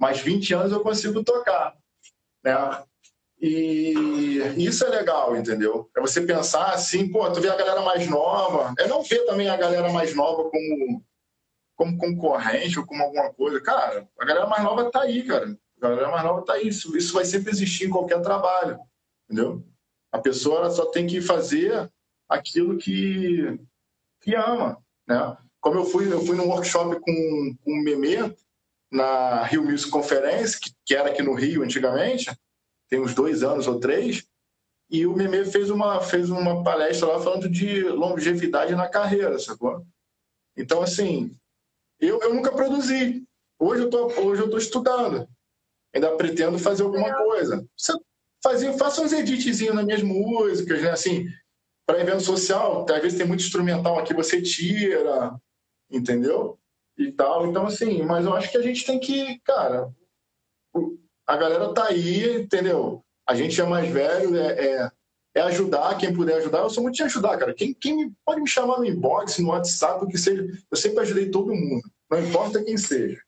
mais 0.02 0.18
20 0.18 0.52
anos 0.52 0.72
eu 0.72 0.80
consigo 0.80 1.22
tocar, 1.22 1.76
né? 2.42 2.82
E 3.40 3.94
isso 4.56 4.84
é 4.84 4.88
legal, 4.88 5.36
entendeu? 5.36 5.88
É 5.96 6.00
você 6.00 6.20
pensar 6.20 6.72
assim, 6.72 7.08
pô, 7.08 7.30
tu 7.30 7.40
vê 7.40 7.48
a 7.48 7.56
galera 7.56 7.82
mais 7.82 8.08
nova, 8.08 8.74
é 8.80 8.88
não 8.88 9.04
ver 9.04 9.24
também 9.26 9.48
a 9.48 9.56
galera 9.56 9.92
mais 9.92 10.12
nova 10.12 10.50
como, 10.50 11.04
como 11.76 11.98
concorrente 11.98 12.80
ou 12.80 12.84
como 12.84 13.00
alguma 13.00 13.32
coisa. 13.32 13.60
Cara, 13.60 14.08
a 14.18 14.24
galera 14.24 14.48
mais 14.48 14.64
nova 14.64 14.90
tá 14.90 15.02
aí, 15.02 15.22
cara. 15.22 15.56
A 15.80 15.80
galera 15.80 16.10
mais 16.10 16.24
nova 16.24 16.44
tá 16.44 16.54
aí. 16.54 16.66
Isso, 16.66 16.96
isso 16.96 17.14
vai 17.14 17.24
sempre 17.24 17.52
existir 17.52 17.86
em 17.86 17.90
qualquer 17.90 18.20
trabalho, 18.22 18.80
entendeu? 19.24 19.64
A 20.10 20.18
pessoa 20.18 20.68
só 20.72 20.86
tem 20.86 21.06
que 21.06 21.20
fazer 21.20 21.88
aquilo 22.28 22.76
que, 22.76 23.56
que 24.20 24.34
ama, 24.34 24.82
né? 25.06 25.36
Como 25.60 25.78
eu 25.78 25.84
fui, 25.84 26.12
eu 26.12 26.26
fui 26.26 26.34
num 26.36 26.48
workshop 26.48 26.98
com, 26.98 27.56
com 27.62 27.70
o 27.72 27.84
Memê, 27.84 28.34
na 28.92 29.42
Rio 29.44 29.64
Music 29.64 29.90
Conference, 29.90 30.60
que, 30.60 30.70
que 30.84 30.94
era 30.94 31.08
aqui 31.08 31.22
no 31.22 31.34
Rio 31.34 31.62
antigamente, 31.62 32.30
tem 32.88 33.00
uns 33.00 33.14
dois 33.14 33.42
anos 33.42 33.66
ou 33.66 33.80
três, 33.80 34.24
e 34.90 35.06
o 35.06 35.16
Meme 35.16 35.46
fez 35.46 35.70
uma, 35.70 36.02
fez 36.02 36.28
uma 36.28 36.62
palestra 36.62 37.08
lá 37.08 37.18
falando 37.18 37.48
de 37.48 37.82
longevidade 37.84 38.74
na 38.74 38.86
carreira, 38.86 39.38
sacou? 39.38 39.82
Então, 40.54 40.82
assim, 40.82 41.34
eu, 41.98 42.20
eu 42.20 42.34
nunca 42.34 42.52
produzi. 42.52 43.24
Hoje 43.58 43.84
eu 43.84 43.90
tô, 43.90 44.08
hoje 44.20 44.42
eu 44.42 44.50
tô 44.50 44.58
estudando. 44.58 45.26
Ainda 45.94 46.14
pretendo 46.16 46.58
fazer 46.58 46.82
alguma 46.82 47.10
coisa. 47.14 47.66
Fazer, 48.42 48.76
faça 48.76 49.00
uns 49.00 49.14
editzinhos 49.14 49.74
nas 49.74 49.84
minhas 49.86 50.02
músicas, 50.02 50.82
né? 50.82 50.90
Assim, 50.90 51.26
para 51.86 52.00
evento 52.00 52.20
social, 52.22 52.84
às 52.90 53.00
vezes 53.00 53.16
tem 53.16 53.26
muito 53.26 53.42
instrumental 53.42 53.98
aqui, 53.98 54.12
você 54.12 54.42
tira, 54.42 55.34
entendeu? 55.90 56.58
E 56.96 57.12
tal. 57.12 57.46
Então, 57.46 57.66
assim, 57.66 58.02
mas 58.02 58.24
eu 58.24 58.34
acho 58.34 58.50
que 58.50 58.58
a 58.58 58.62
gente 58.62 58.84
tem 58.84 58.98
que, 58.98 59.40
cara, 59.40 59.88
a 61.26 61.36
galera 61.36 61.72
tá 61.72 61.88
aí, 61.88 62.42
entendeu? 62.42 63.04
A 63.28 63.34
gente 63.34 63.60
é 63.60 63.64
mais 63.64 63.88
velho, 63.88 64.36
é, 64.36 64.66
é, 64.66 64.90
é 65.36 65.40
ajudar 65.42 65.96
quem 65.98 66.12
puder 66.12 66.36
ajudar. 66.36 66.58
Eu 66.58 66.70
sou 66.70 66.82
muito 66.82 66.96
de 66.96 67.02
ajudar, 67.02 67.38
cara. 67.38 67.54
Quem, 67.54 67.72
quem 67.74 68.12
pode 68.24 68.40
me 68.40 68.48
chamar 68.48 68.78
no 68.78 68.84
inbox, 68.84 69.38
no 69.38 69.50
WhatsApp, 69.50 70.04
o 70.04 70.08
que 70.08 70.18
seja. 70.18 70.44
Eu 70.70 70.76
sempre 70.76 71.00
ajudei 71.00 71.30
todo 71.30 71.54
mundo, 71.54 71.82
não 72.10 72.20
importa 72.20 72.62
quem 72.62 72.76
seja. 72.76 73.20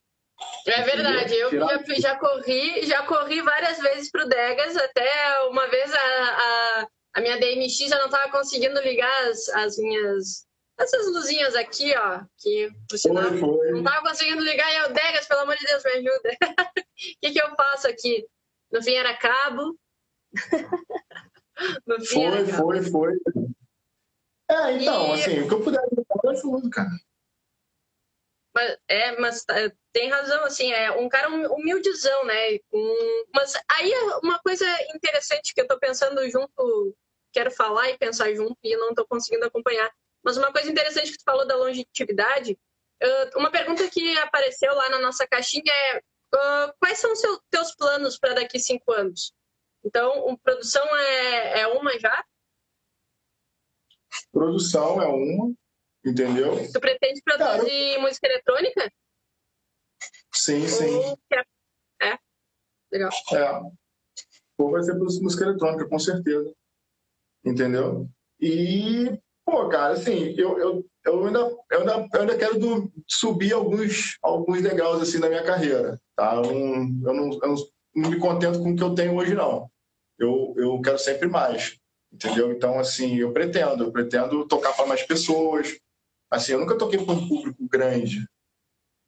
É 0.67 0.81
verdade, 0.81 1.33
eu 1.33 1.51
já, 1.51 1.83
já, 1.97 2.15
corri, 2.17 2.85
já 2.85 3.03
corri 3.03 3.41
várias 3.41 3.77
vezes 3.79 4.11
pro 4.11 4.27
Degas, 4.27 4.75
até 4.75 5.07
uma 5.49 5.65
vez 5.67 5.93
a, 5.93 5.97
a, 5.97 6.87
a 7.15 7.21
minha 7.21 7.39
DMX 7.39 7.77
já 7.77 7.97
não 7.99 8.07
estava 8.07 8.29
conseguindo 8.31 8.79
ligar 8.81 9.29
as, 9.29 9.47
as 9.49 9.77
minhas 9.77 10.44
essas 10.77 11.05
luzinhas 11.07 11.55
aqui, 11.55 11.93
ó, 11.95 12.23
que 12.37 12.69
por 12.89 12.97
sinal, 12.97 13.29
foi, 13.29 13.39
foi. 13.39 13.71
não 13.71 13.83
tava 13.83 14.09
conseguindo 14.09 14.43
ligar 14.43 14.71
e 14.71 14.75
eu, 14.77 14.93
Degas, 14.93 15.27
pelo 15.27 15.41
amor 15.41 15.55
de 15.55 15.65
Deus, 15.65 15.83
me 15.83 15.91
ajuda. 15.91 16.29
O 16.29 16.31
que, 17.21 17.31
que 17.31 17.41
eu 17.41 17.55
faço 17.55 17.87
aqui? 17.87 18.27
No 18.71 18.83
fim 18.83 18.95
era 18.95 19.15
cabo. 19.17 19.79
no 21.87 21.99
fim 22.01 22.15
foi, 22.15 22.23
era 22.23 22.45
cabo. 22.45 22.57
foi, 22.57 22.81
foi. 22.83 23.13
É, 24.49 24.71
então, 24.73 25.07
e... 25.07 25.13
assim, 25.13 25.39
o 25.41 25.47
que 25.47 25.53
eu 25.53 25.63
puder 25.63 25.79
ajudar, 25.79 26.15
eu 26.23 26.29
ajudo, 26.29 26.69
cara. 26.69 26.89
Mas, 28.53 28.77
é, 28.87 29.19
mas 29.19 29.45
é, 29.49 29.71
tem 29.91 30.09
razão, 30.09 30.45
assim, 30.45 30.71
é 30.71 30.91
um 30.91 31.09
cara 31.09 31.29
humildizão, 31.29 32.25
né? 32.25 32.57
Um, 32.71 33.25
mas 33.33 33.53
aí 33.69 33.91
uma 34.23 34.39
coisa 34.39 34.65
interessante 34.93 35.53
que 35.53 35.61
eu 35.61 35.67
tô 35.67 35.77
pensando 35.77 36.27
junto, 36.29 36.95
quero 37.33 37.51
falar 37.51 37.89
e 37.89 37.97
pensar 37.97 38.33
junto 38.33 38.57
e 38.63 38.77
não 38.77 38.93
tô 38.93 39.05
conseguindo 39.05 39.45
acompanhar 39.45 39.91
mas 40.25 40.37
uma 40.37 40.51
coisa 40.51 40.69
interessante 40.69 41.11
que 41.11 41.19
tu 41.19 41.23
falou 41.23 41.45
da 41.45 41.55
longevidade, 41.55 42.57
uma 43.35 43.51
pergunta 43.51 43.87
que 43.89 44.17
apareceu 44.17 44.73
lá 44.73 44.89
na 44.89 44.99
nossa 44.99 45.27
caixinha 45.27 45.71
é 45.71 46.01
quais 46.79 46.97
são 46.97 47.13
os 47.13 47.21
teus 47.51 47.75
planos 47.75 48.17
para 48.17 48.33
daqui 48.33 48.59
cinco 48.59 48.91
anos? 48.91 49.33
Então, 49.83 50.35
produção 50.37 50.83
é, 50.97 51.61
é 51.61 51.67
uma 51.67 51.97
já? 51.99 52.25
Produção 54.31 55.01
é 55.01 55.07
uma, 55.07 55.53
entendeu? 56.03 56.55
Tu 56.73 56.79
pretende 56.79 57.21
produzir 57.23 57.93
Cara, 57.93 58.01
música 58.01 58.27
eletrônica? 58.27 58.91
Sim, 60.33 60.67
sim. 60.67 60.99
É? 62.01 62.09
é? 62.09 62.19
Legal. 62.91 63.11
É. 63.33 63.61
Ou 64.57 64.71
vai 64.71 64.81
ser 64.81 64.95
música 64.95 65.43
eletrônica, 65.43 65.87
com 65.87 65.99
certeza. 65.99 66.51
Entendeu? 67.45 68.09
E 68.39 69.21
Pô, 69.45 69.69
cara, 69.69 69.93
assim, 69.93 70.33
eu, 70.37 70.57
eu, 70.57 70.85
eu, 71.05 71.25
ainda, 71.27 71.39
eu, 71.39 71.79
ainda, 71.79 72.09
eu 72.13 72.21
ainda 72.21 72.37
quero 72.37 72.59
do, 72.59 72.91
subir 73.07 73.53
alguns, 73.53 74.17
alguns 74.21 74.61
degraus 74.61 75.01
assim, 75.01 75.19
na 75.19 75.29
minha 75.29 75.43
carreira, 75.43 76.01
tá? 76.15 76.33
Eu 76.35 76.43
não, 76.43 77.09
eu, 77.09 77.13
não, 77.13 77.39
eu 77.43 77.55
não 77.95 78.09
me 78.09 78.17
contento 78.17 78.59
com 78.59 78.71
o 78.71 78.75
que 78.75 78.81
eu 78.81 78.95
tenho 78.95 79.15
hoje, 79.15 79.35
não. 79.35 79.69
eu, 80.17 80.53
eu 80.57 80.81
quero 80.81 80.97
sempre 80.97 81.27
mais, 81.27 81.77
entendeu? 82.11 82.51
Então, 82.51 82.79
assim, 82.79 83.17
eu 83.17 83.31
pretendo, 83.31 83.83
eu 83.83 83.91
pretendo 83.91 84.47
tocar 84.47 84.73
para 84.73 84.87
mais 84.87 85.03
pessoas. 85.03 85.77
Assim, 86.29 86.53
eu 86.53 86.59
nunca 86.59 86.77
toquei 86.77 87.03
para 87.03 87.13
um 87.13 87.27
público 87.27 87.67
grande, 87.69 88.27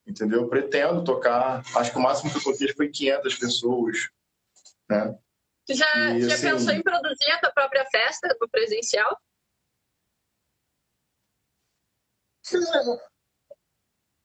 entendeu? 0.05 0.41
Eu 0.41 0.49
pretendo 0.49 1.03
tocar, 1.03 1.63
acho 1.75 1.91
que 1.91 1.97
o 1.97 2.01
máximo 2.01 2.29
que 2.29 2.37
eu 2.37 2.43
toquei 2.43 2.73
foi 2.73 2.89
500 2.89 3.35
pessoas, 3.35 3.97
né? 4.87 5.17
Já, 5.69 6.15
e, 6.15 6.21
já 6.21 6.35
assim, 6.35 6.49
pensou 6.49 6.73
em 6.73 6.81
produzir 6.81 7.31
a 7.31 7.39
tua 7.39 7.51
própria 7.51 7.85
festa 7.91 8.37
no 8.39 8.47
presencial? 8.47 9.19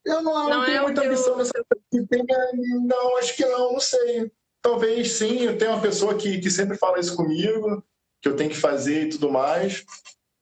Eu 0.05 0.21
não, 0.21 0.49
não, 0.49 0.65
tenho 0.65 0.77
é 0.77 0.81
muita 0.81 1.05
ambição 1.05 1.37
nessa 1.37 1.53
Não, 2.85 3.17
acho 3.17 3.35
que 3.35 3.45
não, 3.45 3.73
não 3.73 3.79
sei. 3.79 4.31
Talvez 4.61 5.13
sim, 5.13 5.43
eu 5.43 5.57
tenho 5.57 5.71
uma 5.71 5.81
pessoa 5.81 6.15
que, 6.15 6.39
que 6.39 6.51
sempre 6.51 6.77
fala 6.77 6.99
isso 6.99 7.15
comigo, 7.15 7.83
que 8.21 8.27
eu 8.27 8.35
tenho 8.35 8.49
que 8.49 8.55
fazer 8.55 9.05
e 9.05 9.09
tudo 9.09 9.31
mais, 9.31 9.85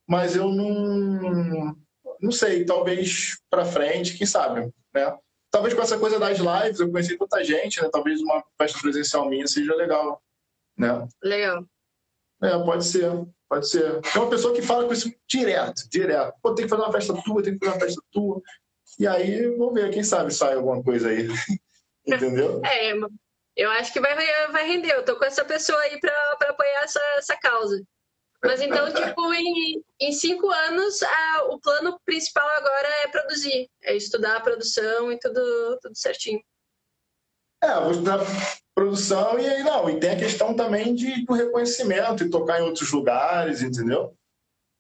mas 0.07 0.35
eu 0.35 0.49
não. 0.49 1.75
Não 2.19 2.31
sei, 2.31 2.65
talvez 2.65 3.39
para 3.49 3.65
frente, 3.65 4.15
quem 4.17 4.27
sabe, 4.27 4.71
né? 4.93 5.17
Talvez 5.49 5.73
com 5.73 5.81
essa 5.81 5.99
coisa 5.99 6.19
das 6.19 6.37
lives, 6.37 6.79
eu 6.79 6.89
conheci 6.91 7.17
tanta 7.17 7.43
gente, 7.43 7.81
né? 7.81 7.89
Talvez 7.91 8.21
uma 8.21 8.43
festa 8.59 8.79
presencial 8.79 9.27
minha 9.27 9.47
seja 9.47 9.75
legal, 9.75 10.21
né? 10.77 11.07
Legal. 11.23 11.65
É, 12.43 12.57
pode 12.63 12.85
ser, 12.85 13.11
pode 13.51 13.67
ser. 13.67 13.99
Tem 13.99 14.21
uma 14.21 14.29
pessoa 14.29 14.55
que 14.55 14.61
fala 14.61 14.85
com 14.85 14.93
isso 14.93 15.13
direto, 15.27 15.89
direto. 15.89 16.33
Pô, 16.41 16.55
tem 16.55 16.63
que 16.63 16.69
fazer 16.69 16.83
uma 16.83 16.91
festa 16.91 17.21
tua, 17.21 17.43
tem 17.43 17.57
que 17.57 17.65
fazer 17.65 17.77
uma 17.77 17.85
festa 17.85 18.01
tua. 18.09 18.41
E 18.97 19.05
aí, 19.05 19.49
vamos 19.57 19.73
ver, 19.73 19.91
quem 19.91 20.03
sabe 20.03 20.33
sai 20.33 20.53
alguma 20.53 20.81
coisa 20.81 21.09
aí. 21.09 21.27
Entendeu? 22.07 22.61
É, 22.65 22.93
eu 23.57 23.69
acho 23.71 23.91
que 23.91 23.99
vai, 23.99 24.15
vai 24.51 24.65
render. 24.65 24.93
Eu 24.93 25.03
tô 25.03 25.17
com 25.17 25.25
essa 25.25 25.43
pessoa 25.43 25.77
aí 25.81 25.99
para 25.99 26.13
apoiar 26.47 26.83
essa, 26.83 27.01
essa 27.17 27.35
causa. 27.35 27.83
Mas 28.41 28.61
então, 28.61 28.87
tipo, 28.93 29.33
em, 29.33 29.83
em 29.99 30.11
cinco 30.13 30.49
anos, 30.49 31.03
a, 31.03 31.43
o 31.49 31.59
plano 31.59 31.99
principal 32.05 32.47
agora 32.55 32.87
é 33.03 33.07
produzir, 33.09 33.69
é 33.83 33.97
estudar 33.97 34.37
a 34.37 34.41
produção 34.41 35.11
e 35.11 35.19
tudo, 35.19 35.77
tudo 35.81 35.97
certinho. 35.97 36.41
É, 37.63 37.79
vou 37.79 37.91
estudar 37.91 38.19
produção 38.73 39.37
e 39.39 39.47
aí 39.47 39.63
não, 39.63 39.89
e 39.89 39.99
tem 39.99 40.11
a 40.11 40.17
questão 40.17 40.55
também 40.55 40.95
de, 40.95 41.25
do 41.25 41.33
reconhecimento 41.33 42.23
e 42.23 42.29
tocar 42.29 42.59
em 42.59 42.63
outros 42.63 42.91
lugares, 42.91 43.61
entendeu? 43.61 44.15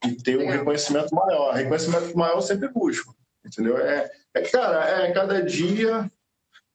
E 0.03 0.15
ter 0.15 0.37
um 0.37 0.49
reconhecimento 0.49 1.13
maior. 1.13 1.53
Reconhecimento 1.53 2.17
maior 2.17 2.37
eu 2.37 2.41
sempre 2.41 2.67
busco, 2.69 3.15
entendeu? 3.45 3.77
É, 3.77 4.09
é 4.33 4.41
cara, 4.49 5.03
é 5.03 5.11
cada 5.11 5.43
dia 5.43 6.09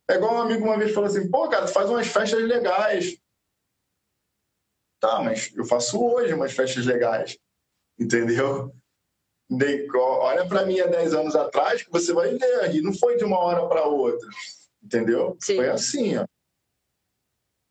é 0.08 0.14
igual 0.14 0.36
um 0.36 0.40
amigo 0.40 0.64
uma 0.64 0.78
vez 0.78 0.94
falou 0.94 1.08
assim, 1.08 1.28
pô, 1.28 1.48
cara, 1.48 1.66
tu 1.66 1.72
faz 1.72 1.90
umas 1.90 2.06
festas 2.06 2.40
legais. 2.42 3.18
Tá, 5.00 5.20
mas 5.20 5.52
eu 5.54 5.64
faço 5.64 6.00
hoje 6.00 6.32
umas 6.32 6.52
festas 6.52 6.86
legais. 6.86 7.36
Entendeu? 7.98 8.72
Olha 10.20 10.46
para 10.46 10.64
mim 10.64 10.80
há 10.80 10.86
10 10.86 11.14
anos 11.14 11.36
atrás 11.36 11.82
que 11.82 11.90
você 11.90 12.12
vai 12.12 12.36
ver. 12.36 12.74
E 12.74 12.80
não 12.80 12.92
foi 12.92 13.16
de 13.16 13.24
uma 13.24 13.38
hora 13.38 13.66
para 13.68 13.84
outra. 13.84 14.28
Entendeu? 14.82 15.36
Sim. 15.40 15.56
Foi 15.56 15.68
assim, 15.68 16.16
ó. 16.16 16.26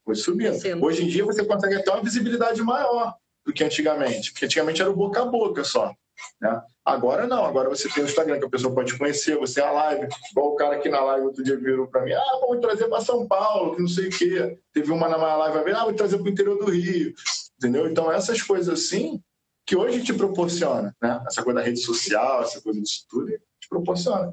Foi 0.03 0.15
subindo. 0.15 0.59
Sim. 0.59 0.75
Hoje 0.81 1.03
em 1.03 1.07
dia 1.07 1.25
você 1.25 1.43
consegue 1.43 1.81
ter 1.83 1.89
uma 1.89 2.03
visibilidade 2.03 2.61
maior 2.61 3.15
do 3.45 3.53
que 3.53 3.63
antigamente. 3.63 4.31
Porque 4.31 4.45
antigamente 4.45 4.81
era 4.81 4.91
o 4.91 4.95
boca 4.95 5.21
a 5.21 5.25
boca 5.25 5.63
só. 5.63 5.93
Né? 6.39 6.61
Agora 6.83 7.27
não, 7.27 7.45
agora 7.45 7.69
você 7.69 7.89
tem 7.89 8.03
o 8.03 8.05
Instagram 8.05 8.39
que 8.39 8.45
a 8.45 8.49
pessoa 8.49 8.73
pode 8.73 8.97
conhecer, 8.97 9.37
você 9.37 9.59
é 9.59 9.65
a 9.65 9.71
live, 9.71 10.07
igual 10.31 10.53
o 10.53 10.55
cara 10.55 10.75
aqui 10.75 10.87
na 10.87 11.01
live 11.01 11.25
outro 11.25 11.43
dia 11.43 11.57
virou 11.57 11.87
para 11.87 12.03
mim, 12.03 12.13
ah, 12.13 12.39
vamos 12.39 12.61
trazer 12.61 12.87
para 12.87 13.01
São 13.01 13.27
Paulo, 13.27 13.75
que 13.75 13.81
não 13.81 13.87
sei 13.87 14.07
o 14.07 14.09
quê. 14.09 14.57
Teve 14.71 14.91
uma 14.91 15.09
na 15.09 15.17
minha 15.17 15.35
live, 15.35 15.71
ah, 15.71 15.83
vou 15.83 15.93
trazer 15.93 16.17
para 16.17 16.25
o 16.25 16.29
interior 16.29 16.57
do 16.57 16.71
Rio, 16.71 17.13
entendeu? 17.57 17.89
Então 17.89 18.11
essas 18.11 18.41
coisas 18.41 18.69
assim, 18.69 19.21
que 19.65 19.75
hoje 19.75 20.03
te 20.03 20.13
proporciona, 20.13 20.95
né? 21.01 21.21
Essa 21.27 21.43
coisa 21.43 21.59
da 21.59 21.65
rede 21.65 21.79
social, 21.79 22.43
essa 22.43 22.61
coisa 22.61 22.79
disso 22.79 23.05
tudo, 23.09 23.31
te 23.31 23.67
proporciona. 23.67 24.31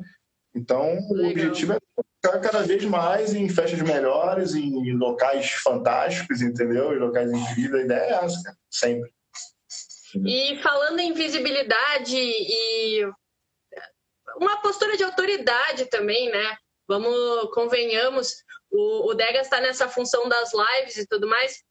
Então, 0.55 0.82
Legal. 1.11 1.16
o 1.16 1.30
objetivo 1.30 1.72
é 1.72 1.78
ficar 2.22 2.38
cada 2.40 2.62
vez 2.62 2.84
mais 2.84 3.34
em 3.34 3.48
festas 3.48 3.80
melhores, 3.82 4.55
em 4.55 4.92
locais 4.96 5.50
fantásticos, 5.50 6.42
entendeu? 6.42 6.92
Em 6.92 6.98
locais 6.98 7.30
incríveis. 7.30 7.82
A 7.82 7.84
ideia 7.84 8.00
é 8.00 8.24
essa, 8.24 8.42
cara. 8.42 8.57
sempre. 8.70 9.12
E 10.26 10.59
falando 10.62 11.00
em 11.00 11.14
visibilidade 11.14 12.16
e 12.16 13.11
uma 14.36 14.61
postura 14.61 14.96
de 14.96 15.05
autoridade 15.05 15.86
também, 15.86 16.30
né? 16.30 16.57
Vamos, 16.86 17.50
convenhamos, 17.55 18.34
o, 18.70 19.11
o 19.11 19.14
Degas 19.14 19.46
está 19.46 19.61
nessa 19.61 19.88
função 19.88 20.28
das 20.28 20.53
lives 20.53 20.96
e 20.96 21.07
tudo 21.07 21.26
mais, 21.26 21.62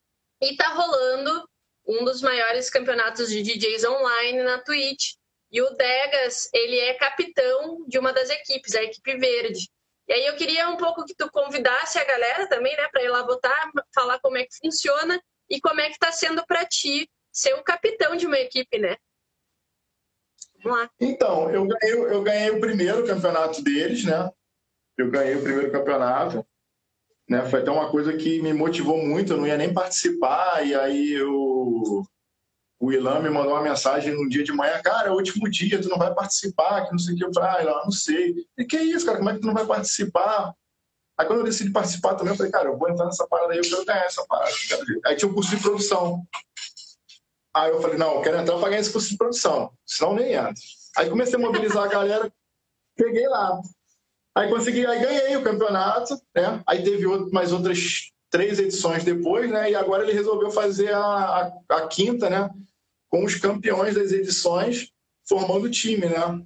e 0.41 0.55
tá 0.55 0.69
rolando 0.69 1.47
um 1.85 2.03
dos 2.03 2.21
maiores 2.21 2.69
campeonatos 2.69 3.29
de 3.29 3.41
DJs 3.43 3.83
online 3.83 4.43
na 4.43 4.59
Twitch. 4.59 5.13
E 5.51 5.61
o 5.61 5.69
Degas, 5.71 6.49
ele 6.53 6.79
é 6.79 6.93
capitão 6.93 7.83
de 7.87 7.99
uma 7.99 8.13
das 8.13 8.29
equipes, 8.29 8.73
a 8.73 8.83
equipe 8.83 9.17
verde. 9.17 9.69
E 10.07 10.13
aí 10.13 10.25
eu 10.25 10.35
queria 10.35 10.69
um 10.69 10.77
pouco 10.77 11.05
que 11.05 11.15
tu 11.15 11.29
convidasse 11.29 11.99
a 11.99 12.05
galera 12.05 12.47
também, 12.47 12.75
né, 12.75 12.87
para 12.89 13.03
ir 13.03 13.09
lá 13.09 13.23
votar, 13.23 13.71
falar 13.93 14.19
como 14.19 14.37
é 14.37 14.43
que 14.43 14.57
funciona 14.57 15.21
e 15.49 15.59
como 15.59 15.81
é 15.81 15.87
que 15.87 15.93
está 15.93 16.11
sendo 16.11 16.45
para 16.45 16.65
ti 16.65 17.09
ser 17.31 17.53
o 17.55 17.63
capitão 17.63 18.15
de 18.15 18.25
uma 18.25 18.39
equipe, 18.39 18.77
né? 18.77 18.95
Vamos 20.63 20.79
lá. 20.79 20.89
Então, 20.99 21.49
eu 21.51 21.65
ganhei, 21.65 21.93
eu 21.93 22.21
ganhei 22.21 22.49
o 22.51 22.59
primeiro 22.59 23.05
campeonato 23.05 23.61
deles, 23.61 24.05
né? 24.05 24.29
Eu 24.97 25.09
ganhei 25.09 25.35
o 25.35 25.41
primeiro 25.41 25.71
campeonato. 25.71 26.45
Né? 27.27 27.45
Foi 27.49 27.61
até 27.61 27.71
uma 27.71 27.89
coisa 27.89 28.15
que 28.15 28.41
me 28.41 28.53
motivou 28.53 28.97
muito, 28.97 29.33
eu 29.33 29.37
não 29.37 29.47
ia 29.47 29.57
nem 29.57 29.73
participar, 29.73 30.65
e 30.65 30.75
aí 30.75 31.13
eu... 31.13 32.05
o 32.81 32.91
Ilan 32.91 33.19
me 33.19 33.29
mandou 33.29 33.53
uma 33.53 33.61
mensagem 33.61 34.11
no 34.11 34.27
dia 34.27 34.43
de 34.43 34.51
manhã, 34.51 34.81
cara, 34.81 35.09
é 35.09 35.11
o 35.11 35.15
último 35.15 35.47
dia, 35.47 35.79
tu 35.79 35.87
não 35.87 35.99
vai 35.99 36.11
participar, 36.15 36.83
que 36.85 36.91
não 36.91 36.97
sei 36.97 37.13
o 37.13 37.17
que, 37.17 37.23
eu 37.23 37.31
falei, 37.31 37.69
ah, 37.69 37.81
não 37.83 37.91
sei. 37.91 38.33
E 38.57 38.65
que 38.65 38.75
isso, 38.75 39.05
cara, 39.05 39.19
como 39.19 39.29
é 39.29 39.35
que 39.35 39.39
tu 39.39 39.45
não 39.45 39.53
vai 39.53 39.67
participar? 39.67 40.51
Aí 41.15 41.27
quando 41.27 41.39
eu 41.39 41.45
decidi 41.45 41.69
participar 41.69 42.15
também, 42.15 42.33
eu 42.33 42.37
falei, 42.37 42.51
cara, 42.51 42.69
eu 42.69 42.77
vou 42.79 42.89
entrar 42.89 43.05
nessa 43.05 43.27
parada 43.27 43.53
aí, 43.53 43.59
eu 43.59 43.63
quero 43.63 43.85
ganhar 43.85 44.05
essa 44.05 44.25
parada. 44.25 44.51
Aí 45.05 45.15
tinha 45.15 45.29
um 45.29 45.33
curso 45.35 45.55
de 45.55 45.61
produção. 45.61 46.25
Aí 47.53 47.69
eu 47.69 47.79
falei, 47.79 47.97
não, 47.97 48.15
eu 48.15 48.21
quero 48.23 48.37
entrar 48.37 48.57
para 48.57 48.69
ganhar 48.69 48.81
esse 48.81 48.91
curso 48.91 49.09
de 49.09 49.17
produção, 49.17 49.71
senão 49.85 50.15
nem 50.15 50.33
entro. 50.33 50.63
Aí 50.97 51.07
comecei 51.07 51.35
a 51.35 51.39
mobilizar 51.39 51.83
a 51.83 51.87
galera, 51.87 52.33
peguei 52.97 53.27
lá. 53.27 53.61
Aí 54.35 54.49
consegui, 54.49 54.87
aí 54.87 54.99
ganhei 54.99 55.37
o 55.37 55.43
campeonato, 55.43 56.19
né? 56.35 56.63
Aí 56.65 56.83
teve 56.83 57.05
mais 57.31 57.53
outras 57.53 58.11
três 58.31 58.57
edições 58.57 59.03
depois, 59.03 59.51
né? 59.51 59.69
E 59.69 59.75
agora 59.75 60.01
ele 60.01 60.13
resolveu 60.13 60.49
fazer 60.49 60.91
a, 60.93 60.99
a, 61.69 61.75
a 61.75 61.87
quinta, 61.87 62.27
né? 62.27 62.49
Com 63.11 63.25
os 63.25 63.35
campeões 63.35 63.95
das 63.95 64.11
edições, 64.11 64.91
formando 65.27 65.69
time, 65.69 66.07
né? 66.07 66.45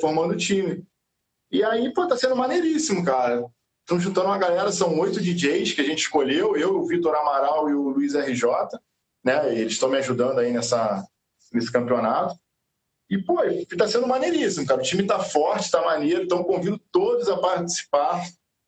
Formando 0.00 0.36
time. 0.36 0.86
E 1.50 1.64
aí, 1.64 1.92
pô, 1.92 2.06
tá 2.06 2.16
sendo 2.16 2.36
maneiríssimo, 2.36 3.04
cara. 3.04 3.44
Estão 3.80 3.98
juntando 3.98 4.26
uma 4.26 4.38
galera, 4.38 4.70
são 4.70 4.98
oito 4.98 5.20
DJs 5.20 5.72
que 5.72 5.80
a 5.80 5.84
gente 5.84 6.00
escolheu, 6.00 6.56
eu, 6.56 6.78
o 6.78 6.86
Vitor 6.86 7.14
Amaral 7.14 7.70
e 7.70 7.74
o 7.74 7.88
Luiz 7.88 8.14
RJ 8.14 8.46
né? 9.24 9.54
Eles 9.54 9.74
estão 9.74 9.90
me 9.90 9.98
ajudando 9.98 10.38
aí 10.38 10.52
nessa, 10.52 11.04
nesse 11.52 11.70
campeonato. 11.70 12.34
E, 13.10 13.18
pô, 13.18 13.42
está 13.44 13.88
sendo 13.88 14.06
maneiríssimo, 14.06 14.66
cara. 14.66 14.80
O 14.80 14.84
time 14.84 15.02
está 15.02 15.18
forte, 15.18 15.64
está 15.64 15.82
maneiro. 15.82 16.24
Então, 16.24 16.44
convido 16.44 16.78
todos 16.92 17.28
a 17.28 17.38
participar 17.38 18.22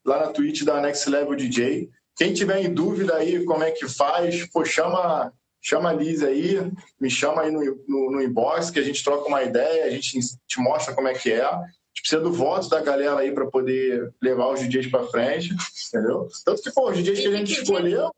lá 0.04 0.26
na 0.26 0.32
Twitch 0.32 0.62
da 0.64 0.80
Next 0.80 1.08
Level 1.08 1.34
DJ. 1.34 1.90
Quem 2.16 2.32
tiver 2.32 2.60
em 2.60 2.72
dúvida 2.72 3.16
aí 3.16 3.44
como 3.44 3.62
é 3.62 3.70
que 3.70 3.88
faz, 3.88 4.46
pô, 4.50 4.64
chama, 4.64 5.32
chama 5.60 5.90
a 5.90 5.92
Liz 5.92 6.22
aí, 6.22 6.56
me 7.00 7.10
chama 7.10 7.42
aí 7.42 7.50
no, 7.50 7.60
no, 7.86 8.10
no 8.12 8.22
inbox, 8.22 8.70
que 8.70 8.78
a 8.78 8.82
gente 8.82 9.04
troca 9.04 9.28
uma 9.28 9.42
ideia, 9.42 9.84
a 9.84 9.90
gente 9.90 10.18
te 10.46 10.60
mostra 10.60 10.94
como 10.94 11.08
é 11.08 11.14
que 11.14 11.30
é. 11.30 11.44
A 11.44 11.66
gente 11.92 12.02
precisa 12.02 12.20
do 12.20 12.32
voto 12.32 12.68
da 12.68 12.80
galera 12.80 13.18
aí 13.18 13.32
para 13.32 13.46
poder 13.46 14.12
levar 14.22 14.48
os 14.48 14.60
DJs 14.60 14.90
para 14.90 15.06
frente, 15.08 15.54
entendeu? 15.88 16.28
Tanto 16.44 16.62
que, 16.62 16.72
pô, 16.72 16.90
os 16.90 16.96
DJs 16.96 17.20
que 17.20 17.26
a 17.26 17.36
gente 17.36 17.52
escolheu. 17.52 18.10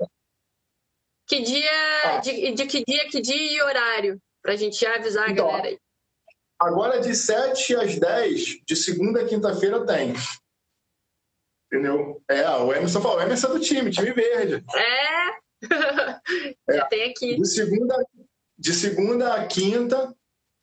Que 1.26 1.40
dia, 1.40 1.70
ah. 2.05 2.18
de, 2.18 2.53
de, 2.53 2.66
que 2.66 2.84
dia, 2.86 3.09
que 3.09 3.20
dia 3.20 3.53
e 3.53 3.62
horário? 3.62 4.20
Para 4.43 4.53
a 4.53 4.57
gente 4.57 4.84
avisar 4.84 5.30
então, 5.30 5.47
a 5.47 5.51
galera 5.51 5.68
aí. 5.68 5.78
Agora, 6.61 7.01
de 7.01 7.14
7 7.14 7.74
às 7.76 7.99
10, 7.99 8.61
de 8.64 8.76
segunda 8.76 9.22
a 9.22 9.24
quinta-feira, 9.26 9.84
tem. 9.84 10.14
Entendeu? 11.66 12.22
É, 12.28 12.49
o 12.51 12.72
Emerson 12.72 13.01
falou, 13.01 13.16
o 13.18 13.22
Emerson 13.22 13.49
é 13.49 13.51
do 13.51 13.61
time, 13.61 13.90
time 13.90 14.12
verde. 14.12 14.64
É, 14.76 15.41
é. 15.70 16.74
já 16.76 16.86
tem 16.86 17.10
aqui. 17.10 17.36
De 17.36 17.46
segunda, 17.46 18.06
de 18.58 18.72
segunda 18.72 19.34
a 19.34 19.46
quinta, 19.46 20.14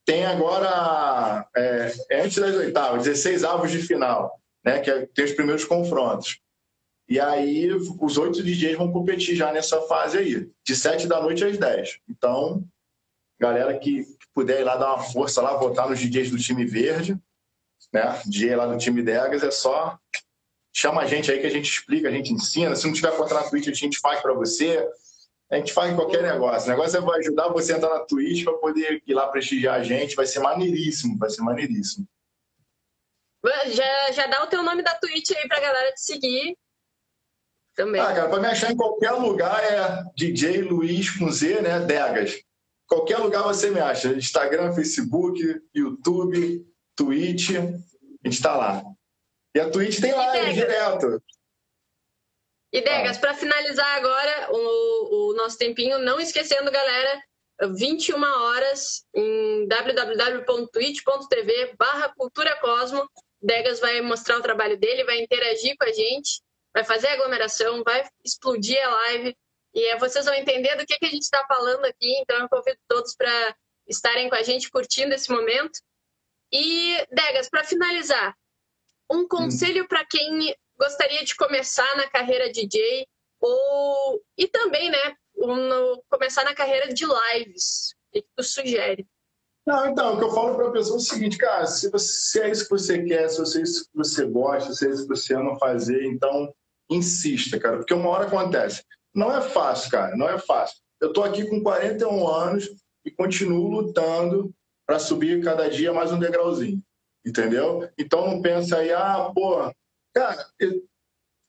tem 0.05 0.25
agora, 0.25 1.47
é, 1.55 1.93
antes 2.23 2.37
das 2.37 2.55
oitavas, 2.55 3.03
16 3.03 3.43
avos 3.43 3.71
de 3.71 3.79
final, 3.79 4.39
né? 4.63 4.79
Que 4.79 4.89
é, 4.89 5.05
tem 5.05 5.25
os 5.25 5.33
primeiros 5.33 5.65
confrontos. 5.65 6.39
E 7.07 7.19
aí 7.19 7.71
os 7.73 8.17
oito 8.17 8.43
DJs 8.43 8.77
vão 8.77 8.91
competir 8.91 9.35
já 9.35 9.51
nessa 9.51 9.81
fase 9.81 10.17
aí, 10.17 10.49
de 10.63 10.75
sete 10.75 11.07
da 11.07 11.21
noite 11.21 11.43
às 11.43 11.57
dez. 11.57 11.99
Então, 12.07 12.63
galera 13.39 13.77
que 13.79 14.05
puder 14.33 14.61
ir 14.61 14.63
lá 14.63 14.77
dar 14.77 14.93
uma 14.93 15.03
força 15.03 15.41
lá, 15.41 15.57
votar 15.57 15.89
nos 15.89 15.99
DJs 15.99 16.29
do 16.29 16.37
time 16.37 16.65
verde, 16.65 17.17
né? 17.91 18.21
DJ 18.25 18.55
lá 18.55 18.67
do 18.67 18.77
time 18.77 19.01
Degas, 19.01 19.43
é 19.43 19.51
só 19.51 19.97
chama 20.73 21.01
a 21.01 21.05
gente 21.05 21.31
aí 21.31 21.39
que 21.39 21.47
a 21.47 21.51
gente 21.51 21.69
explica, 21.69 22.07
a 22.07 22.11
gente 22.11 22.33
ensina. 22.33 22.75
Se 22.75 22.85
não 22.85 22.93
tiver 22.93 23.15
contra 23.15 23.35
na 23.35 23.49
Twitch, 23.49 23.67
a 23.67 23.73
gente 23.73 23.99
faz 23.99 24.21
para 24.21 24.33
você. 24.33 24.87
a 25.51 25.57
gente 25.57 25.73
faz 25.73 25.93
qualquer 25.95 26.23
negócio. 26.23 26.67
O 26.67 26.71
negócio 26.71 26.97
é 26.97 27.01
vai 27.01 27.19
ajudar 27.19 27.49
você 27.49 27.73
a 27.73 27.77
entrar 27.77 27.89
na 27.89 28.05
Twitch 28.05 28.43
para 28.43 28.53
poder 28.53 29.01
ir 29.05 29.13
lá 29.13 29.27
prestigiar 29.27 29.79
a 29.79 29.83
gente. 29.83 30.15
Vai 30.15 30.25
ser 30.25 30.39
maneiríssimo, 30.39 31.17
vai 31.17 31.29
ser 31.29 31.41
maneiríssimo. 31.41 32.07
Já, 33.67 34.11
já 34.11 34.27
dá 34.27 34.43
o 34.43 34.47
teu 34.47 34.63
nome 34.63 34.83
da 34.83 34.93
Twitch 34.95 35.31
aí 35.31 35.47
pra 35.47 35.59
galera 35.59 35.93
te 35.93 36.01
seguir. 36.01 36.57
Também. 37.75 38.01
Ah, 38.01 38.13
cara, 38.13 38.29
pra 38.29 38.39
me 38.39 38.47
achar 38.47 38.71
em 38.71 38.75
qualquer 38.75 39.11
lugar 39.11 39.63
é 39.63 40.03
DJ 40.15 40.61
Luiz 40.63 41.09
com 41.17 41.31
Z, 41.31 41.61
né? 41.61 41.79
Degas. 41.79 42.41
Qualquer 42.85 43.19
lugar 43.19 43.43
você 43.43 43.69
me 43.69 43.79
acha. 43.79 44.09
Instagram, 44.09 44.73
Facebook, 44.73 45.39
YouTube, 45.73 46.65
Twitch. 46.95 47.51
A 47.51 48.27
gente 48.27 48.41
tá 48.41 48.55
lá. 48.55 48.83
E 49.55 49.59
a 49.59 49.69
Twitch 49.69 49.99
tem 49.99 50.13
live 50.13 50.53
direto. 50.53 51.21
E 52.71 52.81
Degas, 52.81 53.17
ah. 53.17 53.19
para 53.19 53.33
finalizar 53.33 53.97
agora 53.97 54.49
o, 54.51 55.31
o, 55.31 55.33
nosso 55.33 55.57
tempinho, 55.57 55.97
não 55.99 56.19
esquecendo, 56.19 56.69
galera, 56.69 57.19
21 57.75 58.21
horas 58.21 59.05
em 59.13 59.67
www.twitch.tv 59.67 61.75
barra 61.77 62.13
Cultura 62.15 62.55
Cosmo. 62.59 63.09
Degas 63.41 63.79
vai 63.79 64.01
mostrar 64.01 64.37
o 64.37 64.41
trabalho 64.41 64.77
dele, 64.77 65.03
vai 65.03 65.19
interagir 65.19 65.75
com 65.77 65.85
a 65.85 65.91
gente, 65.91 66.41
vai 66.73 66.83
fazer 66.83 67.07
aglomeração, 67.07 67.83
vai 67.83 68.07
explodir 68.23 68.79
a 68.85 68.89
live. 68.89 69.35
E 69.73 69.95
vocês 69.97 70.25
vão 70.25 70.35
entender 70.35 70.75
do 70.75 70.85
que, 70.85 70.97
que 70.97 71.05
a 71.05 71.09
gente 71.09 71.23
está 71.23 71.43
falando 71.47 71.85
aqui. 71.85 72.19
Então, 72.19 72.39
eu 72.39 72.49
convido 72.49 72.77
todos 72.87 73.15
para 73.15 73.55
estarem 73.87 74.29
com 74.29 74.35
a 74.35 74.43
gente 74.43 74.69
curtindo 74.69 75.13
esse 75.13 75.31
momento. 75.31 75.79
E, 76.51 76.97
Degas, 77.11 77.49
para 77.49 77.63
finalizar, 77.63 78.35
um 79.11 79.27
conselho 79.27 79.83
hum. 79.83 79.87
para 79.87 80.05
quem 80.05 80.55
gostaria 80.77 81.23
de 81.23 81.35
começar 81.35 81.97
na 81.97 82.07
carreira 82.09 82.51
DJ 82.51 83.07
ou 83.41 84.21
e 84.37 84.47
também, 84.47 84.89
né, 84.89 85.15
um, 85.37 86.01
começar 86.09 86.43
na 86.43 86.53
carreira 86.53 86.93
de 86.93 87.05
lives. 87.05 87.93
O 88.09 88.11
que 88.13 88.25
tu 88.35 88.43
sugere? 88.43 89.07
Não, 89.65 89.87
então, 89.87 90.15
o 90.15 90.17
que 90.17 90.23
eu 90.23 90.31
falo 90.31 90.55
para 90.55 90.67
a 90.67 90.71
pessoa 90.71 90.95
é 90.95 90.97
o 90.97 91.03
seguinte, 91.03 91.37
cara, 91.37 91.67
se, 91.67 91.89
você, 91.91 92.07
se 92.07 92.41
é 92.41 92.49
isso 92.49 92.63
que 92.63 92.71
você 92.71 93.03
quer, 93.03 93.29
se 93.29 93.59
é 93.59 93.61
isso 93.61 93.83
que 93.83 93.95
você 93.95 94.25
gosta, 94.25 94.73
se 94.73 94.87
é 94.87 94.89
isso 94.89 95.03
que 95.03 95.15
você 95.15 95.35
ama 95.35 95.59
fazer, 95.59 96.05
então 96.05 96.51
insista, 96.89 97.59
cara, 97.59 97.77
porque 97.77 97.93
uma 97.93 98.09
hora 98.09 98.25
acontece. 98.25 98.83
Não 99.13 99.35
é 99.35 99.41
fácil, 99.41 99.91
cara, 99.91 100.15
não 100.15 100.27
é 100.27 100.39
fácil. 100.39 100.77
Eu 100.99 101.13
tô 101.13 101.23
aqui 101.23 101.47
com 101.47 101.61
41 101.61 102.27
anos 102.27 102.69
e 103.05 103.11
continuo 103.11 103.69
lutando 103.69 104.51
para 104.87 104.97
subir 104.97 105.43
cada 105.43 105.69
dia 105.69 105.93
mais 105.93 106.11
um 106.11 106.19
degrauzinho, 106.19 106.81
entendeu? 107.25 107.89
Então 107.97 108.27
não 108.27 108.41
pensa 108.41 108.77
aí, 108.77 108.91
ah, 108.91 109.31
pô, 109.33 109.71
Cara, 110.13 110.45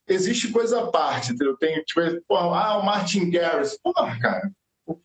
existe 0.07 0.51
coisa 0.53 0.81
à 0.81 0.91
parte, 0.91 1.33
entendeu? 1.33 1.57
Tem, 1.57 1.83
tipo, 1.83 2.01
porra, 2.27 2.65
ah, 2.65 2.79
o 2.79 2.85
Martin 2.85 3.31
Garrix. 3.31 3.79
Porra, 3.83 4.19
cara, 4.21 4.53
o 4.87 4.97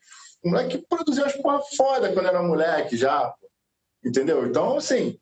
moleque 0.44 0.86
produziu 0.90 1.26
as 1.26 1.36
porra 1.36 1.62
foda 1.76 2.12
quando 2.14 2.28
era 2.28 2.44
moleque 2.44 2.98
já, 2.98 3.34
entendeu? 4.04 4.46
Então, 4.46 4.78
assim, 4.78 5.20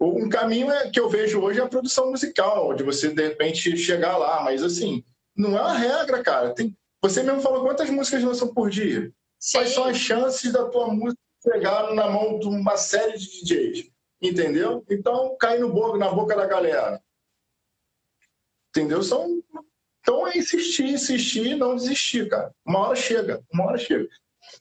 um 0.00 0.28
caminho 0.28 0.70
é, 0.70 0.90
que 0.90 0.98
eu 0.98 1.08
vejo 1.08 1.40
hoje 1.40 1.60
é 1.60 1.62
a 1.62 1.68
produção 1.68 2.10
musical, 2.10 2.74
de 2.74 2.82
você, 2.82 3.12
de 3.12 3.28
repente, 3.28 3.76
chegar 3.76 4.16
lá, 4.16 4.42
mas, 4.42 4.62
assim, 4.62 5.04
não 5.36 5.56
é 5.56 5.60
uma 5.60 5.78
regra, 5.78 6.22
cara. 6.22 6.54
Tem, 6.54 6.76
você 7.02 7.22
mesmo 7.22 7.42
falou 7.42 7.62
quantas 7.62 7.90
músicas 7.90 8.24
lançam 8.24 8.52
por 8.52 8.70
dia? 8.70 9.12
Sim. 9.38 9.58
Quais 9.58 9.70
são 9.70 9.84
as 9.84 9.98
chances 9.98 10.52
da 10.52 10.68
tua 10.68 10.88
música 10.88 11.20
chegar 11.42 11.94
na 11.94 12.08
mão 12.08 12.38
de 12.38 12.46
uma 12.46 12.76
série 12.76 13.18
de 13.18 13.44
DJs? 13.44 13.93
Entendeu? 14.24 14.82
Então, 14.88 15.36
cai 15.38 15.58
no 15.58 15.70
boca, 15.70 15.98
na 15.98 16.10
boca 16.10 16.34
da 16.34 16.46
galera. 16.46 17.00
Entendeu? 18.70 19.02
São... 19.02 19.42
Então 20.00 20.26
é 20.26 20.36
insistir, 20.36 20.84
insistir 20.84 21.46
e 21.46 21.54
não 21.54 21.76
desistir, 21.76 22.28
cara. 22.28 22.50
Uma 22.64 22.80
hora 22.80 22.96
chega, 22.96 23.42
uma 23.52 23.66
hora 23.66 23.78
chega. 23.78 24.08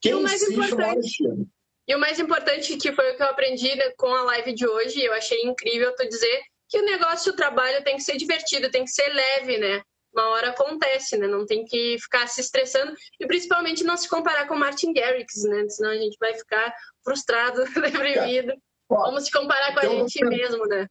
Quem 0.02 0.22
insiste, 0.22 0.56
uma 0.56 0.88
hora 0.88 1.02
chega. 1.02 1.46
E 1.88 1.96
o 1.96 2.00
mais 2.00 2.20
importante, 2.20 2.78
que 2.78 2.94
foi 2.94 3.12
o 3.12 3.18
que 3.18 3.24
eu 3.24 3.28
aprendi 3.28 3.70
com 3.98 4.08
a 4.08 4.24
live 4.24 4.54
de 4.54 4.68
hoje, 4.68 5.02
eu 5.02 5.14
achei 5.14 5.42
incrível 5.42 5.94
tu 5.96 6.08
dizer 6.08 6.42
que 6.70 6.80
o 6.80 6.86
negócio, 6.86 7.34
o 7.34 7.36
trabalho 7.36 7.84
tem 7.84 7.98
que 7.98 8.04
ser 8.04 8.18
divertido, 8.18 8.72
tem 8.72 8.86
que 8.86 8.92
ser 8.92 9.08
leve, 9.10 9.58
né? 9.58 9.82
Uma 10.14 10.30
hora 10.30 10.50
acontece, 10.50 11.18
né? 11.18 11.28
Não 11.28 11.46
tem 11.46 11.66
que 11.66 11.98
ficar 12.00 12.28
se 12.28 12.40
estressando 12.40 12.94
e 13.20 13.28
principalmente 13.28 13.84
não 13.84 13.98
se 13.98 14.08
comparar 14.08 14.48
com 14.48 14.56
Martin 14.56 14.94
Garrix, 14.94 15.44
né? 15.44 15.68
Senão 15.70 15.92
a 15.92 15.98
gente 15.98 16.18
vai 16.20 16.34
ficar 16.34 16.74
frustrado, 17.04 17.64
deprimido. 17.82 18.54
Vamos 18.90 19.26
se 19.26 19.32
comparar 19.32 19.74
com 19.74 19.80
a 19.80 19.86
gente 19.86 20.24
mesmo, 20.26 20.66
né? 20.68 20.88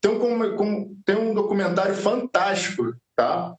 Tem 0.00 0.10
um, 0.10 1.02
tem 1.04 1.16
um 1.16 1.34
documentário 1.34 1.94
fantástico, 1.94 2.94
tá? 3.16 3.56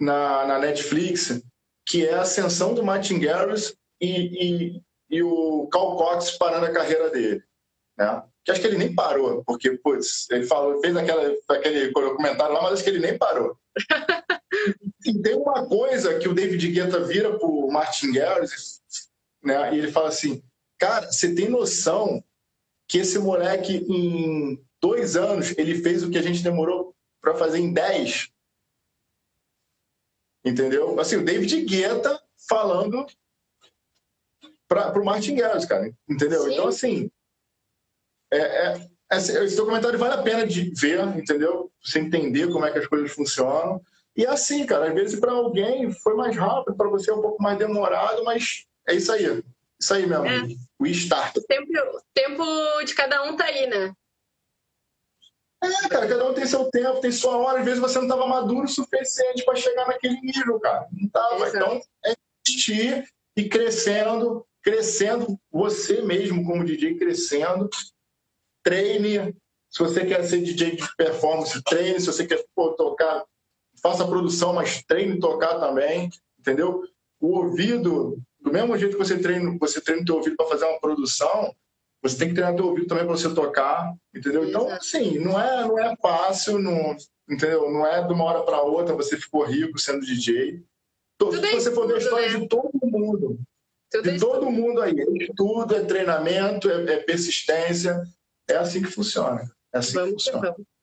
Na, 0.00 0.46
na 0.46 0.58
Netflix, 0.58 1.40
que 1.86 2.06
é 2.06 2.14
a 2.14 2.22
ascensão 2.22 2.74
do 2.74 2.82
Martin 2.82 3.20
Garrix 3.20 3.76
e, 4.00 4.74
e, 4.74 4.82
e 5.10 5.22
o 5.22 5.68
Cal 5.68 5.96
Cox 5.96 6.32
parando 6.32 6.66
a 6.66 6.72
carreira 6.72 7.10
dele, 7.10 7.42
né? 7.96 8.22
Que 8.44 8.50
acho 8.50 8.60
que 8.60 8.66
ele 8.66 8.78
nem 8.78 8.94
parou, 8.94 9.42
porque, 9.44 9.70
putz, 9.78 10.28
ele 10.30 10.46
falou, 10.46 10.80
fez 10.80 10.94
aquela, 10.96 11.34
aquele 11.48 11.90
documentário 11.92 12.54
lá, 12.54 12.62
mas 12.62 12.74
acho 12.74 12.84
que 12.84 12.90
ele 12.90 12.98
nem 12.98 13.16
parou. 13.16 13.56
e 15.06 15.22
tem 15.22 15.34
uma 15.34 15.66
coisa 15.66 16.18
que 16.18 16.28
o 16.28 16.34
David 16.34 16.68
Guetta 16.72 17.00
vira 17.00 17.38
pro 17.38 17.68
Martin 17.70 18.12
Garrix, 18.12 18.82
né? 19.42 19.74
E 19.74 19.78
ele 19.78 19.92
fala 19.92 20.08
assim, 20.08 20.42
cara, 20.78 21.10
você 21.10 21.34
tem 21.34 21.48
noção 21.48 22.22
que 22.94 22.98
esse 22.98 23.18
moleque 23.18 23.84
em 23.88 24.64
dois 24.80 25.16
anos, 25.16 25.52
ele 25.58 25.82
fez 25.82 26.04
o 26.04 26.10
que 26.10 26.16
a 26.16 26.22
gente 26.22 26.44
demorou 26.44 26.94
para 27.20 27.34
fazer 27.34 27.58
em 27.58 27.72
dez. 27.72 28.30
Entendeu? 30.44 31.00
Assim, 31.00 31.16
o 31.16 31.24
David 31.24 31.64
Guetta 31.64 32.22
falando 32.48 33.04
para 34.68 34.96
o 34.96 35.04
Martin 35.04 35.34
Garrix, 35.34 35.64
cara. 35.64 35.92
Entendeu? 36.08 36.44
Sim. 36.44 36.52
Então, 36.52 36.68
assim, 36.68 37.10
é, 38.32 38.38
é, 38.38 38.88
esse 39.10 39.56
documentário 39.56 39.98
vale 39.98 40.14
a 40.14 40.22
pena 40.22 40.46
de 40.46 40.72
ver, 40.76 41.00
entendeu? 41.18 41.72
Você 41.82 41.98
entender 41.98 42.48
como 42.52 42.64
é 42.64 42.70
que 42.70 42.78
as 42.78 42.86
coisas 42.86 43.10
funcionam. 43.10 43.82
E 44.16 44.24
é 44.24 44.28
assim, 44.28 44.64
cara, 44.64 44.86
às 44.86 44.94
vezes 44.94 45.18
para 45.18 45.32
alguém 45.32 45.90
foi 45.90 46.14
mais 46.14 46.36
rápido, 46.36 46.76
para 46.76 46.88
você 46.88 47.10
é 47.10 47.14
um 47.14 47.22
pouco 47.22 47.42
mais 47.42 47.58
demorado, 47.58 48.22
mas 48.22 48.68
é 48.86 48.94
isso 48.94 49.10
aí. 49.10 49.42
Isso 49.84 49.92
aí 49.92 50.06
mesmo. 50.06 50.26
É. 50.26 50.46
O 50.78 50.86
start. 50.86 51.36
O 51.36 51.42
tempo, 51.42 51.70
tempo 52.14 52.44
de 52.86 52.94
cada 52.94 53.22
um 53.24 53.36
tá 53.36 53.44
aí, 53.44 53.66
né? 53.66 53.92
É, 55.62 55.88
cara, 55.88 56.08
cada 56.08 56.26
um 56.26 56.32
tem 56.32 56.46
seu 56.46 56.70
tempo, 56.70 57.00
tem 57.00 57.12
sua 57.12 57.36
hora. 57.36 57.58
Às 57.58 57.66
vezes 57.66 57.80
você 57.80 57.98
não 57.98 58.04
estava 58.04 58.26
maduro 58.26 58.64
o 58.64 58.68
suficiente 58.68 59.44
para 59.44 59.56
chegar 59.56 59.86
naquele 59.86 60.18
nível, 60.22 60.58
cara. 60.58 60.88
Não 60.90 61.06
estava. 61.06 61.48
Então, 61.48 61.80
é 62.06 62.14
investir 62.48 63.06
e 63.36 63.46
crescendo, 63.46 64.46
crescendo, 64.62 65.38
você 65.52 66.00
mesmo 66.00 66.46
como 66.46 66.64
DJ 66.64 66.96
crescendo. 66.96 67.68
Treine. 68.62 69.36
Se 69.68 69.80
você 69.80 70.06
quer 70.06 70.24
ser 70.24 70.40
DJ 70.40 70.76
de 70.76 70.96
performance, 70.96 71.62
treine. 71.62 72.00
Se 72.00 72.06
você 72.06 72.26
quer 72.26 72.42
pô, 72.54 72.72
tocar, 72.72 73.22
faça 73.82 74.06
produção, 74.06 74.54
mas 74.54 74.82
treine 74.84 75.20
tocar 75.20 75.60
também. 75.60 76.08
Entendeu? 76.38 76.84
O 77.20 77.38
ouvido, 77.38 78.18
do 78.44 78.52
mesmo 78.52 78.76
jeito 78.76 78.96
que 78.96 79.02
você 79.02 79.18
treina, 79.18 79.56
você 79.58 79.80
treina 79.80 80.02
o 80.02 80.04
teu 80.04 80.16
ouvido 80.16 80.36
para 80.36 80.46
fazer 80.46 80.66
uma 80.66 80.78
produção, 80.78 81.56
você 82.02 82.18
tem 82.18 82.28
que 82.28 82.34
treinar 82.34 82.54
teu 82.54 82.66
ouvido 82.66 82.86
também 82.86 83.06
para 83.06 83.16
você 83.16 83.34
tocar, 83.34 83.94
entendeu? 84.14 84.46
Então, 84.46 84.68
assim, 84.68 85.18
não 85.18 85.40
é, 85.40 85.66
não 85.66 85.78
é 85.78 85.96
fácil, 85.96 86.58
não, 86.58 86.94
entendeu? 87.28 87.72
Não 87.72 87.86
é 87.86 88.06
de 88.06 88.12
uma 88.12 88.24
hora 88.24 88.42
para 88.42 88.60
outra 88.60 88.94
você 88.94 89.16
ficou 89.16 89.42
rico 89.44 89.78
sendo 89.78 90.04
DJ. 90.04 90.62
Tudo 91.18 91.40
Se 91.40 91.52
você 91.54 91.72
for 91.72 91.86
ver 91.86 91.94
a 91.94 91.98
história 91.98 92.28
né? 92.28 92.40
de 92.40 92.48
todo 92.48 92.70
mundo, 92.82 93.40
Tudo 93.90 94.12
de 94.12 94.20
todo 94.20 94.50
mundo 94.50 94.82
aí, 94.82 94.94
é 95.00 95.24
estudo, 95.24 95.74
é 95.74 95.84
treinamento, 95.84 96.70
é, 96.70 96.92
é, 96.92 96.96
persistência, 96.98 98.02
é 98.46 98.56
assim 98.56 98.82
que 98.82 98.90
funciona. 98.90 99.50
É 99.72 99.78
assim 99.78 99.94
vamos, 99.94 100.22
que 100.22 100.30
funciona. 100.30 100.52
Vamos. 100.52 100.73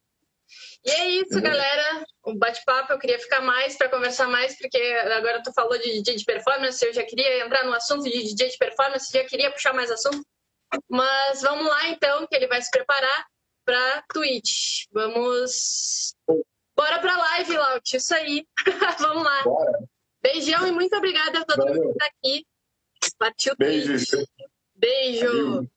E 0.83 0.89
é 0.89 1.09
isso, 1.21 1.39
galera. 1.41 2.03
Um 2.25 2.37
bate-papo. 2.37 2.91
Eu 2.91 2.99
queria 2.99 3.19
ficar 3.19 3.41
mais 3.41 3.77
para 3.77 3.89
conversar 3.89 4.27
mais, 4.27 4.57
porque 4.57 4.77
agora 4.77 5.41
tu 5.43 5.53
falou 5.53 5.77
de 5.77 5.91
DJ 5.91 6.15
de 6.15 6.25
performance. 6.25 6.83
Eu 6.83 6.93
já 6.93 7.03
queria 7.03 7.45
entrar 7.45 7.63
no 7.65 7.73
assunto 7.73 8.03
de 8.03 8.23
DJ 8.23 8.49
de 8.49 8.57
performance, 8.57 9.11
já 9.11 9.23
queria 9.25 9.51
puxar 9.51 9.73
mais 9.73 9.91
assunto. 9.91 10.25
Mas 10.89 11.41
vamos 11.41 11.67
lá 11.67 11.89
então, 11.89 12.25
que 12.25 12.35
ele 12.35 12.47
vai 12.47 12.61
se 12.61 12.71
preparar 12.71 13.25
para 13.65 14.03
Twitch. 14.13 14.85
Vamos. 14.91 16.15
Bora 16.75 16.99
para 16.99 17.17
live, 17.17 17.57
Laut. 17.57 17.95
Isso 17.95 18.15
aí. 18.15 18.47
vamos 18.99 19.23
lá. 19.23 19.43
Bora. 19.43 19.79
Beijão 20.21 20.67
e 20.67 20.71
muito 20.71 20.95
obrigada 20.95 21.39
a 21.39 21.45
todo 21.45 21.57
Valeu. 21.57 21.75
mundo 21.75 21.85
que 21.85 21.91
está 21.91 22.05
aqui. 22.05 22.45
Partiu 23.17 23.55
Beijo. 23.57 23.93
Beijo. 24.75 25.25
Valeu. 25.25 25.69